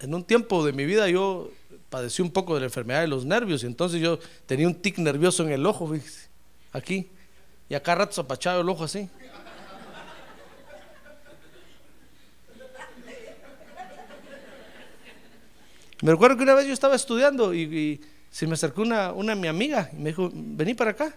En 0.00 0.14
un 0.14 0.22
tiempo 0.22 0.64
de 0.64 0.72
mi 0.72 0.84
vida 0.84 1.08
yo 1.08 1.50
padecí 1.88 2.20
un 2.22 2.30
poco 2.30 2.54
de 2.54 2.60
la 2.60 2.66
enfermedad 2.66 3.00
de 3.00 3.08
los 3.08 3.24
nervios 3.24 3.62
y 3.62 3.66
entonces 3.66 4.00
yo 4.00 4.18
tenía 4.46 4.66
un 4.66 4.74
tic 4.74 4.98
nervioso 4.98 5.42
en 5.42 5.52
el 5.52 5.64
ojo, 5.64 5.88
fíjese, 5.88 6.28
aquí. 6.74 7.08
Y 7.70 7.74
acá 7.74 7.94
rato 7.94 8.12
zapachado 8.12 8.60
el 8.60 8.68
ojo 8.68 8.84
así. 8.84 9.08
Me 16.02 16.10
recuerdo 16.10 16.36
que 16.36 16.42
una 16.42 16.54
vez 16.54 16.66
yo 16.66 16.74
estaba 16.74 16.94
estudiando 16.94 17.54
y, 17.54 17.98
se 18.30 18.46
me 18.48 18.54
acercó 18.54 18.82
una, 18.82 19.12
una 19.12 19.36
mi 19.36 19.46
amiga 19.46 19.88
y 19.92 19.96
me 19.96 20.10
dijo, 20.10 20.28
vení 20.34 20.74
para 20.74 20.90
acá. 20.90 21.16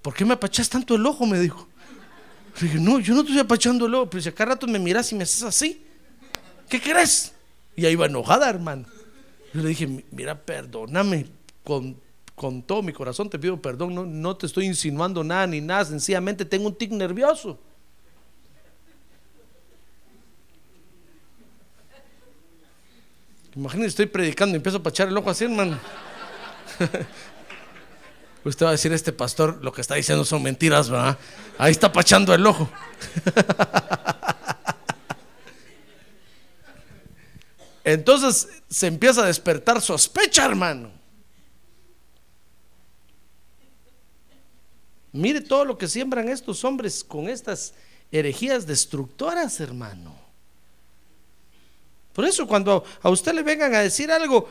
¿Por 0.00 0.14
qué 0.14 0.24
me 0.24 0.34
apachas 0.34 0.68
tanto 0.70 0.94
el 0.94 1.04
ojo? 1.04 1.26
Me 1.26 1.38
dijo. 1.38 1.68
Le 2.60 2.68
dije, 2.68 2.78
no, 2.80 3.00
yo 3.00 3.14
no 3.14 3.20
estoy 3.20 3.38
apachando 3.40 3.86
el 3.86 3.94
ojo, 3.94 4.08
pero 4.08 4.22
si 4.22 4.28
acá 4.28 4.44
rato 4.44 4.66
me 4.66 4.78
miras 4.78 5.10
y 5.10 5.16
me 5.16 5.24
haces 5.24 5.42
así, 5.42 5.84
¿qué 6.68 6.80
crees? 6.80 7.32
Y 7.74 7.84
ahí 7.86 7.92
iba 7.92 8.06
enojada, 8.06 8.48
hermano. 8.48 8.86
Yo 9.52 9.62
le 9.62 9.68
dije, 9.68 10.04
mira, 10.10 10.38
perdóname, 10.40 11.26
con, 11.64 11.96
con 12.42 12.60
todo 12.60 12.82
mi 12.82 12.92
corazón 12.92 13.30
te 13.30 13.38
pido 13.38 13.62
perdón, 13.62 13.94
no, 13.94 14.04
no 14.04 14.36
te 14.36 14.46
estoy 14.46 14.66
insinuando 14.66 15.22
nada 15.22 15.46
ni 15.46 15.60
nada, 15.60 15.84
sencillamente 15.84 16.44
tengo 16.44 16.66
un 16.66 16.74
tic 16.74 16.90
nervioso. 16.90 17.56
Imagínense, 23.54 23.90
estoy 23.90 24.06
predicando 24.06 24.54
y 24.54 24.56
empiezo 24.56 24.78
a 24.78 24.82
pachar 24.82 25.06
el 25.06 25.16
ojo 25.16 25.30
así, 25.30 25.44
hermano. 25.44 25.78
Usted 28.44 28.66
va 28.66 28.70
a 28.70 28.72
decir, 28.72 28.92
este 28.92 29.12
pastor 29.12 29.62
lo 29.62 29.72
que 29.72 29.82
está 29.82 29.94
diciendo 29.94 30.24
son 30.24 30.42
mentiras, 30.42 30.90
¿verdad? 30.90 31.16
Ahí 31.58 31.70
está 31.70 31.92
pachando 31.92 32.34
el 32.34 32.44
ojo. 32.44 32.68
Entonces 37.84 38.48
se 38.68 38.88
empieza 38.88 39.22
a 39.22 39.26
despertar 39.26 39.80
sospecha, 39.80 40.44
hermano. 40.44 41.01
Mire 45.12 45.42
todo 45.42 45.64
lo 45.64 45.76
que 45.76 45.88
siembran 45.88 46.28
estos 46.28 46.64
hombres 46.64 47.04
con 47.04 47.28
estas 47.28 47.74
herejías 48.10 48.66
destructoras, 48.66 49.60
hermano. 49.60 50.14
Por 52.12 52.24
eso 52.24 52.46
cuando 52.46 52.84
a 53.02 53.10
usted 53.10 53.34
le 53.34 53.42
vengan 53.42 53.74
a 53.74 53.80
decir 53.80 54.10
algo, 54.10 54.48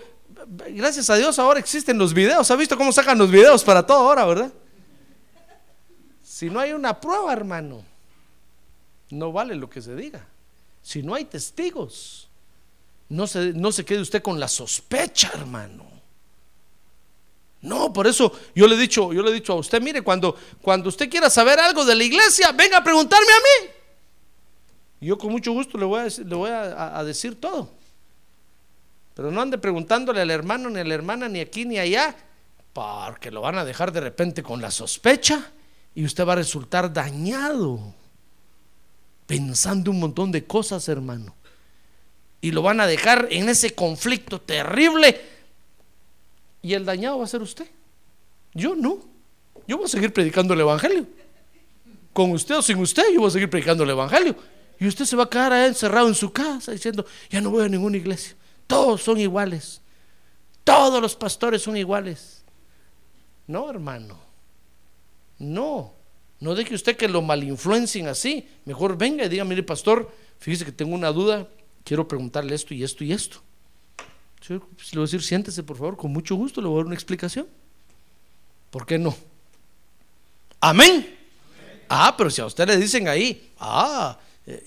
gracias 0.70 1.10
a 1.10 1.16
Dios 1.16 1.38
ahora 1.40 1.60
existen 1.60 1.98
los 1.98 2.14
videos. 2.14 2.50
¿Ha 2.50 2.56
visto 2.56 2.78
cómo 2.78 2.92
sacan 2.92 3.18
los 3.18 3.30
videos 3.30 3.64
para 3.64 3.86
todo 3.86 3.98
ahora, 3.98 4.26
verdad? 4.26 4.52
Si 6.24 6.50
no 6.50 6.60
hay 6.60 6.74
una 6.74 7.00
prueba, 7.00 7.32
hermano, 7.34 7.84
no 9.12 9.32
vale 9.32 9.56
lo 9.56 9.70
que 9.70 9.82
se 9.82 9.96
diga. 9.96 10.26
Si 10.82 11.04
no 11.04 11.14
hay 11.14 11.26
testigos, 11.26 12.30
no 13.10 13.28
se, 13.28 13.54
no 13.54 13.72
se 13.72 13.86
quede 13.86 14.02
usted 14.02 14.24
con 14.24 14.40
la 14.40 14.48
sospecha, 14.48 15.32
hermano. 15.36 16.01
No, 17.62 17.94
por 17.94 18.08
eso 18.08 18.32
yo 18.56 18.68
le 18.68 18.76
he 18.76 18.78
dicho, 18.78 19.14
yo 19.14 19.22
le 19.22 19.30
he 19.30 19.34
dicho 19.34 19.54
a 19.54 19.58
usted, 19.58 19.82
mire, 19.82 20.02
cuando, 20.02 20.36
cuando 20.62 20.90
usted 20.90 21.10
quiera 21.10 21.30
saber 21.30 21.60
algo 21.60 21.86
de 21.86 21.96
la 21.96 22.04
iglesia, 22.04 22.52
venga 22.52 22.78
a 22.78 22.84
preguntarme 22.84 23.32
a 23.32 23.38
mí. 23.38 23.70
Yo 25.02 25.18
con 25.18 25.32
mucho 25.32 25.52
gusto 25.52 25.78
le 25.78 25.86
voy, 25.86 26.02
a, 26.02 26.06
le 26.06 26.36
voy 26.36 26.50
a, 26.52 27.04
decir 27.04 27.40
todo. 27.40 27.72
Pero 29.16 29.32
no 29.32 29.42
ande 29.42 29.58
preguntándole 29.58 30.22
al 30.22 30.32
hermano, 30.32 30.70
ni 30.70 30.80
a 30.80 30.84
la 30.84 30.94
hermana, 30.94 31.28
ni 31.28 31.40
aquí, 31.40 31.66
ni 31.66 31.78
allá, 31.78 32.16
porque 32.74 33.30
lo 33.30 33.42
van 33.42 33.58
a 33.58 33.66
dejar 33.66 33.92
de 33.92 34.00
repente 34.00 34.42
con 34.42 34.62
la 34.62 34.72
sospecha 34.72 35.52
y 35.94 36.06
usted 36.06 36.26
va 36.26 36.34
a 36.34 36.38
resultar 36.38 36.94
dañado, 36.94 37.94
pensando 39.28 39.92
un 39.92 40.00
montón 40.00 40.32
de 40.32 40.46
cosas, 40.46 40.88
hermano. 40.88 41.36
Y 42.40 42.52
lo 42.52 42.62
van 42.62 42.80
a 42.80 42.88
dejar 42.88 43.28
en 43.32 43.50
ese 43.50 43.76
conflicto 43.76 44.40
terrible. 44.42 45.20
Y 46.62 46.74
el 46.74 46.86
dañado 46.86 47.18
va 47.20 47.26
a 47.26 47.28
ser 47.28 47.42
usted. 47.42 47.68
Yo 48.54 48.76
no. 48.76 49.00
Yo 49.68 49.78
voy 49.78 49.86
a 49.86 49.90
seguir 49.90 50.14
predicando 50.14 50.54
el 50.54 50.60
Evangelio. 50.60 51.08
Con 52.14 52.32
usted 52.32 52.58
o 52.58 52.62
sin 52.62 52.78
usted, 52.80 53.04
yo 53.14 53.22
voy 53.22 53.30
a 53.30 53.32
seguir 53.32 53.50
predicando 53.50 53.84
el 53.84 53.90
Evangelio. 53.90 54.36
Y 54.80 54.88
usted 54.88 55.06
se 55.06 55.16
va 55.16 55.24
a 55.24 55.30
quedar 55.30 55.54
ahí 55.54 55.68
encerrado 55.68 56.08
en 56.08 56.16
su 56.16 56.32
casa 56.32 56.72
diciendo, 56.72 57.06
ya 57.30 57.40
no 57.40 57.52
voy 57.52 57.66
a 57.66 57.70
ninguna 57.70 57.98
iglesia. 57.98 58.36
Todos 58.68 59.04
son 59.04 59.20
iguales. 59.20 59.82
Todos 60.64 61.02
los 61.02 61.16
pastores 61.16 61.62
son 61.62 61.78
iguales. 61.78 62.44
No, 63.48 63.70
hermano. 63.70 64.20
No. 65.38 65.94
No 66.40 66.56
deje 66.56 66.74
usted 66.74 66.98
que 66.98 67.08
lo 67.08 67.22
malinfluencien 67.22 68.08
así. 68.08 68.48
Mejor 68.66 68.98
venga 68.98 69.26
y 69.26 69.30
diga, 69.30 69.44
mire, 69.44 69.64
pastor, 69.64 70.12
fíjese 70.40 70.66
que 70.66 70.72
tengo 70.72 70.96
una 70.96 71.12
duda. 71.12 71.48
Quiero 71.84 72.08
preguntarle 72.08 72.56
esto 72.56 72.74
y 72.74 72.84
esto 72.84 73.04
y 73.04 73.14
esto. 73.14 73.42
Le 74.50 74.58
voy 74.58 75.00
a 75.00 75.02
decir, 75.02 75.22
siéntese 75.22 75.64
por 75.64 75.78
favor, 75.78 75.98
con 75.98 76.12
mucho 76.12 76.36
gusto 76.36 76.62
le 76.62 76.68
voy 76.68 76.76
a 76.76 76.80
dar 76.80 76.86
una 76.88 76.96
explicación. 76.96 77.48
¿Por 78.70 78.86
qué 78.86 78.98
no? 78.98 79.16
Amén. 80.60 81.18
Ah, 81.90 82.16
pero 82.18 82.30
si 82.30 82.42
a 82.42 82.46
usted 82.46 82.68
le 82.68 82.78
dicen 82.78 83.08
ahí, 83.08 83.52
ah, 83.60 84.18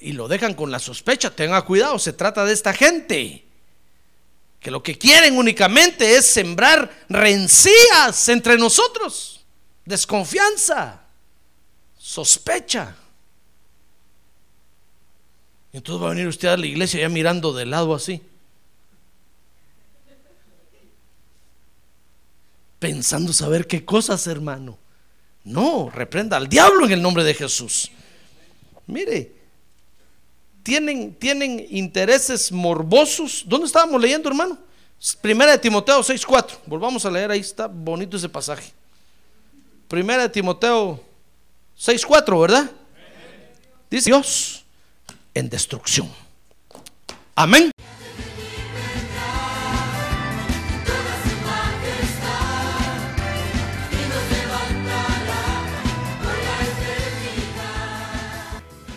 y 0.01 0.13
lo 0.13 0.29
dejan 0.29 0.55
con 0.55 0.71
la 0.71 0.79
sospecha, 0.79 1.35
tenga 1.35 1.63
cuidado, 1.63 1.99
se 1.99 2.13
trata 2.13 2.45
de 2.45 2.53
esta 2.53 2.73
gente 2.73 3.45
que 4.61 4.71
lo 4.71 4.83
que 4.83 4.97
quieren 4.97 5.37
únicamente 5.37 6.17
es 6.17 6.27
sembrar 6.27 6.91
rencillas 7.09 8.29
entre 8.29 8.57
nosotros, 8.57 9.45
desconfianza, 9.85 11.03
sospecha. 11.99 12.97
Entonces 15.73 16.03
va 16.03 16.07
a 16.07 16.15
venir 16.15 16.29
usted 16.29 16.49
a 16.49 16.57
la 16.57 16.67
iglesia 16.67 17.01
ya 17.01 17.09
mirando 17.09 17.53
de 17.53 17.67
lado 17.67 17.95
así. 17.95 18.23
Pensando 22.85 23.33
saber 23.33 23.67
qué 23.67 23.83
cosas, 23.83 24.27
hermano. 24.27 24.77
No, 25.43 25.89
reprenda 25.89 26.37
al 26.37 26.51
diablo 26.51 26.85
en 26.85 26.93
el 26.93 27.01
nombre 27.01 27.25
de 27.25 27.33
Jesús. 27.33 27.91
Mire, 28.87 29.33
tienen, 30.63 31.15
tienen 31.15 31.67
intereses 31.71 32.53
morbosos. 32.53 33.43
¿Dónde 33.47 33.69
estábamos 33.69 33.99
leyendo, 33.99 34.29
hermano? 34.29 34.59
Primera 35.23 35.53
de 35.53 35.59
Timoteo 35.61 36.01
6.4. 36.01 36.59
Volvamos 36.67 37.07
a 37.07 37.11
leer, 37.11 37.31
ahí 37.31 37.41
está 37.41 37.69
bonito 37.69 38.19
ese 38.19 38.29
pasaje. 38.29 38.71
Primera 39.89 40.25
de 40.25 40.29
Timoteo 40.29 41.03
6.4, 41.81 42.39
¿verdad? 42.39 42.71
Dice 43.91 44.11
Dios 44.11 44.63
en 45.33 45.49
destrucción. 45.49 46.13
Amén. 47.35 47.71